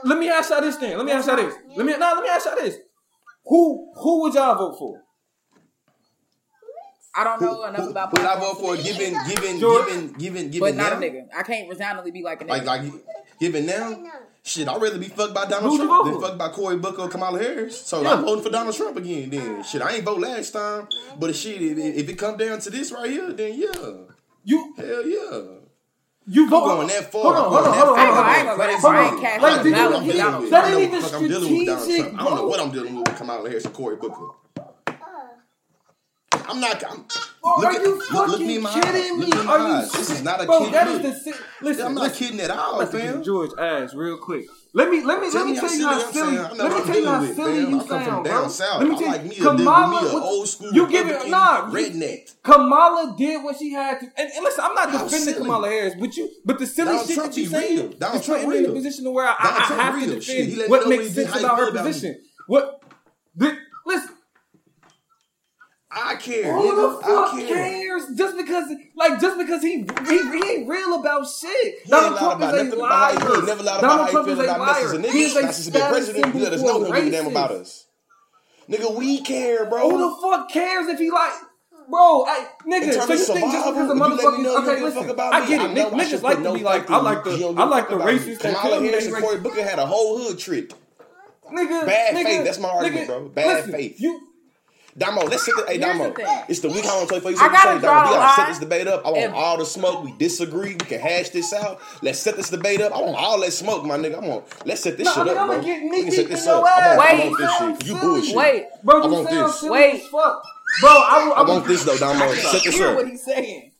Let 0.04 0.18
me 0.18 0.30
ask 0.30 0.48
y'all 0.48 0.62
this 0.62 0.76
thing. 0.76 0.96
Let 0.96 1.04
me 1.04 1.12
ask 1.12 1.26
y'all 1.26 1.36
this. 1.36 1.54
Let 1.76 1.84
me 1.84 1.92
no. 1.92 2.12
Let 2.14 2.22
me 2.22 2.28
ask 2.30 2.46
y'all 2.46 2.56
this. 2.56 2.76
Who 3.44 3.92
who 3.96 4.22
would 4.22 4.34
y'all 4.34 4.56
vote 4.56 4.78
for? 4.78 5.02
I 7.16 7.24
don't 7.24 7.40
know 7.40 7.64
enough 7.64 7.80
who, 7.80 7.90
about. 7.90 8.18
Who 8.18 8.26
I 8.26 8.38
vote 8.38 8.60
for? 8.60 8.76
Given, 8.76 9.16
given, 9.26 9.58
given, 9.58 10.12
given, 10.12 10.50
given. 10.50 10.60
But 10.60 10.74
not 10.74 10.92
now? 10.92 10.98
a 10.98 11.10
nigga. 11.10 11.28
I 11.34 11.42
can't 11.42 11.68
resoundingly 11.68 12.10
be 12.10 12.22
like 12.22 12.42
a 12.42 12.44
nigga. 12.44 12.48
Like, 12.48 12.64
like, 12.64 12.92
given 13.40 13.66
now. 13.66 14.02
Shit, 14.42 14.68
I'd 14.68 14.80
rather 14.80 14.98
be 14.98 15.08
fucked 15.08 15.34
by 15.34 15.46
Donald 15.46 15.72
Who's 15.72 15.88
Trump 15.88 16.04
than 16.04 16.20
fucked 16.20 16.38
by 16.38 16.48
Cory 16.50 16.76
Booker 16.76 17.02
or 17.02 17.08
Kamala 17.08 17.38
Harris. 17.38 17.80
So 17.80 18.02
yeah. 18.02 18.12
I'm 18.12 18.24
voting 18.24 18.44
for 18.44 18.50
Donald 18.50 18.76
Trump 18.76 18.96
again. 18.96 19.30
Then 19.30 19.64
shit, 19.64 19.82
I 19.82 19.96
ain't 19.96 20.04
vote 20.04 20.20
last 20.20 20.52
time, 20.52 20.86
but 21.18 21.34
shit, 21.34 21.60
if, 21.60 21.76
if 21.76 22.08
it 22.08 22.14
come 22.16 22.36
down 22.36 22.60
to 22.60 22.70
this 22.70 22.92
right 22.92 23.10
here, 23.10 23.32
then 23.32 23.58
yeah, 23.58 23.92
you 24.44 24.74
hell 24.76 25.04
yeah. 25.04 25.40
You 26.28 26.48
vote 26.48 26.64
going 26.64 26.88
that 26.88 27.10
far. 27.10 27.22
Hold 27.22 27.36
on, 27.36 27.42
hold 27.42 27.66
on, 27.66 27.74
hold 27.74 27.98
on. 27.98 28.24
I 28.24 28.36
ain't 28.36 28.46
gonna 28.46 28.56
go 28.56 28.88
I 28.88 29.10
ain't 29.10 29.20
cash 29.20 30.50
That 30.50 30.72
ain't 30.72 30.82
even 30.82 31.02
strategic. 31.02 32.14
I 32.14 32.24
don't 32.24 32.34
know 32.36 32.46
what 32.46 32.60
I'm 32.60 32.70
dealing 32.70 32.96
with 32.96 33.08
with 33.08 33.16
Kamala 33.16 33.48
Harris 33.48 33.64
and 33.64 33.74
Cory 33.74 33.96
Booker. 33.96 34.28
I'm 36.48 36.60
not. 36.60 36.84
I'm, 36.84 37.04
oh, 37.44 37.56
look 37.58 37.66
are 37.66 37.76
at, 37.76 37.82
you 37.82 37.98
look, 37.98 38.08
fucking 38.08 38.30
look 38.32 38.40
me 38.40 38.56
in 38.56 38.62
my 38.62 38.80
kidding 38.80 39.20
me? 39.20 39.26
Look 39.26 39.46
are 39.46 39.82
you? 39.82 39.90
This 39.90 40.10
is 40.10 40.22
not 40.22 40.42
a 40.42 40.46
bro, 40.46 40.64
kid. 40.64 40.74
That 40.74 40.88
is 40.88 41.24
the 41.24 41.38
listen. 41.62 41.86
I'm 41.86 41.94
not 41.94 42.02
listen, 42.04 42.26
kidding 42.26 42.40
at 42.40 42.50
all, 42.50 42.80
I'm 42.80 42.88
fam. 42.88 43.22
George 43.22 43.50
ass 43.58 43.94
real 43.94 44.18
quick. 44.18 44.46
Let 44.72 44.90
me 44.90 45.02
let 45.02 45.20
me 45.22 45.30
tell 45.30 45.46
let 45.46 45.54
me 45.54 45.58
tell 45.58 45.74
you 45.74 45.86
how 45.86 45.98
silly. 46.10 46.36
Let 46.36 46.52
me 46.52 46.92
tell 46.92 47.00
you 47.00 47.06
how 47.06 47.24
silly 47.24 47.60
you 47.60 47.86
sound, 47.86 48.24
bro. 48.24 48.46
Let 48.78 48.88
me 48.88 48.98
tell 48.98 49.26
you, 49.26 49.42
Kamala, 49.42 50.22
old 50.22 50.48
school 50.48 50.72
you 50.72 50.88
give 50.88 51.08
it 51.08 51.28
nah 51.28 51.70
redneck. 51.70 52.42
Kamala 52.42 53.14
did 53.16 53.42
what 53.42 53.56
she 53.56 53.72
had 53.72 54.00
to, 54.00 54.06
and, 54.16 54.30
and 54.30 54.44
listen, 54.44 54.64
I'm 54.64 54.74
not 54.74 54.92
defending 54.92 55.34
Kamala 55.34 55.68
Harris, 55.68 55.94
but 55.98 56.16
you, 56.16 56.28
but 56.44 56.58
the 56.58 56.66
silly 56.66 56.98
shit 57.06 57.16
that 57.16 57.36
you 57.36 57.46
saying 57.46 57.92
is 57.92 58.26
putting 58.26 58.48
me 58.48 58.58
in 58.58 58.66
a 58.66 58.72
position 58.72 59.10
where 59.12 59.26
I, 59.26 59.34
I 59.38 59.82
have 59.82 60.04
to 60.04 60.14
defend 60.14 60.70
what 60.70 60.88
makes 60.88 61.12
sense 61.12 61.36
about 61.38 61.58
her 61.58 61.72
position. 61.72 62.20
What? 62.46 62.82
I 65.98 66.16
care. 66.16 66.52
Who 66.52 66.70
nigga. 66.70 66.76
the 66.76 67.06
fuck 67.06 67.34
I 67.34 67.40
care. 67.40 67.56
cares? 67.56 68.04
Just 68.16 68.36
because, 68.36 68.70
like, 68.94 69.18
just 69.18 69.38
because 69.38 69.62
he 69.62 69.86
he, 70.06 70.30
he 70.30 70.50
ain't 70.52 70.68
real 70.68 71.00
about 71.00 71.26
shit. 71.26 71.76
He 71.84 71.90
Donald 71.90 72.18
Trump 72.18 72.42
is 72.42 72.72
a 72.72 72.76
liar. 72.76 73.14
He 73.14 73.46
never 73.46 73.62
lied 73.62 73.78
about 73.78 73.80
Donald 73.80 74.10
Trump 74.10 74.28
is 74.28 74.38
a 74.38 74.42
liar. 74.42 75.00
He 75.10 75.22
is 75.22 75.36
a 75.36 75.52
status 75.52 76.12
symbol 76.12 76.40
let 76.40 76.52
us 76.52 76.62
know 76.62 76.84
who 76.84 76.94
give 76.94 77.06
a 77.06 77.10
damn 77.10 77.26
about 77.28 77.52
us. 77.52 77.86
Nigga, 78.68 78.94
we 78.94 79.22
care, 79.22 79.64
bro. 79.64 79.90
Who 79.90 79.98
the 79.98 80.20
fuck 80.20 80.50
cares 80.50 80.88
if 80.88 80.98
he 80.98 81.10
like? 81.10 81.32
Bro, 81.88 82.24
I, 82.26 82.48
nigga, 82.66 82.92
so 82.94 83.12
you 83.12 83.24
think 83.24 83.52
just 83.52 83.68
because 83.68 83.90
a 83.90 83.94
motherfucker? 83.94 84.62
Okay, 84.62 84.82
listen, 84.82 85.20
I 85.20 85.46
get 85.46 85.62
it. 85.62 85.92
Niggas 85.92 86.22
like 86.22 86.42
to 86.42 86.52
be 86.52 86.64
like, 86.64 86.90
I 86.90 86.96
like 86.96 87.22
the, 87.22 87.54
I 87.56 87.64
like 87.64 87.88
the 87.88 87.96
racist. 87.96 88.40
Kamala 88.40 88.80
Harris 88.80 89.06
and 89.06 89.16
Cory 89.16 89.38
Booker 89.38 89.62
had 89.62 89.78
a 89.78 89.86
whole 89.86 90.18
hood 90.18 90.38
trick. 90.38 90.72
Nigga, 91.50 91.86
bad 91.86 92.14
faith. 92.14 92.44
That's 92.44 92.58
my 92.58 92.68
argument, 92.70 93.06
bro. 93.06 93.28
Bad 93.28 93.70
faith. 93.70 94.00
You 94.00 94.20
Damo, 94.98 95.24
let's 95.24 95.44
set 95.44 95.54
the 95.56 95.64
hey 95.70 95.78
Damo. 95.78 96.14
It's 96.48 96.60
the 96.60 96.68
week 96.68 96.84
I 96.86 96.96
want 96.96 97.08
to 97.08 97.20
tell 97.20 97.32
you 97.32 97.38
for 97.38 97.42
you. 97.42 97.48
I 97.48 97.52
gotta 97.52 97.80
Damo, 97.80 98.08
we 98.08 98.16
gotta 98.16 98.40
set 98.40 98.48
this 98.48 98.58
debate 98.58 98.86
up. 98.86 99.06
I 99.06 99.10
want 99.10 99.34
all 99.34 99.58
the 99.58 99.66
smoke. 99.66 100.04
We 100.04 100.12
disagree. 100.16 100.70
We 100.70 100.76
can 100.76 101.00
hash 101.00 101.30
this 101.30 101.52
out. 101.52 101.80
Let's 102.02 102.18
set 102.18 102.36
this 102.36 102.48
debate 102.48 102.80
up. 102.80 102.92
I 102.92 103.00
want 103.00 103.16
all 103.16 103.40
that 103.40 103.52
smoke, 103.52 103.84
my 103.84 103.98
nigga. 103.98 104.22
I 104.22 104.26
want 104.26 104.66
let's 104.66 104.82
set 104.82 104.96
this 104.96 105.04
no, 105.04 105.12
shit 105.12 105.20
I 105.20 105.24
mean, 105.24 105.36
up, 105.36 105.46
bro. 105.46 105.58
We 105.58 106.02
can 106.02 106.12
set 106.12 106.28
this 106.28 106.46
up. 106.46 106.64
I 106.66 106.96
want, 106.96 106.98
Wait, 106.98 107.46
I 107.46 107.60
want 107.60 107.78
this 107.78 107.88
shit. 107.88 107.94
You 107.94 108.00
bullshit. 108.00 108.36
Wait, 108.36 108.66
bro, 108.82 109.02
I 109.02 109.06
want 109.06 109.30
this. 109.30 109.62
Wait, 109.62 110.02
fuck. 110.04 110.42
Bro, 110.80 110.90
I, 110.90 111.32
I, 111.36 111.40
I 111.40 111.48
want 111.48 111.66
this 111.66 111.84
though, 111.84 111.98
Damo. 111.98 112.32
Set 112.32 112.64
this 112.64 112.80
up. 112.80 112.96
What 112.96 113.08
he's 113.08 113.24
saying. 113.24 113.72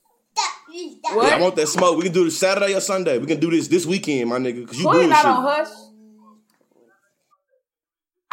What? 1.15 1.29
Yeah, 1.29 1.37
I 1.37 1.41
want 1.41 1.57
that 1.57 1.69
smoke. 1.69 1.97
We 1.97 2.05
can 2.05 2.13
do 2.13 2.25
this 2.25 2.39
Saturday 2.39 2.75
or 2.75 2.81
Sunday. 2.81 3.19
We 3.19 3.27
can 3.27 3.41
do 3.41 3.51
this 3.51 3.69
this 3.69 3.87
weekend, 3.87 4.29
my 4.29 4.39
nigga. 4.39 4.67
Cause 4.67 4.79
you 4.79 4.85
bullshit. 4.85 5.09
not 5.09 5.25
on 5.25 5.43
hush. 5.43 5.69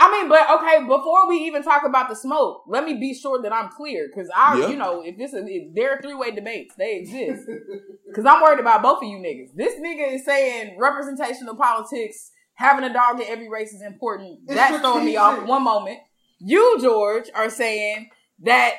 I 0.04 0.12
mean, 0.12 0.28
but 0.28 0.50
okay, 0.50 0.82
before 0.82 1.30
we 1.30 1.38
even 1.46 1.64
talk 1.64 1.84
about 1.86 2.10
the 2.10 2.16
smoke, 2.16 2.64
let 2.68 2.84
me 2.84 2.96
be 2.96 3.14
sure 3.14 3.42
that 3.42 3.54
I'm 3.54 3.70
clear 3.70 4.10
because 4.14 4.30
I, 4.36 4.60
yeah. 4.60 4.68
you 4.68 4.76
know, 4.76 5.02
if 5.02 5.18
this 5.18 5.32
is 5.32 5.46
if 5.48 5.74
there 5.74 5.94
are 5.94 6.02
three 6.02 6.14
way 6.14 6.32
debates, 6.32 6.76
they 6.76 6.98
exist. 6.98 7.48
Because 8.06 8.28
I'm 8.28 8.44
worried 8.44 8.60
about 8.60 8.84
both 8.84 9.02
of 9.02 9.10
you 9.10 9.18
niggas. 9.18 9.56
This 9.56 9.74
nigga 9.80 10.14
is 10.14 10.24
saying 10.24 10.78
representational 10.80 11.56
politics, 11.56 12.30
having 12.54 12.84
a 12.84 12.94
dog 12.94 13.20
in 13.20 13.26
every 13.28 13.50
race 13.50 13.74
is 13.74 13.82
important. 13.82 14.38
It's 14.46 14.54
That's 14.54 14.80
throwing 14.82 15.04
me 15.04 15.18
off 15.18 15.48
one 15.48 15.64
moment. 15.64 15.98
You, 16.38 16.78
George, 16.80 17.32
are 17.34 17.50
saying 17.50 18.12
that 18.44 18.76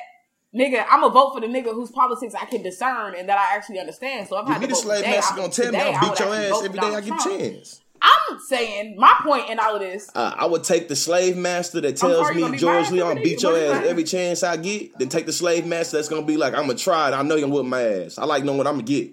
nigga, 0.55 0.85
I'm 0.89 1.01
gonna 1.01 1.13
vote 1.13 1.33
for 1.33 1.41
the 1.41 1.47
nigga 1.47 1.73
whose 1.73 1.91
politics 1.91 2.33
I 2.33 2.45
can 2.45 2.63
discern 2.63 3.13
and 3.15 3.27
that 3.27 3.37
I 3.37 3.57
actually 3.57 3.79
understand. 3.79 4.29
So 4.29 4.37
I'm 4.37 4.47
having 4.47 4.69
to 4.69 4.73
vote 4.73 4.81
slave 4.81 5.03
master 5.03 5.35
gonna 5.35 5.49
tell 5.49 5.71
me 5.73 5.79
I'll 5.79 6.09
beat 6.09 6.19
your 6.19 6.33
ass 6.33 6.63
every 6.63 6.79
day 6.79 6.95
I 6.95 7.01
get 7.01 7.19
a 7.19 7.23
chance. 7.29 7.81
I'm 8.01 8.39
saying 8.39 8.95
my 8.97 9.15
point 9.23 9.49
in 9.49 9.59
all 9.59 9.75
of 9.75 9.81
this. 9.81 10.09
Uh, 10.13 10.33
I 10.35 10.45
would 10.45 10.63
take 10.63 10.87
the 10.87 10.95
slave 10.95 11.37
master 11.37 11.81
that 11.81 11.97
tells 11.97 12.31
me 12.33 12.57
George 12.57 12.91
Lee, 12.91 13.01
I'm 13.01 13.21
beat 13.21 13.41
your 13.41 13.57
ass 13.57 13.85
every 13.85 14.03
chance 14.03 14.43
I 14.43 14.57
get. 14.57 14.97
Then 14.97 15.09
take 15.09 15.25
the 15.25 15.33
slave 15.33 15.65
master 15.65 15.97
that's 15.97 16.09
gonna 16.09 16.25
be 16.25 16.37
like, 16.37 16.53
I'm 16.53 16.67
gonna 16.67 16.75
try 16.75 17.09
it. 17.09 17.13
I 17.13 17.21
know 17.21 17.35
you're 17.35 17.47
gonna 17.47 17.55
whip 17.55 17.65
my 17.65 17.81
ass. 17.81 18.17
I 18.17 18.25
like 18.25 18.43
knowing 18.43 18.57
what 18.57 18.67
I'm 18.67 18.75
gonna 18.75 18.83
get. 18.83 19.11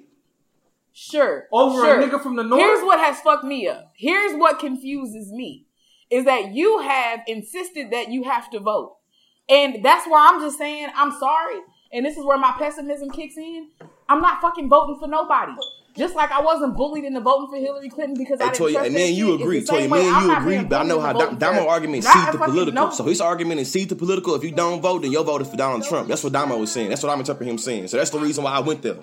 Sure. 0.93 1.47
Over 1.51 1.81
sure. 1.81 2.01
a 2.01 2.07
nigga 2.07 2.23
from 2.23 2.37
the 2.37 2.43
north. 2.43 2.61
Here's 2.61 2.83
what 2.85 3.01
has 3.01 3.19
fucked 3.21 3.45
me 3.45 3.67
up. 3.69 3.93
Here's 3.97 4.35
what 4.35 4.59
confuses 4.59 5.33
me. 5.33 5.67
Is 6.11 6.27
that 6.27 6.53
you 6.53 6.81
have 6.81 7.21
insisted 7.27 7.91
that 7.93 8.11
you 8.11 8.25
have 8.25 8.51
to 8.51 8.61
vote. 8.61 8.97
And 9.49 9.83
that's 9.83 10.07
why 10.07 10.29
I'm 10.31 10.41
just 10.41 10.59
saying, 10.59 10.89
I'm 10.95 11.13
sorry. 11.19 11.61
And 11.93 12.05
this 12.05 12.17
is 12.17 12.25
where 12.25 12.39
my 12.39 12.53
pessimism 12.59 13.11
kicks 13.11 13.37
in. 13.37 13.71
I'm 14.09 14.21
not 14.21 14.41
fucking 14.41 14.69
voting 14.69 14.99
for 15.01 15.09
nobody. 15.09 15.53
Just 15.97 16.15
like 16.15 16.33
I 16.33 16.41
wasn't 16.41 16.75
bullied 16.75 17.05
into 17.05 17.21
voting 17.21 17.49
for 17.51 17.57
Hillary 17.57 17.91
Clinton 17.91 18.17
because 18.17 18.41
hey, 18.41 18.47
I 18.47 18.53
didn't 18.53 18.67
Toya, 18.67 18.73
trust 18.73 18.87
and 18.87 18.97
then 18.97 19.15
you 19.15 19.35
agree, 19.35 19.63
Toya, 19.63 19.91
me 19.91 20.09
and 20.09 20.25
you 20.25 20.37
agree, 20.37 20.65
but 20.65 20.81
I 20.81 20.85
know 20.85 21.01
how 21.01 21.13
Damo 21.13 21.69
argument 21.69 22.05
sees 22.05 22.33
the 22.33 22.39
political. 22.39 22.73
No. 22.73 22.91
So 22.91 23.05
his 23.05 23.21
argument 23.21 23.61
is 23.61 23.71
sees 23.71 23.89
the 23.89 23.97
political. 23.97 24.35
If 24.35 24.43
you 24.43 24.53
don't 24.53 24.81
vote, 24.81 25.03
then 25.03 25.13
your 25.13 25.23
vote 25.23 25.43
is 25.43 25.51
for 25.51 25.57
Donald 25.57 25.85
Trump. 25.85 26.09
That's 26.09 26.25
what 26.25 26.33
Damo 26.33 26.57
was 26.57 26.73
saying. 26.73 26.89
That's 26.89 27.03
what 27.03 27.13
I'm 27.13 27.19
interpreting 27.19 27.53
him 27.53 27.59
saying. 27.59 27.89
So 27.89 27.99
that's 27.99 28.09
the 28.09 28.19
reason 28.19 28.43
why 28.45 28.53
I 28.53 28.61
went 28.61 28.81
there. 28.81 28.97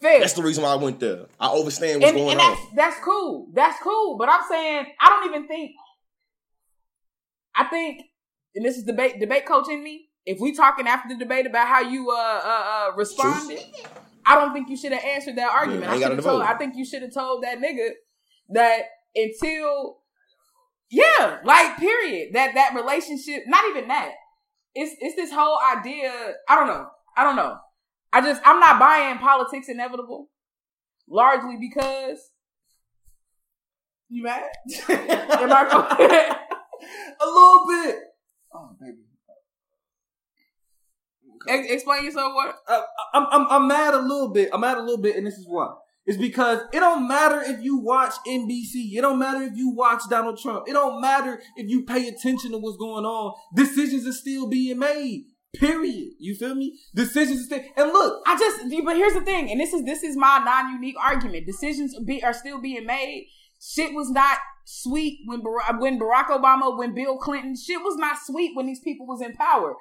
Fair. 0.00 0.20
That's 0.20 0.32
the 0.32 0.42
reason 0.42 0.62
why 0.62 0.70
I 0.70 0.76
went 0.76 0.98
there. 0.98 1.26
I 1.38 1.48
understand 1.48 2.00
what's 2.00 2.12
and, 2.12 2.18
going 2.18 2.30
and 2.30 2.40
that's, 2.40 2.60
on. 2.60 2.68
That's 2.74 3.00
cool. 3.00 3.48
That's 3.52 3.78
cool. 3.82 4.16
But 4.16 4.30
I'm 4.30 4.42
saying 4.48 4.86
I 4.98 5.08
don't 5.10 5.26
even 5.28 5.46
think. 5.46 5.72
I 7.54 7.64
think, 7.64 8.04
and 8.54 8.64
this 8.64 8.78
is 8.78 8.84
debate 8.84 9.20
debate 9.20 9.44
coaching 9.44 9.84
me. 9.84 10.06
If 10.24 10.40
we 10.40 10.54
talking 10.54 10.86
after 10.86 11.10
the 11.10 11.18
debate 11.18 11.44
about 11.46 11.68
how 11.68 11.82
you 11.82 12.10
uh 12.10 12.14
uh, 12.14 12.88
uh 12.88 12.96
responded. 12.96 13.58
True 13.58 13.90
I 14.30 14.36
don't 14.36 14.52
think 14.52 14.68
you 14.68 14.76
should 14.76 14.92
have 14.92 15.04
answered 15.04 15.36
that 15.38 15.50
argument. 15.50 15.84
Yeah, 15.84 15.90
I 15.90 15.98
should 15.98 16.12
have 16.12 16.24
told. 16.24 16.42
I 16.42 16.54
think 16.54 16.76
you 16.76 16.84
should 16.84 17.02
have 17.02 17.12
told 17.12 17.42
that 17.42 17.58
nigga 17.58 17.88
that 18.50 18.82
until, 19.16 19.96
yeah, 20.88 21.38
like 21.44 21.78
period. 21.78 22.34
That 22.34 22.54
that 22.54 22.74
relationship, 22.76 23.42
not 23.48 23.64
even 23.70 23.88
that. 23.88 24.12
It's 24.72 24.94
it's 25.00 25.16
this 25.16 25.32
whole 25.32 25.58
idea. 25.76 26.12
I 26.48 26.54
don't 26.54 26.68
know. 26.68 26.86
I 27.16 27.24
don't 27.24 27.34
know. 27.34 27.56
I 28.12 28.20
just 28.20 28.40
I'm 28.44 28.60
not 28.60 28.78
buying 28.78 29.18
politics 29.18 29.68
inevitable, 29.68 30.28
largely 31.08 31.56
because 31.60 32.30
you 34.08 34.22
mad? 34.22 34.44
Am 34.88 35.52
I 35.52 36.36
a 37.20 37.26
little 37.26 37.66
bit. 37.66 37.96
Oh 38.54 38.70
baby. 38.80 39.09
Explain 41.46 42.04
yourself. 42.04 42.34
What? 42.34 42.56
Uh, 42.68 42.82
I'm, 43.14 43.26
I'm 43.30 43.46
I'm 43.50 43.68
mad 43.68 43.94
a 43.94 44.00
little 44.00 44.28
bit. 44.28 44.50
I'm 44.52 44.60
mad 44.60 44.76
a 44.76 44.82
little 44.82 45.00
bit, 45.00 45.16
and 45.16 45.26
this 45.26 45.34
is 45.34 45.46
why. 45.48 45.72
It's 46.06 46.18
because 46.18 46.60
it 46.72 46.80
don't 46.80 47.06
matter 47.06 47.40
if 47.42 47.62
you 47.62 47.78
watch 47.78 48.14
NBC. 48.26 48.94
It 48.96 49.02
don't 49.02 49.18
matter 49.18 49.42
if 49.42 49.56
you 49.56 49.70
watch 49.70 50.02
Donald 50.08 50.38
Trump. 50.38 50.66
It 50.66 50.72
don't 50.72 51.00
matter 51.00 51.40
if 51.56 51.70
you 51.70 51.84
pay 51.84 52.08
attention 52.08 52.52
to 52.52 52.58
what's 52.58 52.78
going 52.78 53.04
on. 53.04 53.34
Decisions 53.54 54.06
are 54.06 54.12
still 54.12 54.48
being 54.48 54.78
made. 54.78 55.26
Period. 55.54 56.12
You 56.18 56.34
feel 56.36 56.54
me? 56.54 56.78
Decisions 56.94 57.42
are 57.42 57.44
still 57.44 57.60
and 57.76 57.92
look. 57.92 58.22
I 58.26 58.36
just 58.38 58.84
but 58.84 58.96
here's 58.96 59.14
the 59.14 59.20
thing, 59.20 59.50
and 59.50 59.60
this 59.60 59.72
is 59.72 59.84
this 59.84 60.02
is 60.02 60.16
my 60.16 60.38
non-unique 60.44 60.96
argument. 61.00 61.46
Decisions 61.46 61.96
be, 62.04 62.22
are 62.22 62.34
still 62.34 62.60
being 62.60 62.86
made. 62.86 63.28
Shit 63.60 63.94
was 63.94 64.10
not 64.10 64.38
sweet 64.70 65.20
when 65.24 65.42
Barack, 65.42 65.80
when 65.80 65.98
Barack 65.98 66.26
Obama, 66.26 66.76
when 66.78 66.94
Bill 66.94 67.16
Clinton, 67.16 67.56
shit 67.56 67.80
was 67.82 67.96
not 67.96 68.16
sweet 68.18 68.54
when 68.54 68.66
these 68.66 68.80
people 68.80 69.06
was 69.06 69.20
in 69.20 69.32
power. 69.34 69.74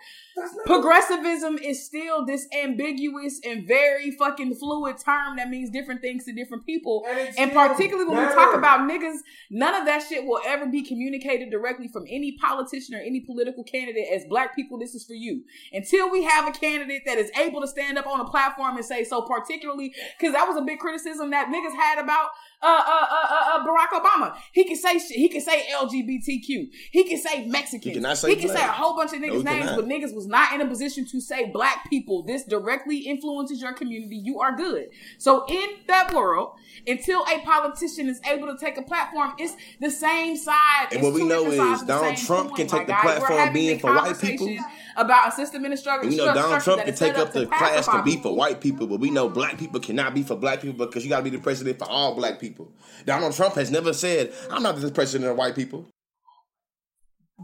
Progressivism 0.66 1.58
is 1.60 1.86
still 1.86 2.26
this 2.26 2.48
ambiguous 2.64 3.40
and 3.46 3.68
very 3.68 4.12
fucking 4.12 4.56
fluid 4.56 4.98
term 4.98 5.38
that 5.38 5.50
means 5.50 5.70
different 5.70 6.02
things 6.02 6.26
to 6.26 6.34
different 6.34 6.66
people. 6.66 7.06
And, 7.08 7.38
and 7.38 7.52
particularly 7.52 8.10
when 8.10 8.18
better. 8.18 8.30
we 8.30 8.36
talk 8.36 8.56
about 8.56 8.90
niggas, 8.90 9.20
none 9.52 9.76
of 9.76 9.86
that 9.86 10.04
shit 10.08 10.26
will 10.26 10.40
ever 10.46 10.66
be 10.66 10.82
communicated 10.82 11.52
directly 11.52 11.88
from 11.88 12.06
any 12.10 12.38
politician 12.38 12.96
or 12.96 13.00
any 13.00 13.20
political 13.20 13.64
candidate 13.64 14.08
as 14.12 14.26
black 14.26 14.56
people, 14.56 14.80
this 14.80 14.96
is 14.96 15.06
for 15.06 15.14
you. 15.14 15.44
Until 15.72 16.10
we 16.10 16.24
have 16.24 16.48
a 16.48 16.52
candidate 16.52 17.04
that 17.06 17.18
is 17.18 17.30
able 17.38 17.62
to 17.62 17.68
stand 17.68 17.98
up 17.98 18.08
on 18.08 18.20
a 18.20 18.26
platform 18.26 18.76
and 18.76 18.86
say 18.86 19.04
so, 19.04 19.22
particularly 19.22 19.94
because 20.18 20.34
that 20.34 20.48
was 20.48 20.58
a 20.58 20.62
big 20.62 20.80
criticism 20.80 21.30
that 21.30 21.48
niggas 21.48 21.76
had 21.76 22.00
about 22.04 22.30
uh, 22.62 22.68
uh, 22.68 23.06
uh, 23.10 23.62
uh, 23.62 23.66
Barack 23.66 24.00
Obama. 24.00 24.36
He 24.52 24.66
can 24.66 24.76
say 24.76 25.00
shit. 25.00 25.18
He 25.18 25.30
can 25.30 25.42
say 25.42 25.68
LGBTQ. 25.74 26.70
He 26.92 27.04
can 27.06 27.18
say 27.18 27.48
Mexicans. 27.48 27.96
He, 27.96 28.16
say, 28.16 28.30
he 28.30 28.36
can 28.36 28.50
say 28.50 28.64
a 28.64 28.68
whole 28.68 28.96
bunch 28.96 29.14
of 29.14 29.20
niggas' 29.20 29.44
no, 29.44 29.52
names, 29.54 29.72
but 29.76 29.86
niggas 29.86 30.14
was 30.14 30.28
not 30.28 30.54
in 30.54 30.62
a 30.62 30.68
position 30.68 31.06
to 31.08 31.22
say 31.22 31.50
black 31.52 31.90
people. 31.90 32.24
This 32.24 32.44
directly 32.44 32.98
influences 32.98 33.62
your 33.62 33.74
community. 33.74 34.18
You 34.18 34.40
are 34.40 34.56
good. 34.56 34.90
So 35.18 35.46
in 35.48 35.70
that 35.88 36.14
world, 36.14 36.56
until 36.86 37.22
a 37.24 37.40
politician 37.40 38.10
is 38.10 38.20
able 38.30 38.48
to 38.48 38.58
take 38.58 38.78
a 38.78 38.84
platform, 38.84 39.34
it's 39.38 39.56
the 39.80 39.90
same 39.90 40.36
side. 40.36 40.88
And 40.92 41.02
what 41.02 41.14
we 41.14 41.24
know 41.24 41.46
is 41.46 41.84
Donald 41.84 42.18
Trump 42.18 42.56
can 42.56 42.68
take 42.68 42.88
the 42.88 42.94
platform 42.94 43.54
being 43.54 43.80
for 43.80 43.94
white 43.94 44.20
people 44.20 44.58
about 44.96 45.30
a 45.30 45.32
system 45.32 45.66
in 45.66 45.72
the 45.72 45.78
struggle. 45.78 46.10
We 46.10 46.18
know 46.18 46.34
Donald 46.34 46.62
Trump 46.62 46.84
can 46.84 46.96
take 46.96 47.18
up 47.18 47.34
the 47.34 47.46
class 47.46 47.88
to 47.88 48.04
be 48.04 48.18
for 48.18 48.36
white 48.36 48.62
people, 48.62 48.88
but 48.88 49.00
we 49.00 49.10
know 49.10 49.30
black 49.30 49.58
people 49.58 49.80
cannot 49.80 50.14
be 50.14 50.24
for 50.24 50.36
black 50.36 50.62
people 50.62 50.86
because 50.86 51.04
you 51.04 51.10
got 51.10 51.18
to 51.18 51.24
be 51.24 51.30
the 51.30 51.40
president 51.40 51.80
for 51.80 51.90
all 51.90 52.16
black 52.16 52.40
people. 52.40 52.72
Donald 53.06 53.34
Trump 53.34 53.56
has 53.56 53.72
never 53.72 53.94
said, 53.94 54.34
"I'm 54.52 54.64
not 54.64 54.80
the 54.80 54.92
president 54.92 55.32
of 55.32 55.38
white 55.38 55.56
people." 55.56 55.88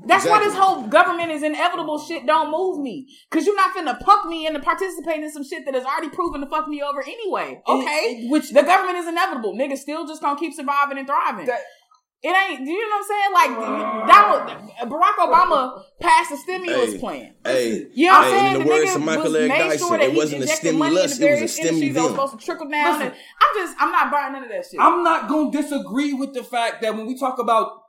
That's 0.03 0.25
exactly. 0.25 0.47
why 0.47 0.51
this 0.51 0.59
whole 0.59 0.87
government 0.87 1.31
is 1.31 1.41
inevitable 1.41 1.99
shit 1.99 2.25
don't 2.25 2.51
move 2.51 2.79
me. 2.79 3.07
Cause 3.31 3.45
you're 3.45 3.55
not 3.55 3.73
finna 3.73 3.97
punk 3.99 4.27
me 4.27 4.45
into 4.45 4.59
participating 4.59 5.23
in 5.23 5.31
some 5.31 5.43
shit 5.43 5.63
that 5.65 5.73
has 5.73 5.85
already 5.85 6.09
proven 6.09 6.41
to 6.41 6.47
fuck 6.47 6.67
me 6.67 6.81
over 6.81 7.01
anyway. 7.01 7.61
Okay? 7.65 7.85
It, 7.85 8.25
it, 8.25 8.31
which 8.31 8.51
the 8.51 8.63
government 8.63 8.97
is 8.97 9.07
inevitable. 9.07 9.53
Niggas 9.53 9.77
still 9.77 10.05
just 10.05 10.21
gonna 10.21 10.37
keep 10.37 10.53
surviving 10.53 10.97
and 10.97 11.07
thriving. 11.07 11.45
That, 11.45 11.61
it 12.23 12.35
ain't. 12.49 12.65
Do 12.65 12.71
you 12.71 12.89
know 12.89 12.97
what 12.97 13.01
I'm 13.01 13.07
saying? 13.07 13.33
Like 13.33 14.07
Donald, 14.07 14.91
Barack 14.91 15.15
Obama 15.19 15.83
passed 15.99 16.31
a 16.31 16.37
stimulus 16.37 16.93
hey, 16.93 16.99
plan. 16.99 17.33
Hey, 17.43 17.87
you 17.93 18.07
know 18.07 18.13
what 18.13 18.25
I'm 18.25 18.31
saying? 18.31 18.45
In 18.45 18.53
the, 18.53 18.63
the 18.63 18.69
words 18.69 18.95
of 18.95 19.01
Michael 19.03 19.35
Eric 19.35 19.51
Dyson, 19.51 19.87
sure 19.87 19.99
it 19.99 20.15
wasn't 20.15 20.43
a 20.43 20.47
stimulus; 20.47 21.19
it 21.19 21.31
was 21.31 21.41
a 21.41 21.47
stimulus. 21.47 21.93
That 21.93 22.01
was 22.01 22.11
supposed 22.11 22.39
to 22.39 22.45
trickle 22.45 22.69
down. 22.69 22.99
Listen, 22.99 23.13
I'm 23.41 23.55
just, 23.55 23.75
I'm 23.79 23.91
not 23.91 24.11
buying 24.11 24.33
none 24.33 24.43
of 24.43 24.49
that 24.49 24.65
shit. 24.65 24.79
I'm 24.79 25.03
not 25.03 25.29
gonna 25.29 25.51
disagree 25.51 26.13
with 26.13 26.33
the 26.33 26.43
fact 26.43 26.81
that 26.81 26.95
when 26.95 27.05
we 27.05 27.17
talk 27.17 27.37
about 27.37 27.81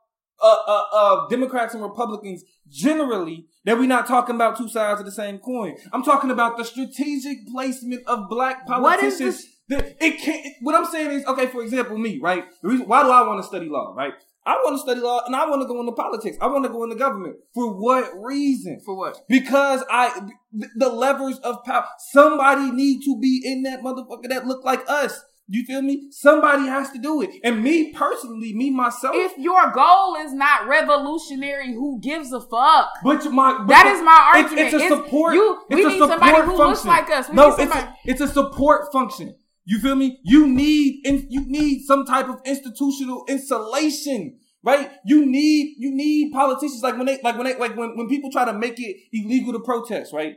uh, 0.43 0.57
uh, 0.67 0.83
uh, 0.93 1.29
Democrats 1.29 1.73
and 1.73 1.83
Republicans 1.83 2.45
generally, 2.69 3.47
that 3.65 3.79
we're 3.79 3.87
not 3.87 4.07
talking 4.07 4.35
about 4.35 4.59
two 4.59 4.69
sides 4.69 5.01
of 5.01 5.07
the 5.07 5.13
same 5.13 5.39
coin. 5.39 5.77
I'm 5.93 6.03
talking 6.03 6.31
about 6.31 6.59
the 6.59 6.65
strategic 6.65 7.47
placement 7.51 8.07
of 8.07 8.29
black 8.29 8.67
politicians. 8.67 9.47
What 9.69 9.85
is 9.85 9.91
this? 9.91 9.99
The, 9.99 10.05
it 10.07 10.21
can't. 10.21 10.47
What 10.63 10.75
I'm 10.75 10.87
saying 10.87 11.11
is, 11.11 11.25
okay. 11.27 11.47
For 11.47 11.63
example, 11.63 11.99
me, 11.99 12.19
right? 12.23 12.45
The 12.63 12.69
reason 12.69 12.87
why 12.87 13.03
do 13.03 13.11
I 13.11 13.27
want 13.27 13.43
to 13.43 13.47
study 13.47 13.69
law, 13.69 13.95
right? 13.97 14.13
I 14.47 14.55
want 14.65 14.77
to 14.77 14.79
study 14.79 15.01
law 15.01 15.23
and 15.27 15.35
I 15.35 15.45
want 15.51 15.63
to 15.63 15.67
go 15.67 15.81
into 15.81 15.91
politics. 15.91 16.37
I 16.41 16.47
want 16.47 16.65
to 16.65 16.71
go 16.71 16.85
into 16.85 16.95
government. 16.95 17.37
For 17.53 17.75
what 17.75 18.13
reason? 18.15 18.81
For 18.85 18.97
what? 18.97 19.19
Because 19.29 19.83
I, 19.91 20.29
the 20.77 20.89
levers 20.89 21.39
of 21.41 21.65
power, 21.65 21.85
somebody 22.13 22.71
need 22.71 23.03
to 23.07 23.19
be 23.21 23.43
in 23.45 23.65
that 23.65 23.81
motherfucker 23.81 24.29
that 24.29 24.47
look 24.47 24.65
like 24.65 24.89
us. 24.89 25.21
You 25.49 25.65
feel 25.65 25.83
me? 25.83 26.09
Somebody 26.11 26.67
has 26.67 26.91
to 26.91 26.99
do 26.99 27.23
it. 27.23 27.31
And 27.43 27.63
me 27.63 27.93
personally, 27.93 28.53
me 28.53 28.71
myself. 28.71 29.15
If 29.17 29.37
your 29.39 29.71
goal 29.73 30.17
is 30.17 30.33
not 30.33 30.67
revolutionary, 30.67 31.73
who 31.73 32.01
gives 32.01 32.33
a 32.33 32.41
fuck? 32.41 32.91
But 33.03 33.25
my 33.33 33.59
but 33.59 33.69
that 33.69 33.87
is 33.87 34.03
my 34.03 34.33
argument. 34.35 34.67
It's, 34.67 34.75
it's 34.75 34.85
a 34.85 34.89
support. 34.89 35.35
It's, 35.35 35.41
you, 35.41 35.63
we 35.71 35.83
it's 35.83 35.89
need 35.89 35.99
somebody 35.99 36.43
who 36.43 36.57
function. 36.57 36.67
looks 36.67 36.85
like 36.85 37.11
us. 37.11 37.29
We 37.29 37.35
no, 37.37 37.55
it's 37.57 37.75
a, 37.75 37.97
it's 38.05 38.21
a 38.21 38.29
support 38.29 38.93
function. 38.93 39.37
You 39.67 39.81
feel 39.81 39.97
me? 39.97 40.21
You 40.23 40.47
need 40.47 41.01
you 41.05 41.45
need 41.45 41.83
some 41.87 42.07
type 42.07 42.29
of 42.29 42.41
institutional 42.47 43.25
insulation, 43.29 44.39
right? 44.63 44.93
You 45.05 45.27
need 45.27 45.75
you 45.79 45.93
need 45.93 46.33
politicians 46.33 46.83
like 46.83 46.97
when 46.97 47.07
they 47.07 47.21
like 47.23 47.37
when 47.37 47.47
they 47.47 47.59
like 47.59 47.77
when, 47.77 47.97
when 47.97 48.09
people 48.09 48.31
try 48.31 48.45
to 48.45 48.53
make 48.53 48.79
it 48.79 48.97
illegal 49.13 49.53
to 49.53 49.61
protest, 49.61 50.13
right? 50.13 50.37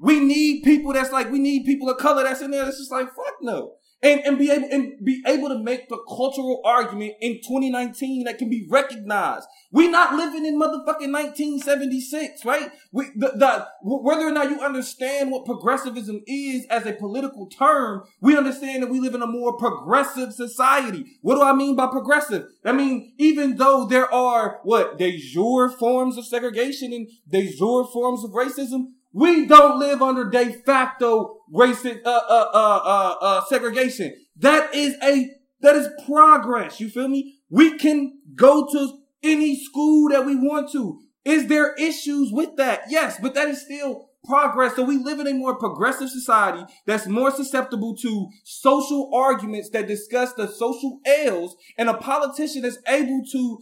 We 0.00 0.20
need 0.20 0.64
people 0.64 0.94
that's 0.94 1.12
like 1.12 1.30
we 1.30 1.38
need 1.38 1.66
people 1.66 1.90
of 1.90 1.98
color 1.98 2.22
that's 2.24 2.40
in 2.40 2.50
there 2.50 2.64
that's 2.64 2.78
just 2.78 2.90
like 2.90 3.08
fuck 3.14 3.34
no 3.42 3.74
and, 4.02 4.20
and 4.20 4.38
be 4.38 4.50
able 4.50 4.68
and 4.70 5.04
be 5.04 5.22
able 5.26 5.48
to 5.48 5.58
make 5.58 5.88
the 5.88 5.98
cultural 6.08 6.60
argument 6.64 7.14
in 7.20 7.40
2019 7.46 8.24
that 8.24 8.38
can 8.38 8.50
be 8.50 8.66
recognized. 8.70 9.46
We're 9.72 9.90
not 9.90 10.14
living 10.14 10.44
in 10.44 10.60
motherfucking 10.60 11.12
1976, 11.12 12.44
right? 12.44 12.70
We, 12.92 13.06
the, 13.16 13.32
the, 13.36 13.66
whether 13.82 14.26
or 14.26 14.32
not 14.32 14.50
you 14.50 14.60
understand 14.60 15.30
what 15.30 15.44
progressivism 15.44 16.22
is 16.26 16.66
as 16.66 16.86
a 16.86 16.92
political 16.92 17.46
term, 17.46 18.02
we 18.20 18.36
understand 18.36 18.82
that 18.82 18.90
we 18.90 19.00
live 19.00 19.14
in 19.14 19.22
a 19.22 19.26
more 19.26 19.56
progressive 19.56 20.32
society. 20.32 21.18
What 21.22 21.36
do 21.36 21.42
I 21.42 21.54
mean 21.54 21.74
by 21.74 21.86
progressive? 21.88 22.46
I 22.64 22.72
mean, 22.72 23.14
even 23.18 23.56
though 23.56 23.86
there 23.86 24.12
are 24.12 24.60
what 24.62 24.98
de 24.98 25.18
jure 25.18 25.70
forms 25.70 26.16
of 26.16 26.26
segregation 26.26 26.92
and 26.92 27.08
de 27.28 27.52
jure 27.52 27.86
forms 27.86 28.24
of 28.24 28.30
racism, 28.32 28.92
we 29.16 29.46
don't 29.46 29.78
live 29.78 30.02
under 30.02 30.28
de 30.28 30.52
facto 30.52 31.38
racist 31.52 32.04
uh, 32.04 32.10
uh, 32.10 32.50
uh, 32.52 32.80
uh, 32.84 33.14
uh, 33.22 33.44
segregation. 33.46 34.14
That 34.36 34.74
is 34.74 34.94
a 35.02 35.30
that 35.62 35.74
is 35.74 35.88
progress. 36.04 36.80
You 36.80 36.90
feel 36.90 37.08
me? 37.08 37.38
We 37.48 37.78
can 37.78 38.18
go 38.34 38.66
to 38.70 38.98
any 39.22 39.58
school 39.58 40.10
that 40.10 40.26
we 40.26 40.36
want 40.36 40.70
to. 40.72 41.00
Is 41.24 41.46
there 41.46 41.74
issues 41.76 42.30
with 42.30 42.56
that? 42.56 42.82
Yes, 42.90 43.16
but 43.18 43.34
that 43.34 43.48
is 43.48 43.62
still 43.62 44.10
progress. 44.26 44.76
So 44.76 44.82
we 44.82 44.98
live 44.98 45.18
in 45.18 45.26
a 45.26 45.32
more 45.32 45.56
progressive 45.58 46.10
society 46.10 46.64
that's 46.84 47.06
more 47.06 47.30
susceptible 47.30 47.96
to 47.96 48.28
social 48.44 49.10
arguments 49.14 49.70
that 49.70 49.86
discuss 49.86 50.34
the 50.34 50.46
social 50.46 51.00
ills, 51.06 51.56
and 51.78 51.88
a 51.88 51.94
politician 51.94 52.66
is 52.66 52.78
able 52.86 53.22
to 53.32 53.58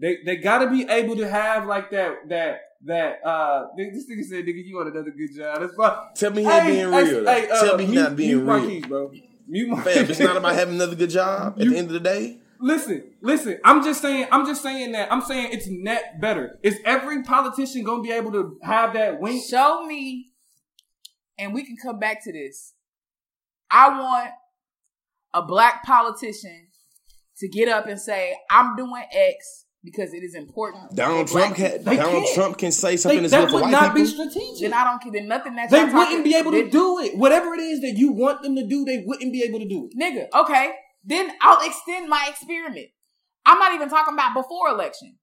they 0.00 0.16
they 0.24 0.36
gotta 0.36 0.70
be 0.70 0.88
able 0.88 1.16
to 1.16 1.28
have 1.28 1.66
like 1.66 1.90
that 1.90 2.14
that 2.30 2.60
that 2.84 3.24
uh 3.24 3.66
this 3.76 4.08
nigga 4.10 4.24
said, 4.24 4.44
nigga, 4.44 4.64
you 4.64 4.76
want 4.76 4.88
another 4.88 5.10
good 5.10 5.34
job. 5.34 5.60
That's 5.60 5.74
fine. 5.74 5.96
Tell 6.14 6.30
me 6.30 6.42
he 6.42 6.48
hey, 6.48 6.66
being 6.66 6.88
real. 6.88 7.24
Hey, 7.24 7.48
uh, 7.48 7.64
Tell 7.64 7.76
me 7.76 7.86
he 7.86 7.94
not 7.94 8.16
being 8.16 8.46
real. 8.46 8.66
Keys, 8.66 8.86
bro. 8.86 9.12
Mute 9.48 9.76
Fam, 9.82 10.10
it's 10.10 10.20
not 10.20 10.36
about 10.36 10.54
having 10.54 10.74
another 10.74 10.94
good 10.94 11.10
job 11.10 11.54
at 11.58 11.64
you, 11.64 11.70
the 11.70 11.78
end 11.78 11.86
of 11.88 11.94
the 11.94 12.00
day. 12.00 12.38
Listen, 12.60 13.14
listen. 13.22 13.58
I'm 13.64 13.82
just 13.84 14.02
saying. 14.02 14.26
I'm 14.30 14.46
just 14.46 14.62
saying 14.62 14.92
that. 14.92 15.12
I'm 15.12 15.22
saying 15.22 15.50
it's 15.52 15.68
net 15.68 16.20
better. 16.20 16.58
Is 16.62 16.78
every 16.84 17.22
politician 17.22 17.84
gonna 17.84 18.02
be 18.02 18.12
able 18.12 18.32
to 18.32 18.58
have 18.62 18.92
that 18.94 19.20
wink? 19.20 19.44
Show 19.44 19.84
me, 19.86 20.32
and 21.38 21.54
we 21.54 21.64
can 21.64 21.76
come 21.76 21.98
back 21.98 22.22
to 22.24 22.32
this. 22.32 22.74
I 23.70 23.88
want 24.00 24.30
a 25.34 25.42
black 25.42 25.84
politician 25.84 26.68
to 27.38 27.48
get 27.48 27.68
up 27.68 27.86
and 27.86 28.00
say, 28.00 28.36
"I'm 28.50 28.76
doing 28.76 29.04
X." 29.12 29.66
because 29.90 30.12
it 30.12 30.22
is 30.22 30.34
important. 30.34 30.94
Donald 30.94 31.28
Trump 31.28 31.56
can 31.56 31.82
Donald 31.82 32.24
can. 32.24 32.34
Trump 32.34 32.58
can 32.58 32.72
say 32.72 32.96
something 32.96 33.22
they, 33.22 33.28
that 33.28 33.52
would 33.52 33.70
not 33.70 33.94
people. 33.94 33.94
be 33.94 34.06
strategic. 34.06 34.60
Then 34.60 34.74
I 34.74 34.84
don't 34.84 35.02
care. 35.02 35.12
Then 35.12 35.28
nothing 35.28 35.56
that 35.56 35.70
they 35.70 35.84
wouldn't 35.84 36.24
be 36.24 36.34
able 36.34 36.52
to 36.52 36.68
do 36.68 36.98
it. 37.00 37.16
Whatever 37.16 37.54
it 37.54 37.60
is 37.60 37.80
that 37.80 37.94
you 37.96 38.12
want 38.12 38.42
them 38.42 38.56
to 38.56 38.66
do, 38.66 38.84
they 38.84 39.04
wouldn't 39.06 39.32
be 39.32 39.42
able 39.42 39.58
to 39.58 39.68
do 39.68 39.88
it. 39.90 39.98
Nigga, 39.98 40.28
okay. 40.42 40.72
Then 41.04 41.30
I'll 41.40 41.66
extend 41.66 42.08
my 42.08 42.26
experiment. 42.28 42.88
I'm 43.46 43.58
not 43.58 43.72
even 43.74 43.88
talking 43.88 44.14
about 44.14 44.34
before 44.34 44.68
election. 44.68 45.16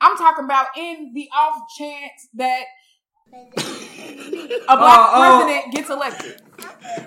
I'm 0.00 0.16
talking 0.16 0.44
about 0.44 0.66
in 0.76 1.12
the 1.14 1.28
off 1.36 1.60
chance 1.76 2.28
that 2.34 2.62
a 3.32 4.76
black 4.76 4.98
uh, 4.98 5.10
uh, 5.12 5.40
president 5.44 5.74
gets 5.74 5.90
elected. 5.90 6.42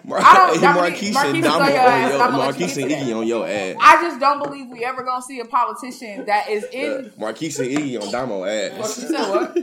Mar- 0.03 0.19
I 0.21 0.33
don't, 0.35 0.59
hey, 0.59 0.73
Marquise, 0.73 1.13
Marquise, 1.13 1.45
on 1.45 1.67
your 1.67 1.77
ass. 1.77 2.11
Your, 2.11 2.31
Marquise 2.31 2.77
and 2.77 2.91
Iggy 2.91 3.17
on 3.17 3.27
your 3.27 3.47
ass. 3.47 3.75
I 3.79 4.01
just 4.01 4.19
don't 4.19 4.43
believe 4.43 4.67
we 4.69 4.85
ever 4.85 5.03
gonna 5.03 5.21
see 5.21 5.39
a 5.39 5.45
politician 5.45 6.25
that 6.25 6.49
is 6.49 6.65
in. 6.71 7.05
Uh, 7.05 7.09
Marquise 7.17 7.59
and 7.59 7.69
Iggy 7.69 8.01
on 8.01 8.11
Damo 8.11 8.43
ass. 8.45 8.99
What? 9.09 9.55
What? 9.55 9.57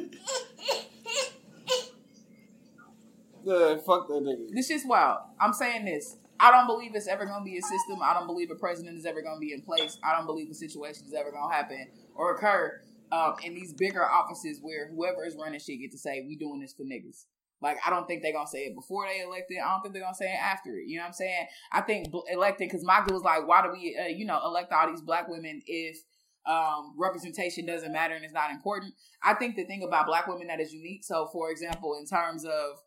Yeah, 3.45 3.77
fuck 3.79 4.09
that 4.09 4.23
nigga. 4.23 4.53
This 4.53 4.69
is 4.71 4.85
wild. 4.85 5.21
I'm 5.41 5.55
saying 5.55 5.87
this. 5.87 6.17
I 6.41 6.51
don't 6.51 6.67
believe 6.67 6.95
it's 6.95 7.09
ever 7.09 7.25
going 7.25 7.41
to 7.41 7.45
be 7.45 7.57
a 7.57 7.63
system. 7.63 8.01
I 8.03 8.13
don't 8.13 8.27
believe 8.27 8.51
a 8.51 8.55
president 8.55 8.99
is 8.99 9.07
ever 9.07 9.23
going 9.23 9.37
to 9.37 9.41
be 9.41 9.53
in 9.53 9.63
place. 9.63 9.99
I 10.05 10.15
don't 10.15 10.27
believe 10.27 10.49
the 10.49 10.55
situation 10.55 11.07
is 11.07 11.15
ever 11.15 11.31
going 11.31 11.49
to 11.49 11.55
happen 11.55 11.89
or 12.15 12.35
occur 12.35 12.83
um, 13.13 13.35
in 13.45 13.55
these 13.55 13.73
bigger 13.73 14.05
offices 14.05 14.59
where 14.63 14.89
whoever 14.89 15.25
is 15.25 15.37
running 15.37 15.61
shit 15.61 15.81
get 15.81 15.93
to 15.93 15.99
say, 15.99 16.25
"We 16.27 16.37
doing 16.37 16.61
this 16.61 16.75
for 16.75 16.85
niggas." 16.85 17.25
Like 17.61 17.79
I 17.85 17.91
don't 17.91 18.07
think 18.07 18.23
they're 18.23 18.33
gonna 18.33 18.47
say 18.47 18.67
it 18.67 18.75
before 18.75 19.07
they 19.07 19.21
elected. 19.21 19.59
I 19.65 19.73
don't 19.73 19.83
think 19.83 19.95
they're 19.95 20.03
gonna 20.03 20.15
say 20.15 20.33
it 20.33 20.41
after 20.41 20.77
it. 20.77 20.87
You 20.87 20.97
know 20.97 21.03
what 21.03 21.09
I'm 21.09 21.13
saying? 21.15 21.47
I 21.73 21.81
think 21.81 22.09
elected 22.31 22.69
because 22.69 22.85
my 22.85 23.01
was 23.09 23.23
like, 23.23 23.47
why 23.49 23.63
do 23.63 23.73
we, 23.73 23.99
uh, 24.01 24.07
you 24.09 24.25
know, 24.25 24.41
elect 24.45 24.73
all 24.73 24.89
these 24.89 25.01
black 25.01 25.29
women 25.29 25.61
if 25.67 25.99
um, 26.47 26.95
representation 26.97 27.67
doesn't 27.67 27.93
matter 27.93 28.15
and 28.15 28.25
it's 28.25 28.35
not 28.35 28.51
important? 28.51 28.95
I 29.23 29.35
think 29.35 29.57
the 29.57 29.65
thing 29.65 29.83
about 29.83 30.07
black 30.07 30.29
women 30.29 30.47
that 30.49 30.61
is 30.61 30.73
unique. 30.73 31.05
So, 31.05 31.29
for 31.33 31.51
example, 31.51 31.97
in 31.99 32.07
terms 32.07 32.45
of 32.45 32.79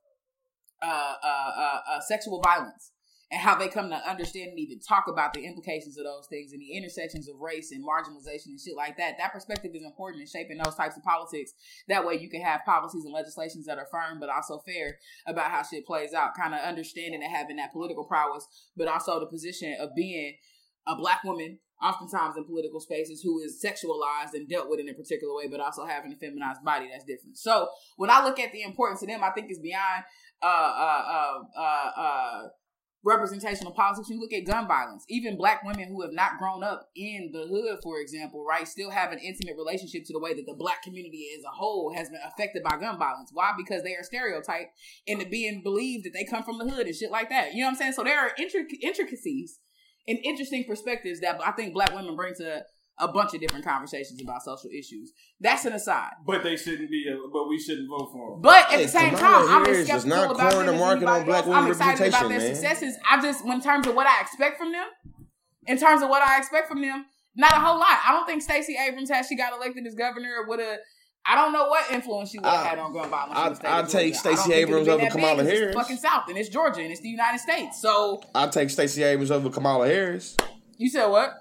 uh, 0.82 1.14
uh, 1.22 1.52
uh, 1.58 1.80
uh 1.92 2.00
sexual 2.00 2.42
violence, 2.42 2.92
and 3.32 3.42
how 3.42 3.56
they 3.56 3.70
come 3.70 3.90
to 3.90 4.10
understand 4.10 4.50
and 4.50 4.60
even 4.60 4.80
talk 4.80 5.06
about 5.08 5.34
the 5.34 5.46
implications 5.46 5.98
of 5.98 6.04
those 6.04 6.28
things 6.28 6.52
and 6.52 6.62
the 6.62 6.76
intersections 6.76 7.30
of 7.30 7.40
race 7.40 7.72
and 7.72 7.84
marginalization 7.84 8.48
and 8.48 8.60
shit 8.60 8.76
like 8.76 8.98
that. 8.98 9.16
That 9.18 9.32
perspective 9.32 9.72
is 9.74 9.84
important 9.84 10.22
in 10.22 10.28
shaping 10.28 10.58
those 10.58 10.76
types 10.76 10.98
of 10.98 11.04
politics. 11.04 11.54
That 11.88 12.06
way 12.06 12.16
you 12.16 12.30
can 12.30 12.42
have 12.42 12.66
policies 12.66 13.06
and 13.06 13.14
legislations 13.14 13.66
that 13.68 13.78
are 13.78 13.88
firm 13.90 14.20
but 14.20 14.30
also 14.30 14.60
fair 14.66 14.98
about 15.26 15.52
how 15.52 15.64
shit 15.64 15.86
plays 15.86 16.14
out, 16.14 16.36
kind 16.36 16.54
of 16.54 16.60
understanding 16.60 17.24
and 17.24 17.34
having 17.34 17.56
that 17.56 17.72
political 17.72 18.04
prowess, 18.04 18.46
but 18.76 18.90
also 18.90 19.20
the 19.20 19.28
position 19.28 19.78
of 19.80 19.96
being 19.96 20.36
a 20.86 20.96
black 20.96 21.24
woman 21.24 21.60
oftentimes 21.82 22.38
in 22.38 22.44
political 22.44 22.80
spaces 22.80 23.22
who 23.22 23.40
is 23.40 23.64
sexualized 23.64 24.34
and 24.34 24.48
dealt 24.48 24.70
with 24.70 24.80
in 24.80 24.90
a 24.90 24.94
particular 24.94 25.34
way, 25.34 25.48
but 25.48 25.60
also 25.60 25.86
having 25.86 26.14
a 26.14 26.16
feminized 26.16 26.64
body 26.64 26.88
that's 26.92 27.06
different. 27.06 27.38
So 27.38 27.70
when 27.98 28.10
I 28.10 28.24
look 28.24 28.40
at 28.40 28.52
the 28.52 28.62
importance 28.62 29.02
of 29.02 29.08
them, 29.08 29.24
I 29.24 29.32
think 29.32 29.48
it's 29.50 29.60
beyond 29.60 30.04
uh 30.44 30.46
uh 30.46 31.04
uh 31.08 31.60
uh, 31.60 32.02
uh 32.02 32.48
representational 33.04 33.72
politics. 33.72 34.10
When 34.10 34.18
You 34.18 34.22
look 34.22 34.34
at 34.34 34.46
gun 34.46 34.68
violence. 34.68 35.06
Even 35.10 35.38
black 35.38 35.64
women 35.64 35.90
who 35.90 36.02
have 36.02 36.14
not 36.14 36.38
grown 36.38 36.64
up 36.64 36.90
in 36.96 37.32
the 37.34 37.48
hood, 37.48 37.80
for 37.82 38.00
example, 38.00 38.46
right, 38.46 38.68
still 38.68 38.92
have 38.92 39.12
an 39.12 39.20
intimate 39.20 39.56
relationship 39.58 40.04
to 40.06 40.14
the 40.14 40.20
way 40.20 40.34
that 40.34 40.46
the 40.46 40.56
black 40.58 40.84
community 40.84 41.28
as 41.38 41.44
a 41.44 41.56
whole 41.56 41.94
has 41.96 42.10
been 42.10 42.22
affected 42.26 42.64
by 42.64 42.78
gun 42.78 43.00
violence. 43.00 43.32
Why? 43.34 43.54
Because 43.58 43.84
they 43.84 43.96
are 43.96 44.04
stereotyped 44.04 44.72
into 45.08 45.26
being 45.26 45.62
believed 45.64 46.06
that 46.06 46.14
they 46.14 46.26
come 46.26 46.44
from 46.44 46.58
the 46.58 46.70
hood 46.70 46.88
and 46.88 46.96
shit 46.96 47.12
like 47.12 47.30
that. 47.30 47.54
You 47.54 47.62
know 47.62 47.68
what 47.68 47.72
I'm 47.72 47.78
saying? 47.78 47.94
So 47.94 48.04
there 48.04 48.20
are 48.20 48.32
intric- 48.40 48.82
intricacies 48.82 49.60
and 50.08 50.20
interesting 50.24 50.66
perspectives 50.66 51.20
that 51.22 51.40
I 51.46 51.52
think 51.52 51.74
black 51.74 51.94
women 51.94 52.16
bring 52.16 52.34
to 52.36 52.64
a 53.02 53.08
bunch 53.08 53.34
of 53.34 53.42
different 53.42 53.66
conversations 53.66 54.22
about 54.22 54.44
social 54.44 54.70
issues. 54.70 55.12
That's 55.40 55.66
an 55.66 55.74
aside. 55.74 56.12
But 56.26 56.44
they 56.44 56.56
shouldn't 56.56 56.90
be. 56.90 57.06
A, 57.10 57.18
but 57.34 57.50
we 57.50 57.60
shouldn't 57.60 57.90
vote 57.90 58.10
for 58.14 58.32
them. 58.32 58.42
But 58.42 58.72
at 58.72 58.80
hey, 58.80 58.84
the 58.84 58.88
same 58.88 59.16
time, 59.16 59.50
I'm 59.50 59.66
as 59.66 59.86
skeptical 59.88 60.36
about 60.36 60.66
them 60.66 60.78
market 60.78 61.08
on 61.08 61.26
black 61.26 61.46
women 61.46 61.64
I'm 61.64 61.72
excited 61.72 62.08
about 62.08 62.30
their 62.30 62.40
man. 62.40 62.56
successes. 62.56 62.96
I 63.10 63.22
just, 63.22 63.44
in 63.44 63.62
terms 63.62 63.88
of 63.88 63.96
what 63.96 64.08
I 64.08 64.22
expect 64.22 64.58
from 64.58 64.72
them, 64.72 64.88
in 65.68 65.78
terms 65.78 66.02
of 66.02 66.10
what 66.10 66.22
I 66.22 66.38
expect 66.38 66.68
from 66.68 66.82
them, 66.82 67.06
not 67.36 67.54
a 67.54 67.60
whole 67.60 67.80
lot. 67.80 68.00
I 68.06 68.12
don't 68.14 68.26
think 68.26 68.42
Stacey 68.42 68.76
Abrams, 68.78 69.10
had 69.10 69.26
she 69.26 69.36
got 69.36 69.54
elected 69.54 69.86
as 69.88 69.96
governor, 69.96 70.46
would 70.48 70.60
have. 70.60 70.78
I 71.24 71.36
don't 71.36 71.54
know 71.54 71.68
what 71.68 71.92
influence 71.92 72.32
she 72.32 72.40
would 72.40 72.48
have 72.48 72.66
had 72.66 72.80
on 72.80 72.94
gun 72.94 73.08
violence. 73.10 73.60
I'll 73.64 73.86
take 73.86 74.16
Stacey 74.16 74.54
Abrams 74.54 74.88
over 74.88 75.08
Kamala 75.08 75.44
Harris. 75.44 75.68
It's 75.68 75.76
fucking 75.76 75.98
South, 75.98 76.24
and 76.30 76.38
it's 76.38 76.50
Georgia, 76.50 76.82
and 76.82 76.92
it's 76.92 77.02
the 77.02 77.10
United 77.10 77.40
States. 77.40 77.80
So 77.80 78.22
I'll 78.34 78.50
take 78.50 78.72
Stacey 78.72 79.04
Abrams 79.04 79.30
over 79.30 79.50
Kamala 79.50 79.88
Harris. 79.88 80.36
You 80.78 80.90
said 80.90 81.08
what? 81.08 81.41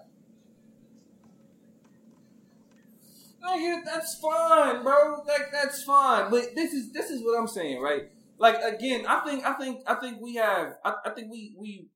Nigga, 3.45 3.85
that's 3.85 4.19
fine, 4.19 4.83
bro. 4.83 5.23
Like 5.27 5.51
that's 5.53 5.83
fine. 5.83 6.31
But 6.31 6.55
this 6.55 6.73
is 6.73 6.93
this 6.93 7.11
is 7.11 7.23
what 7.23 7.39
I'm 7.39 7.49
saying, 7.49 7.81
right? 7.81 8.03
Like 8.39 8.63
again, 8.63 9.05
I 9.07 9.21
think 9.21 9.45
I 9.45 9.53
think 9.55 9.81
I 9.87 9.95
think 9.97 10.21
we 10.21 10.37
have 10.37 10.75
I, 10.85 10.95
I 11.07 11.11
think 11.11 11.31
we 11.31 11.55
we 11.59 11.89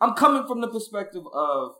I'm 0.00 0.14
coming 0.14 0.46
from 0.46 0.60
the 0.60 0.68
perspective 0.68 1.24
of 1.32 1.72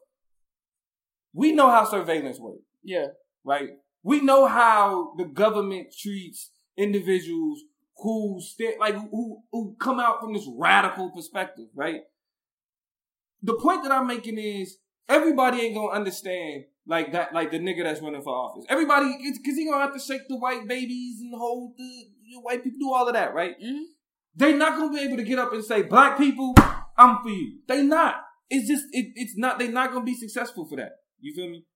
we 1.33 1.53
know 1.53 1.71
how 1.71 1.85
surveillance 1.85 2.39
works. 2.39 2.63
Yeah. 2.83 3.09
Right? 3.45 3.71
We 4.03 4.21
know 4.21 4.47
how 4.47 5.15
the 5.17 5.25
government 5.25 5.89
treats 5.97 6.51
individuals 6.77 7.61
who 7.97 8.41
st- 8.41 8.79
like 8.79 8.95
who 8.95 9.43
who 9.53 9.77
come 9.81 9.99
out 10.01 10.21
from 10.21 10.33
this 10.33 10.49
radical 10.57 11.11
perspective, 11.11 11.67
right? 11.75 12.03
The 13.43 13.55
point 13.55 13.83
that 13.85 13.93
I'm 13.93 14.07
making 14.07 14.39
is 14.39 14.79
everybody 15.09 15.61
ain't 15.61 15.75
gonna 15.75 15.93
understand 15.93 16.65
like 16.89 17.13
that, 17.13 17.35
like 17.35 17.51
the 17.51 17.59
nigga 17.59 17.85
that's 17.85 18.01
running 18.01 18.23
for 18.23 18.35
office. 18.35 18.65
Everybody, 18.69 19.15
because 19.23 19.57
he 19.57 19.67
gonna 19.67 19.85
have 19.85 19.93
to 19.93 20.01
shake 20.01 20.23
the 20.27 20.37
white 20.37 20.67
babies 20.67 21.21
and 21.21 21.35
hold 21.37 21.75
the, 21.77 22.07
the 22.33 22.41
white 22.41 22.65
people, 22.65 22.79
do 22.81 22.93
all 22.93 23.07
of 23.07 23.15
that, 23.15 23.35
right? 23.35 23.55
Mm-hmm. 23.63 23.83
They 24.35 24.55
not 24.55 24.79
gonna 24.79 24.93
be 24.93 25.01
able 25.01 25.19
to 25.19 25.23
get 25.23 25.39
up 25.39 25.53
and 25.53 25.63
say, 25.63 25.83
"Black 25.83 26.17
people, 26.17 26.55
I'm 26.97 27.23
for 27.23 27.29
you." 27.29 27.59
They 27.69 27.83
not. 27.83 28.17
It's 28.49 28.67
just, 28.67 28.85
it, 28.93 29.13
it's 29.15 29.37
not. 29.37 29.59
They 29.59 29.69
not 29.69 29.93
gonna 29.93 30.05
be 30.05 30.15
successful 30.15 30.67
for 30.67 30.77
that. 30.77 30.93
You 31.21 31.35
feel 31.35 31.51
me? 31.51 31.67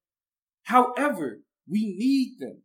However, 0.63 1.41
we 1.69 1.95
need 1.99 2.37
them. 2.39 2.63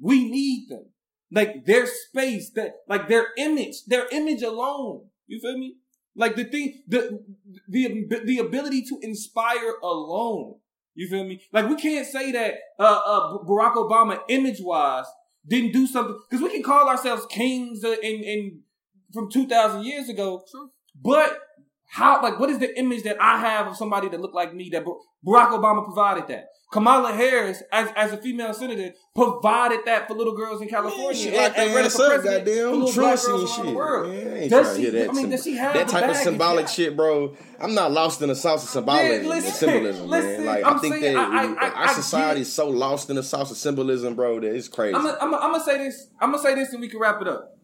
We 0.00 0.28
need 0.28 0.66
them. 0.68 0.86
Like 1.30 1.66
their 1.66 1.86
space, 1.86 2.50
that 2.54 2.72
like 2.88 3.08
their 3.08 3.28
image, 3.36 3.84
their 3.86 4.08
image 4.10 4.42
alone. 4.42 5.06
You 5.26 5.38
feel 5.40 5.56
me? 5.56 5.76
Like 6.16 6.34
the 6.34 6.44
thing, 6.44 6.82
the 6.88 7.20
the 7.68 8.22
the 8.24 8.38
ability 8.38 8.82
to 8.88 8.98
inspire 9.02 9.74
alone 9.82 10.56
you 10.98 11.08
feel 11.08 11.24
me? 11.24 11.40
Like 11.52 11.68
we 11.68 11.76
can't 11.76 12.06
say 12.06 12.32
that 12.32 12.54
uh, 12.78 13.00
uh, 13.06 13.38
Barack 13.44 13.74
Obama, 13.74 14.20
image 14.28 14.60
wise, 14.60 15.06
didn't 15.46 15.72
do 15.72 15.86
something 15.86 16.18
because 16.28 16.42
we 16.42 16.50
can 16.50 16.62
call 16.62 16.88
ourselves 16.88 17.24
kings 17.30 17.84
in 17.84 18.24
in 18.32 18.60
from 19.12 19.30
two 19.30 19.46
thousand 19.46 19.84
years 19.84 20.08
ago. 20.08 20.42
True. 20.50 20.70
But 21.00 21.38
how? 21.88 22.22
Like, 22.22 22.38
what 22.38 22.50
is 22.50 22.58
the 22.58 22.78
image 22.78 23.02
that 23.04 23.16
I 23.20 23.38
have 23.38 23.66
of 23.66 23.76
somebody 23.76 24.08
that 24.08 24.20
looked 24.20 24.34
like 24.34 24.54
me? 24.54 24.68
That 24.70 24.84
Barack 24.84 25.50
Obama 25.50 25.84
provided 25.84 26.28
that. 26.28 26.48
Kamala 26.70 27.14
Harris, 27.14 27.62
as, 27.72 27.88
as 27.96 28.12
a 28.12 28.18
female 28.18 28.52
senator, 28.52 28.92
provided 29.14 29.80
that 29.86 30.06
for 30.06 30.14
little 30.14 30.36
girls 30.36 30.60
in 30.60 30.68
California. 30.68 31.32
Yeah, 31.32 31.40
like 31.40 31.56
they 31.56 31.74
ready 31.74 31.88
for 31.88 32.06
president, 32.08 32.44
goddamn 32.44 32.92
Trusty 32.92 33.32
and 33.32 33.48
shit. 33.48 33.64
Man, 33.64 34.48
does 34.50 34.76
she, 34.76 34.90
that, 34.90 35.08
I 35.08 35.12
mean, 35.12 35.30
does 35.30 35.44
she 35.44 35.56
have 35.56 35.72
that 35.72 35.88
type 35.88 36.10
of 36.10 36.16
symbolic 36.16 36.68
shit, 36.68 36.94
bro? 36.94 37.34
I'm 37.58 37.74
not 37.74 37.90
lost 37.90 38.20
in 38.20 38.28
the 38.28 38.36
sauce 38.36 38.64
of 38.64 38.68
symbolism, 38.68 39.26
listen, 39.26 39.52
symbolism, 39.52 40.08
listen, 40.08 40.44
man. 40.44 40.44
Like 40.44 40.64
I'm 40.64 40.76
i 40.76 40.78
think 40.78 40.96
saying, 40.96 41.14
that 41.14 41.30
I, 41.30 41.68
I, 41.68 41.70
our 41.86 41.94
society 41.94 42.42
is 42.42 42.52
so 42.52 42.68
lost 42.68 43.08
in 43.08 43.16
the 43.16 43.22
sauce 43.22 43.50
of 43.50 43.56
symbolism, 43.56 44.14
bro, 44.14 44.38
that 44.40 44.54
it's 44.54 44.68
crazy. 44.68 44.94
I'm 44.94 45.04
gonna 45.04 45.64
say 45.64 45.78
this. 45.78 46.08
I'm 46.20 46.32
gonna 46.32 46.42
say 46.42 46.54
this, 46.54 46.72
and 46.74 46.82
we 46.82 46.88
can 46.88 47.00
wrap 47.00 47.22
it 47.22 47.28
up. 47.28 47.57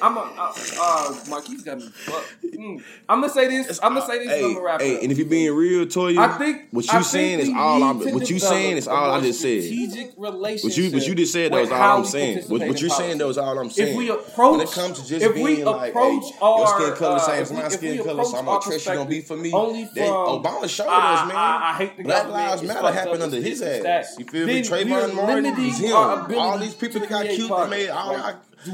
I'm 0.00 0.16
a, 0.16 0.20
uh, 0.20 0.52
uh, 0.80 1.14
Marquise 1.28 1.62
got 1.62 1.78
me 1.78 1.88
fucked. 1.88 2.42
Mm. 2.42 2.82
I'm 3.08 3.20
gonna 3.20 3.32
say 3.32 3.48
this. 3.48 3.78
I'm 3.82 3.94
gonna 3.94 4.06
say 4.06 4.18
this. 4.18 4.28
Hey, 4.28 4.44
I'm 4.44 4.54
gonna 4.54 4.64
wrap 4.64 4.80
hey, 4.80 5.02
and 5.02 5.12
if 5.12 5.18
you're 5.18 5.26
being 5.26 5.54
real, 5.54 5.84
Toya, 5.84 6.18
I 6.18 6.38
think 6.38 6.68
what 6.70 6.90
you 6.90 7.02
saying 7.02 7.40
is 7.40 7.50
all 7.54 7.82
I'm. 7.82 7.98
What 8.14 8.30
you 8.30 8.38
saying 8.38 8.78
is 8.78 8.88
all 8.88 9.10
I 9.10 9.20
just 9.20 9.40
said. 9.40 9.62
Strategic 9.62 10.14
relationship. 10.16 10.64
What 10.64 10.76
you 10.76 10.90
what 10.92 11.06
you 11.06 11.14
just 11.14 11.32
said 11.32 11.52
that 11.52 11.60
was 11.60 11.70
all 11.70 11.98
I'm 11.98 12.04
saying. 12.04 12.44
What, 12.48 12.66
what 12.66 12.80
you're 12.80 12.90
saying 12.90 13.18
that 13.18 13.26
was 13.26 13.36
all 13.36 13.58
I'm 13.58 13.70
saying. 13.70 13.90
If 13.90 13.96
we 13.96 14.08
approach, 14.08 14.52
when 14.52 14.60
it 14.60 14.70
comes 14.70 15.00
to 15.00 15.06
just 15.06 15.24
if 15.24 15.34
being 15.34 15.44
we 15.44 15.64
like, 15.64 15.92
hey, 15.92 16.20
our, 16.40 16.58
your 16.58 16.66
skin 16.66 16.94
color 16.96 17.14
the 17.14 17.18
same 17.20 17.42
as 17.42 17.52
my 17.52 17.68
skin 17.68 18.04
color, 18.04 18.24
so 18.24 18.38
I'm 18.38 18.44
gonna 18.46 18.60
trust 18.60 18.86
you 18.86 18.94
gonna 18.94 19.08
be 19.08 19.20
for 19.20 19.36
me. 19.36 19.52
Only 19.52 19.84
from, 19.86 20.02
Obama 20.04 20.68
showed 20.68 20.88
us, 20.88 21.28
man. 21.28 21.36
I, 21.36 21.74
hate 21.76 21.96
the 21.96 22.04
Black 22.04 22.28
Lives 22.28 22.62
Matter 22.62 22.92
happened 22.92 23.22
under 23.22 23.40
his 23.40 23.60
ass. 23.60 24.16
You 24.18 24.24
feel 24.24 24.46
me? 24.46 24.62
Trayvon 24.62 25.14
Martin, 25.14 25.54
him. 25.54 25.94
All 25.94 26.58
these 26.58 26.74
people 26.74 27.00
that 27.00 27.10
got 27.10 27.26
killed, 27.26 27.50
they 27.50 27.70
made 27.70 27.90
all 27.90 28.16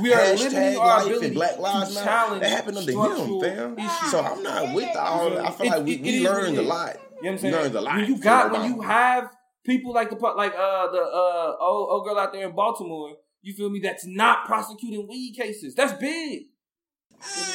we 0.01 0.13
are 0.13 0.19
Hashtag 0.19 0.53
limiting 0.53 0.79
our 0.79 1.03
ability 1.03 1.27
and 1.27 1.35
Black 1.35 1.59
Lives 1.59 1.95
Matter. 1.95 2.41
That 2.41 2.51
happened 2.51 2.79
under 2.79 2.93
him, 2.93 3.41
fam. 3.41 3.79
Issues. 3.79 4.11
So 4.11 4.21
I'm 4.21 4.43
not 4.43 4.75
with 4.75 4.97
all. 4.97 5.39
I 5.39 5.51
feel 5.51 5.67
it, 5.67 5.71
like 5.71 5.85
we, 5.85 5.97
we 5.99 6.29
learned 6.29 6.59
a 6.59 6.63
lot. 6.63 6.97
You 6.97 7.01
know 7.01 7.07
what 7.21 7.31
I'm 7.31 7.39
saying? 7.39 7.55
Learned 7.55 7.75
a 7.75 7.81
lot. 7.81 7.97
When 7.97 8.07
you 8.07 8.19
got 8.19 8.53
when 8.53 8.73
you 8.73 8.81
have 8.83 9.31
people 9.65 9.93
like 9.93 10.11
the 10.11 10.17
like 10.17 10.53
uh 10.55 10.91
the 10.91 11.01
uh 11.01 11.57
old, 11.61 11.91
old 11.91 12.07
girl 12.07 12.19
out 12.19 12.33
there 12.33 12.49
in 12.49 12.55
Baltimore, 12.55 13.17
you 13.43 13.55
feel 13.55 13.71
me? 13.71 13.81
That's 13.81 14.07
not 14.07 14.47
prosecuting 14.47 15.07
weed 15.09 15.35
cases. 15.37 15.75
That's 15.75 15.93
big. 15.95 16.45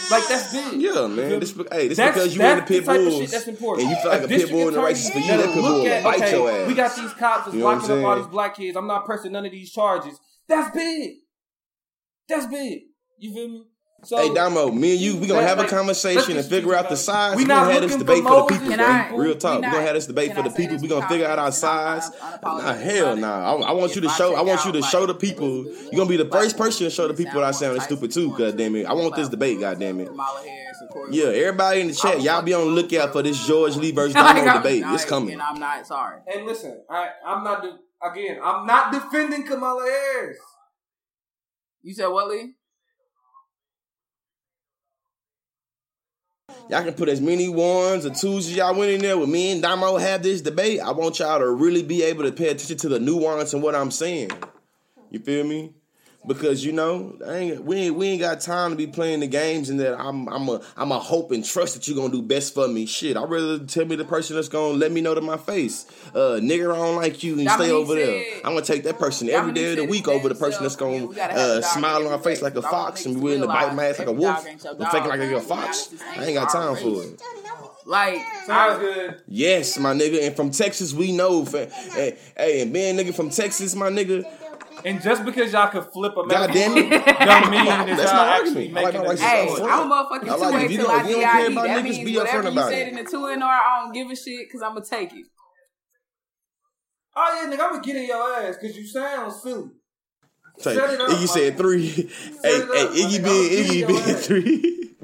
Like 0.09 0.27
that's 0.27 0.51
big. 0.51 0.81
Yeah, 0.81 1.07
man. 1.07 1.39
This, 1.39 1.55
hey, 1.71 1.89
this 1.89 1.97
that's, 1.97 2.17
because 2.17 2.35
you 2.35 2.41
in 2.41 2.57
the 2.57 2.63
pit 2.63 2.85
bulls. 2.85 3.31
that's 3.31 3.47
important. 3.47 3.87
And 3.87 3.95
you 3.95 4.01
feel 4.01 4.11
like 4.11 4.21
a, 4.21 4.25
a 4.25 4.27
pit 4.27 4.49
bull 4.49 4.67
in 4.67 4.73
the 4.73 4.81
races 4.81 5.09
for 5.11 5.19
you. 5.19 5.27
That 5.27 5.45
pit 5.45 5.53
bull 5.53 5.83
will 5.83 6.03
bite 6.03 6.21
okay, 6.21 6.31
your 6.31 6.51
ass. 6.51 6.67
We 6.67 6.73
got 6.73 6.95
these 6.95 7.13
cops 7.13 7.45
that's 7.45 7.53
you 7.53 7.59
know 7.59 7.65
locking 7.67 7.91
up 7.91 8.05
all 8.05 8.15
these 8.15 8.27
black 8.27 8.55
kids. 8.55 8.75
I'm 8.75 8.87
not 8.87 9.05
pressing 9.05 9.31
none 9.31 9.45
of 9.45 9.51
these 9.51 9.71
charges. 9.71 10.19
That's 10.47 10.73
big. 10.75 11.17
That's 12.29 12.45
big. 12.45 12.83
You 13.17 13.33
feel 13.33 13.47
me? 13.47 13.63
So, 14.03 14.17
hey 14.17 14.33
Damo, 14.33 14.71
me 14.71 14.93
and 14.93 15.01
you, 15.01 15.17
we 15.17 15.27
gonna 15.27 15.45
have 15.45 15.57
like, 15.57 15.67
a 15.67 15.69
conversation 15.69 16.37
and 16.37 16.45
figure 16.45 16.73
out 16.73 16.87
the 16.87 16.95
size. 16.95 17.35
We, 17.35 17.43
gonna 17.43 17.69
have 17.73 17.81
this 17.81 17.97
debate 17.97 18.23
for, 18.23 18.47
the 18.49 18.57
people. 18.57 18.79
I, 18.79 19.11
Real 19.13 19.35
talk, 19.35 19.57
we, 19.57 19.67
gonna 19.67 19.81
have 19.81 19.93
this 19.93 20.07
debate 20.07 20.33
for 20.33 20.41
the 20.41 20.51
people. 20.51 20.77
We 20.77 20.87
gonna 20.87 21.07
figure 21.09 21.27
out 21.27 21.37
our 21.37 21.51
size. 21.51 22.09
Nah, 22.41 22.73
hell 22.75 23.17
nah. 23.17 23.55
I, 23.55 23.69
I 23.69 23.71
want 23.73 23.95
you 23.95 24.01
to 24.01 24.09
show. 24.09 24.35
I 24.35 24.41
want 24.41 24.63
you 24.63 24.71
to 24.71 24.81
show 24.83 25.05
the 25.05 25.13
people. 25.13 25.65
You 25.65 25.97
gonna 25.97 26.09
be 26.09 26.15
the 26.15 26.29
first 26.29 26.57
person 26.57 26.85
to 26.85 26.89
show 26.89 27.09
the 27.09 27.13
people 27.13 27.41
that 27.41 27.43
I 27.43 27.51
sound 27.51 27.81
stupid 27.81 28.11
too. 28.11 28.37
God 28.37 28.55
damn 28.57 28.75
it! 28.77 28.85
I 28.85 28.93
want 28.93 29.17
this 29.17 29.27
debate. 29.27 29.59
God 29.59 29.79
damn 29.79 29.99
it! 29.99 30.09
Yeah, 31.11 31.25
everybody 31.25 31.81
in 31.81 31.87
the 31.87 31.93
chat, 31.93 32.21
y'all 32.21 32.41
be 32.41 32.53
on 32.53 32.67
the 32.67 32.71
lookout 32.71 33.11
for 33.11 33.21
this 33.21 33.45
George 33.45 33.75
Lee 33.75 33.91
versus 33.91 34.13
Damo 34.13 34.53
debate. 34.59 34.83
It's 34.87 35.03
coming. 35.03 35.33
And 35.33 35.41
I'm 35.41 35.59
not 35.59 35.85
sorry. 35.85 36.21
And 36.33 36.45
listen, 36.45 36.83
I, 36.89 37.09
I'm 37.25 37.43
not. 37.43 37.65
Again, 38.01 38.39
I'm 38.41 38.65
not 38.65 38.93
defending 38.93 39.45
Kamala 39.45 39.83
Harris. 39.83 40.37
You 41.81 41.93
said 41.93 42.07
what, 42.07 42.27
Lee? 42.27 42.55
Y'all 46.69 46.83
can 46.83 46.93
put 46.93 47.09
as 47.09 47.19
many 47.19 47.49
ones 47.49 48.05
or 48.05 48.11
twos 48.11 48.47
as 48.47 48.55
y'all 48.55 48.75
went 48.75 48.91
in 48.91 49.01
there 49.01 49.17
with 49.17 49.29
me 49.29 49.51
and 49.51 49.61
Damo 49.61 49.97
have 49.97 50.21
this 50.21 50.41
debate. 50.41 50.79
I 50.79 50.91
want 50.91 51.17
y'all 51.17 51.39
to 51.39 51.49
really 51.49 51.81
be 51.81 52.03
able 52.03 52.23
to 52.23 52.31
pay 52.31 52.49
attention 52.49 52.77
to 52.77 52.89
the 52.89 52.99
nuance 52.99 53.53
and 53.53 53.63
what 53.63 53.73
I'm 53.73 53.89
saying. 53.89 54.29
You 55.09 55.19
feel 55.19 55.43
me? 55.43 55.73
Because 56.27 56.65
you 56.65 56.71
know 56.71 57.17
ain't, 57.25 57.63
we 57.63 57.77
ain't 57.77 57.95
we 57.95 58.07
ain't 58.07 58.19
got 58.21 58.41
time 58.41 58.71
to 58.71 58.75
be 58.75 58.87
playing 58.87 59.21
the 59.21 59.27
games 59.27 59.69
and 59.69 59.79
that 59.79 59.99
I'm 59.99 60.27
I'm 60.27 60.49
a 60.49 60.61
I'm 60.75 60.91
a 60.91 60.99
hope 60.99 61.31
and 61.31 61.43
trust 61.43 61.75
that 61.75 61.87
you're 61.87 61.95
gonna 61.95 62.11
do 62.11 62.21
best 62.21 62.53
for 62.53 62.67
me. 62.67 62.85
Shit, 62.85 63.15
I'd 63.17 63.29
rather 63.29 63.59
tell 63.59 63.85
me 63.85 63.95
the 63.95 64.05
person 64.05 64.35
that's 64.35 64.49
gonna 64.49 64.73
let 64.73 64.91
me 64.91 65.01
know 65.01 65.15
to 65.15 65.21
my 65.21 65.37
face, 65.37 65.85
uh, 66.13 66.39
nigga, 66.41 66.73
I 66.73 66.77
don't 66.77 66.95
like 66.97 67.23
you 67.23 67.37
and 67.37 67.47
Dominique 67.47 67.65
stay 67.65 67.71
over 67.71 67.95
there. 67.95 68.23
I'm 68.43 68.53
gonna 68.53 68.61
take 68.61 68.83
that 68.83 68.99
person 68.99 69.29
every 69.29 69.53
day 69.53 69.71
of 69.71 69.77
the 69.77 69.85
week 69.85 70.07
over 70.07 70.27
the 70.29 70.35
person 70.35 70.63
that's 70.63 70.75
gonna 70.75 71.07
uh, 71.19 71.61
smile 71.61 72.05
on 72.05 72.11
my 72.11 72.17
face 72.17 72.41
like 72.41 72.55
a 72.55 72.61
fox 72.61 73.05
and 73.05 73.15
be 73.15 73.21
willing 73.21 73.41
to 73.41 73.47
bite 73.47 73.73
my 73.73 73.85
ass 73.85 73.99
like 73.99 74.07
a 74.07 74.13
wolf, 74.13 74.45
but 74.77 74.91
faking 74.91 75.09
like 75.09 75.21
a 75.21 75.41
fox. 75.41 75.89
I 76.17 76.25
ain't 76.25 76.35
got 76.35 76.51
time 76.51 76.75
for 76.75 77.03
it. 77.03 77.21
Like 77.85 78.21
sounds 78.45 78.79
good. 78.79 79.21
Yes, 79.27 79.79
my 79.79 79.93
nigga. 79.95 80.27
And 80.27 80.35
from 80.35 80.51
Texas, 80.51 80.93
we 80.93 81.11
know. 81.11 81.43
Hey, 81.45 82.17
hey, 82.37 82.61
and 82.61 82.71
being 82.71 82.95
nigga 82.95 83.15
from 83.15 83.31
Texas, 83.31 83.73
my 83.73 83.89
nigga. 83.89 84.25
And 84.85 85.01
just 85.01 85.25
because 85.25 85.51
y'all 85.51 85.69
could 85.69 85.85
flip 85.91 86.13
a 86.17 86.27
God 86.27 86.51
damn 86.51 86.77
it, 86.77 86.89
don't 86.89 87.51
mean 87.51 87.65
that 87.65 87.85
That's 87.87 88.11
y'all 88.11 88.21
actually 88.21 88.69
making 88.69 89.01
like 89.03 89.13
it. 89.15 89.19
Hey, 89.19 89.49
I'm 89.49 89.91
a 89.91 89.95
motherfucking 89.95 90.23
two 90.23 90.37
like 90.37 90.69
till 90.69 90.91
I 90.91 91.03
DIE. 91.03 91.53
That 91.53 91.83
means 91.83 92.17
whatever 92.17 92.49
you 92.49 92.61
said 92.61 92.87
in 92.89 92.95
the 92.95 93.03
two 93.03 93.17
NR, 93.17 93.43
I 93.43 93.81
don't 93.83 93.93
give 93.93 94.09
a 94.09 94.15
shit 94.15 94.47
because 94.47 94.61
I'm 94.61 94.73
gonna 94.73 94.85
take 94.85 95.13
it. 95.13 95.25
Oh 97.15 97.41
yeah, 97.41 97.49
nigga, 97.49 97.61
I'm 97.61 97.71
gonna 97.71 97.83
get 97.83 97.95
in 97.97 98.07
your 98.07 98.43
ass 98.43 98.55
because 98.59 98.77
you 98.77 98.87
sound 98.87 99.33
silly. 99.33 99.71
Say, 100.57 100.75
Iggy 100.75 101.27
said 101.27 101.57
three. 101.57 101.87
hey, 101.89 102.03
hey, 102.43 102.85
Iggy 102.87 103.23
being 103.23 103.65
Iggy 103.65 103.87
being 103.87 104.15
three. 104.15 104.95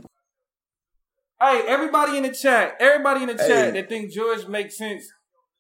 Hey, 1.42 1.64
everybody 1.68 2.18
in 2.18 2.24
the 2.24 2.34
chat, 2.34 2.76
everybody 2.80 3.24
in 3.24 3.28
the 3.28 3.36
chat 3.36 3.50
hey. 3.50 3.72
that 3.72 3.90
think 3.90 4.12
George 4.12 4.48
makes 4.48 4.78
sense. 4.78 5.06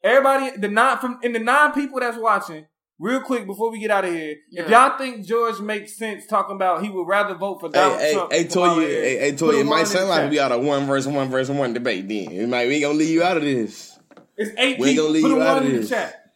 Everybody, 0.03 0.57
the 0.57 0.67
nine 0.69 0.97
from 0.99 1.19
in 1.23 1.33
the 1.33 1.39
nine 1.39 1.73
people 1.73 1.99
that's 1.99 2.17
watching, 2.17 2.65
real 2.99 3.21
quick 3.21 3.45
before 3.45 3.71
we 3.71 3.79
get 3.79 3.91
out 3.91 4.05
of 4.05 4.13
here, 4.13 4.37
yeah. 4.49 4.63
if 4.63 4.69
y'all 4.69 4.97
think 4.97 5.25
George 5.25 5.59
makes 5.59 5.97
sense 5.97 6.25
talking 6.25 6.55
about 6.55 6.83
he 6.83 6.89
would 6.89 7.07
rather 7.07 7.35
vote 7.35 7.59
for 7.59 7.69
Donald 7.69 7.99
hey, 7.99 8.13
Trump, 8.13 8.31
hey, 8.31 8.43
hey, 8.43 8.47
Toya, 8.47 8.79
hey, 8.79 9.19
hey, 9.19 9.31
Toya, 9.33 9.61
it 9.61 9.63
might 9.65 9.87
sound 9.87 10.09
like 10.09 10.29
we 10.29 10.39
out 10.39 10.51
of 10.51 10.61
one 10.61 10.85
versus 10.85 11.11
one 11.11 11.29
versus 11.29 11.55
one 11.55 11.73
debate. 11.73 12.07
Then 12.07 12.31
it 12.31 12.49
might 12.49 12.67
we 12.67 12.81
gonna 12.81 12.97
leave 12.97 13.09
you 13.09 13.23
out 13.23 13.37
of 13.37 13.43
this. 13.43 13.97
It's 14.37 14.51
eight 14.57 14.79
we 14.79 14.89
ain't 14.89 14.97
Gonna 14.97 15.09
leave 15.09 15.23
put 15.23 15.31
you 15.31 15.41
out 15.41 15.63
of 15.63 15.71
this. 15.71 15.89
chat. 15.89 16.33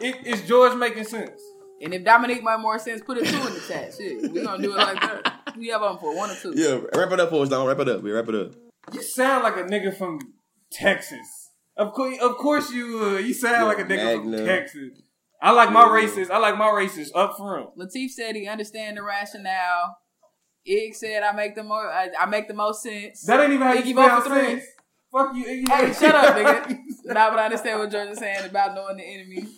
It, 0.00 0.26
is 0.26 0.42
George 0.42 0.76
making 0.76 1.04
sense? 1.04 1.40
And 1.82 1.92
if 1.92 2.04
Dominique 2.04 2.42
make 2.42 2.60
more 2.60 2.78
sense, 2.78 3.02
put 3.02 3.18
a 3.18 3.20
two 3.20 3.36
in 3.36 3.54
the 3.54 3.62
chat. 3.68 3.92
Shit, 3.96 4.32
we 4.32 4.42
gonna 4.42 4.62
do 4.62 4.72
it 4.72 4.78
like 4.78 5.00
that. 5.00 5.54
We 5.58 5.68
have 5.68 5.82
them 5.82 5.98
for 5.98 6.16
one 6.16 6.30
or 6.30 6.34
two. 6.34 6.54
Yeah, 6.56 6.80
wrap 6.94 7.12
it 7.12 7.20
up 7.20 7.30
for 7.30 7.42
us, 7.42 7.48
Don. 7.48 7.66
Wrap 7.66 7.78
it 7.80 7.88
up. 7.88 8.02
We 8.02 8.10
wrap 8.10 8.28
it 8.28 8.34
up. 8.34 8.52
You 8.92 9.02
sound 9.02 9.42
like 9.42 9.56
a 9.56 9.64
nigga 9.64 9.96
from 9.96 10.18
Texas. 10.70 11.50
Of 11.76 11.92
course, 11.92 12.18
of 12.20 12.36
course 12.36 12.70
you 12.70 13.00
uh, 13.02 13.18
You 13.18 13.34
sound 13.34 13.60
Yo, 13.60 13.66
like 13.66 13.78
a 13.78 13.84
nigga 13.84 14.22
Magna. 14.22 14.36
from 14.38 14.46
Texas. 14.46 15.02
I 15.42 15.50
like 15.50 15.72
my 15.72 15.90
races. 15.90 16.30
I 16.30 16.38
like 16.38 16.56
my 16.56 16.70
races 16.70 17.10
up 17.14 17.36
front. 17.36 17.76
Latif 17.76 18.10
said 18.10 18.36
he 18.36 18.46
understand 18.46 18.96
the 18.96 19.02
rationale. 19.02 19.98
Ig 20.64 20.94
said 20.94 21.24
I 21.24 21.32
make 21.32 21.56
the 21.56 21.64
more. 21.64 21.90
I, 21.90 22.10
I 22.18 22.26
make 22.26 22.46
the 22.46 22.54
most 22.54 22.82
sense. 22.82 23.22
That 23.22 23.40
ain't 23.40 23.52
even 23.52 23.66
how 23.66 23.74
Iggy 23.74 23.86
you 23.86 23.94
for 23.94 24.28
three. 24.28 24.62
Fuck 25.10 25.34
you, 25.34 25.44
Iggy. 25.44 25.68
Hey, 25.68 25.92
shut 25.92 26.14
up, 26.14 26.36
nigga. 26.36 26.78
Not 27.04 27.32
but 27.32 27.40
I 27.40 27.44
understand 27.46 27.80
what 27.80 27.90
George 27.90 28.10
is 28.10 28.18
saying 28.18 28.44
about 28.48 28.76
knowing 28.76 28.96
the 28.96 29.04
enemy. 29.04 29.48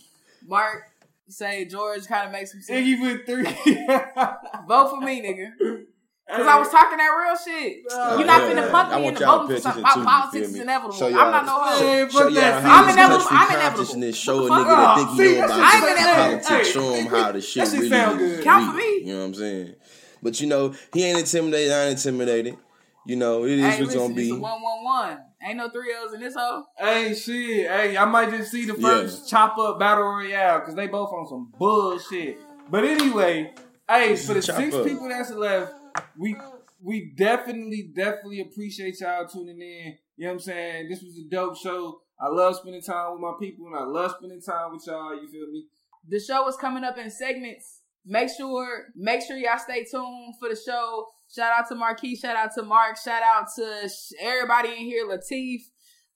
Mark 0.47 0.85
say 1.29 1.67
George 1.67 2.07
kind 2.07 2.27
of 2.27 2.33
makes 2.33 2.53
some 2.53 2.63
sense. 2.63 2.87
Iggy 2.87 3.03
with 3.03 3.27
three. 3.27 3.45
vote 4.67 4.91
for 4.91 5.01
me, 5.01 5.21
nigga. 5.23 5.85
Cause 6.27 6.47
I 6.47 6.59
was 6.59 6.69
talking 6.71 6.97
that 6.97 7.11
real 7.11 7.37
shit. 7.37 7.85
Uh, 7.93 8.17
You're 8.17 8.27
not 8.27 8.43
yeah, 8.43 8.63
finna 8.63 8.71
punk 8.71 9.01
me 9.01 9.09
into 9.09 9.27
voting 9.27 9.57
for 9.57 9.61
something. 9.61 9.83
My 9.83 9.91
politics 9.91 10.49
is 10.49 10.59
inevitable. 10.59 11.05
I'm 11.05 11.13
not 11.13 11.45
no 11.45 11.53
hoe. 11.53 12.09
Show 12.09 12.29
y'all 12.29 12.45
I'm 12.65 12.89
inevitable. 12.89 13.27
I'm 13.31 13.55
inevitable. 13.55 14.13
Show 14.13 14.47
a 14.47 14.51
nigga 14.51 14.65
that 14.65 14.97
think 14.97 15.11
he 15.21 15.39
know 15.39 15.45
about 15.45 16.43
politics. 16.43 16.69
Show 16.71 16.95
him 16.95 17.07
how 17.07 17.33
the 17.33 17.41
shit 17.43 17.73
really 17.73 18.25
is. 18.25 18.45
Count 18.45 18.71
for 18.71 18.77
me. 18.79 19.01
You 19.01 19.13
know 19.13 19.19
what 19.19 19.25
I'm 19.27 19.35
saying? 19.35 19.75
But 20.23 20.41
you 20.41 20.47
know, 20.47 20.75
he 20.95 21.05
ain't 21.05 21.19
intimidated. 21.19 21.73
I 21.73 21.85
ain't 21.85 21.99
intimidated. 21.99 22.57
You 23.07 23.17
know, 23.17 23.45
it 23.45 23.59
is 23.59 23.75
hey, 23.75 23.83
what's 23.83 23.95
gonna 23.95 24.15
be. 24.15 24.33
One 24.33 24.63
one 24.63 24.83
one. 24.83 25.19
Ain't 25.43 25.59
no 25.59 25.69
three 25.69 25.93
L's 25.93 26.15
in 26.15 26.21
this 26.21 26.35
hoe. 26.35 26.65
Hey, 26.79 27.15
shit. 27.15 27.71
Hey, 27.71 27.99
I 27.99 28.07
might 28.07 28.31
just 28.31 28.51
see 28.51 28.65
the 28.65 28.73
first 28.73 29.25
yeah. 29.25 29.31
chop 29.31 29.59
up 29.59 29.79
battle 29.79 30.05
royale 30.05 30.61
because 30.61 30.75
they 30.75 30.87
both 30.87 31.13
on 31.13 31.29
some 31.29 31.53
bullshit. 31.59 32.39
But 32.71 32.85
anyway, 32.85 33.53
hey, 33.87 34.17
for 34.17 34.33
the 34.33 34.41
chop 34.41 34.57
six 34.57 34.75
up. 34.75 34.87
people 34.87 35.07
that's 35.11 35.31
left 35.33 35.75
we 36.19 36.37
we 36.83 37.13
definitely, 37.17 37.91
definitely 37.95 38.41
appreciate 38.41 39.01
y'all 39.01 39.27
tuning 39.27 39.61
in. 39.61 39.97
You 40.17 40.27
know 40.27 40.31
what 40.31 40.33
I'm 40.35 40.41
saying? 40.41 40.89
This 40.89 41.03
was 41.03 41.19
a 41.19 41.29
dope 41.31 41.57
show. 41.57 42.01
I 42.21 42.29
love 42.29 42.57
spending 42.57 42.83
time 42.83 43.13
with 43.13 43.21
my 43.21 43.33
people 43.41 43.67
and 43.67 43.77
I 43.77 43.85
love 43.85 44.15
spending 44.19 44.41
time 44.41 44.73
with 44.73 44.87
y'all. 44.87 45.15
You 45.15 45.29
feel 45.29 45.51
me? 45.51 45.67
The 46.09 46.21
show 46.21 46.47
is 46.49 46.57
coming 46.57 46.85
up 46.85 46.99
in 46.99 47.11
segments. 47.11 47.81
Make 48.07 48.29
sure, 48.37 48.85
make 48.95 49.23
sure 49.23 49.37
y'all 49.37 49.59
stay 49.59 49.85
tuned 49.85 50.35
for 50.39 50.51
the 50.51 50.57
show. 50.57 51.07
Shout 51.35 51.53
out 51.59 51.69
to 51.69 51.75
Marquis. 51.75 52.17
Shout 52.17 52.37
out 52.37 52.51
to 52.55 52.63
Mark. 52.63 52.97
Shout 53.03 53.23
out 53.23 53.47
to 53.57 53.89
everybody 54.21 54.69
in 54.69 54.77
here. 54.77 55.09
Latif, 55.09 55.61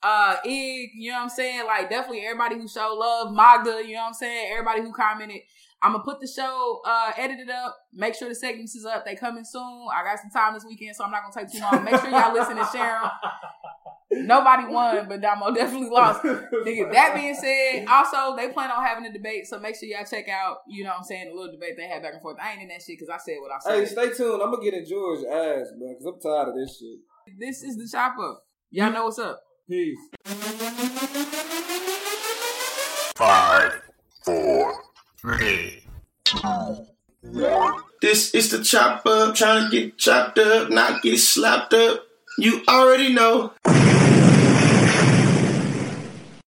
uh, 0.03 0.37
Ig. 0.45 0.91
You 0.95 1.11
know 1.11 1.17
what 1.17 1.23
I'm 1.23 1.29
saying? 1.31 1.67
Like 1.67 1.89
definitely 1.89 2.27
everybody 2.27 2.57
who 2.57 2.69
showed 2.69 2.95
love. 2.95 3.35
Magda. 3.35 3.83
You 3.87 3.95
know 3.95 4.01
what 4.01 4.09
I'm 4.09 4.15
saying? 4.15 4.53
Everybody 4.53 4.83
who 4.83 4.93
commented. 4.93 5.41
I'm 5.83 5.93
gonna 5.93 6.05
put 6.05 6.21
the 6.21 6.27
show 6.27 6.81
uh 6.85 7.13
edited 7.17 7.51
up. 7.51 7.77
Make 7.93 8.15
sure 8.15 8.29
the 8.29 8.35
segments 8.35 8.75
is 8.75 8.85
up. 8.85 9.05
They 9.05 9.15
coming 9.15 9.45
soon. 9.45 9.87
I 9.95 10.03
got 10.05 10.19
some 10.19 10.31
time 10.31 10.55
this 10.55 10.65
weekend, 10.65 10.97
so 10.97 11.05
I'm 11.05 11.11
not 11.11 11.23
gonna 11.23 11.47
take 11.47 11.53
too 11.53 11.61
long. 11.61 11.85
Make 11.85 12.01
sure 12.01 12.11
y'all 12.11 12.33
listen 12.33 12.59
and 12.59 12.69
share 12.69 13.01
them. 13.01 13.11
Nobody 14.11 14.65
won, 14.73 15.07
but 15.07 15.21
Damo 15.21 15.55
definitely 15.55 15.91
lost. 15.91 16.23
Nigga, 16.23 16.91
that 16.93 17.15
being 17.15 17.35
said, 17.35 17.85
also 17.87 18.35
they 18.37 18.49
plan 18.49 18.71
on 18.71 18.83
having 18.83 19.05
a 19.05 19.13
debate, 19.13 19.47
so 19.47 19.61
make 19.61 19.77
sure 19.77 19.87
y'all 19.87 20.05
check 20.11 20.29
out, 20.29 20.59
you 20.67 20.83
know 20.83 20.91
what 20.91 21.01
I'm 21.01 21.05
saying, 21.05 21.29
the 21.29 21.35
little 21.35 21.53
debate 21.53 21.77
they 21.77 21.87
had 21.87 22.03
back 22.03 22.15
and 22.15 22.23
forth. 22.23 22.39
I 22.43 22.53
ain't 22.53 22.63
in 22.63 22.69
that 22.69 22.81
shit 22.81 22.99
because 22.99 23.11
I 23.11 23.19
said 23.19 23.37
what 23.41 23.53
I 23.53 23.59
said. 23.61 23.79
Hey, 23.81 23.87
stay 23.87 24.17
tuned. 24.17 24.43
I'm 24.43 24.51
gonna 24.51 24.63
get 24.63 24.73
in 24.73 24.87
George's 24.87 25.25
ass, 25.27 25.73
bro, 25.79 25.89
because 25.93 26.07
I'm 26.07 26.21
tired 26.21 26.49
of 26.49 26.55
this 26.55 26.79
shit. 26.79 26.99
This 27.39 27.63
is 27.63 27.77
the 27.77 27.87
chop 27.93 28.19
up. 28.19 28.45
Y'all 28.71 28.91
know 28.91 29.05
what's 29.05 29.19
up. 29.19 29.41
Peace. 29.69 29.99
Five, 33.15 33.83
four, 34.25 34.85
three, 35.21 35.83
two, 36.25 36.87
one. 37.23 37.83
This 38.01 38.35
is 38.35 38.51
the 38.51 38.63
chop 38.63 39.05
up, 39.07 39.35
trying 39.35 39.71
to 39.71 39.77
get 39.77 39.99
chopped 39.99 40.39
up, 40.39 40.71
not 40.71 41.03
get 41.03 41.19
slapped 41.19 41.75
up. 41.75 42.05
You 42.39 42.63
already 42.69 43.13
know. 43.13 43.53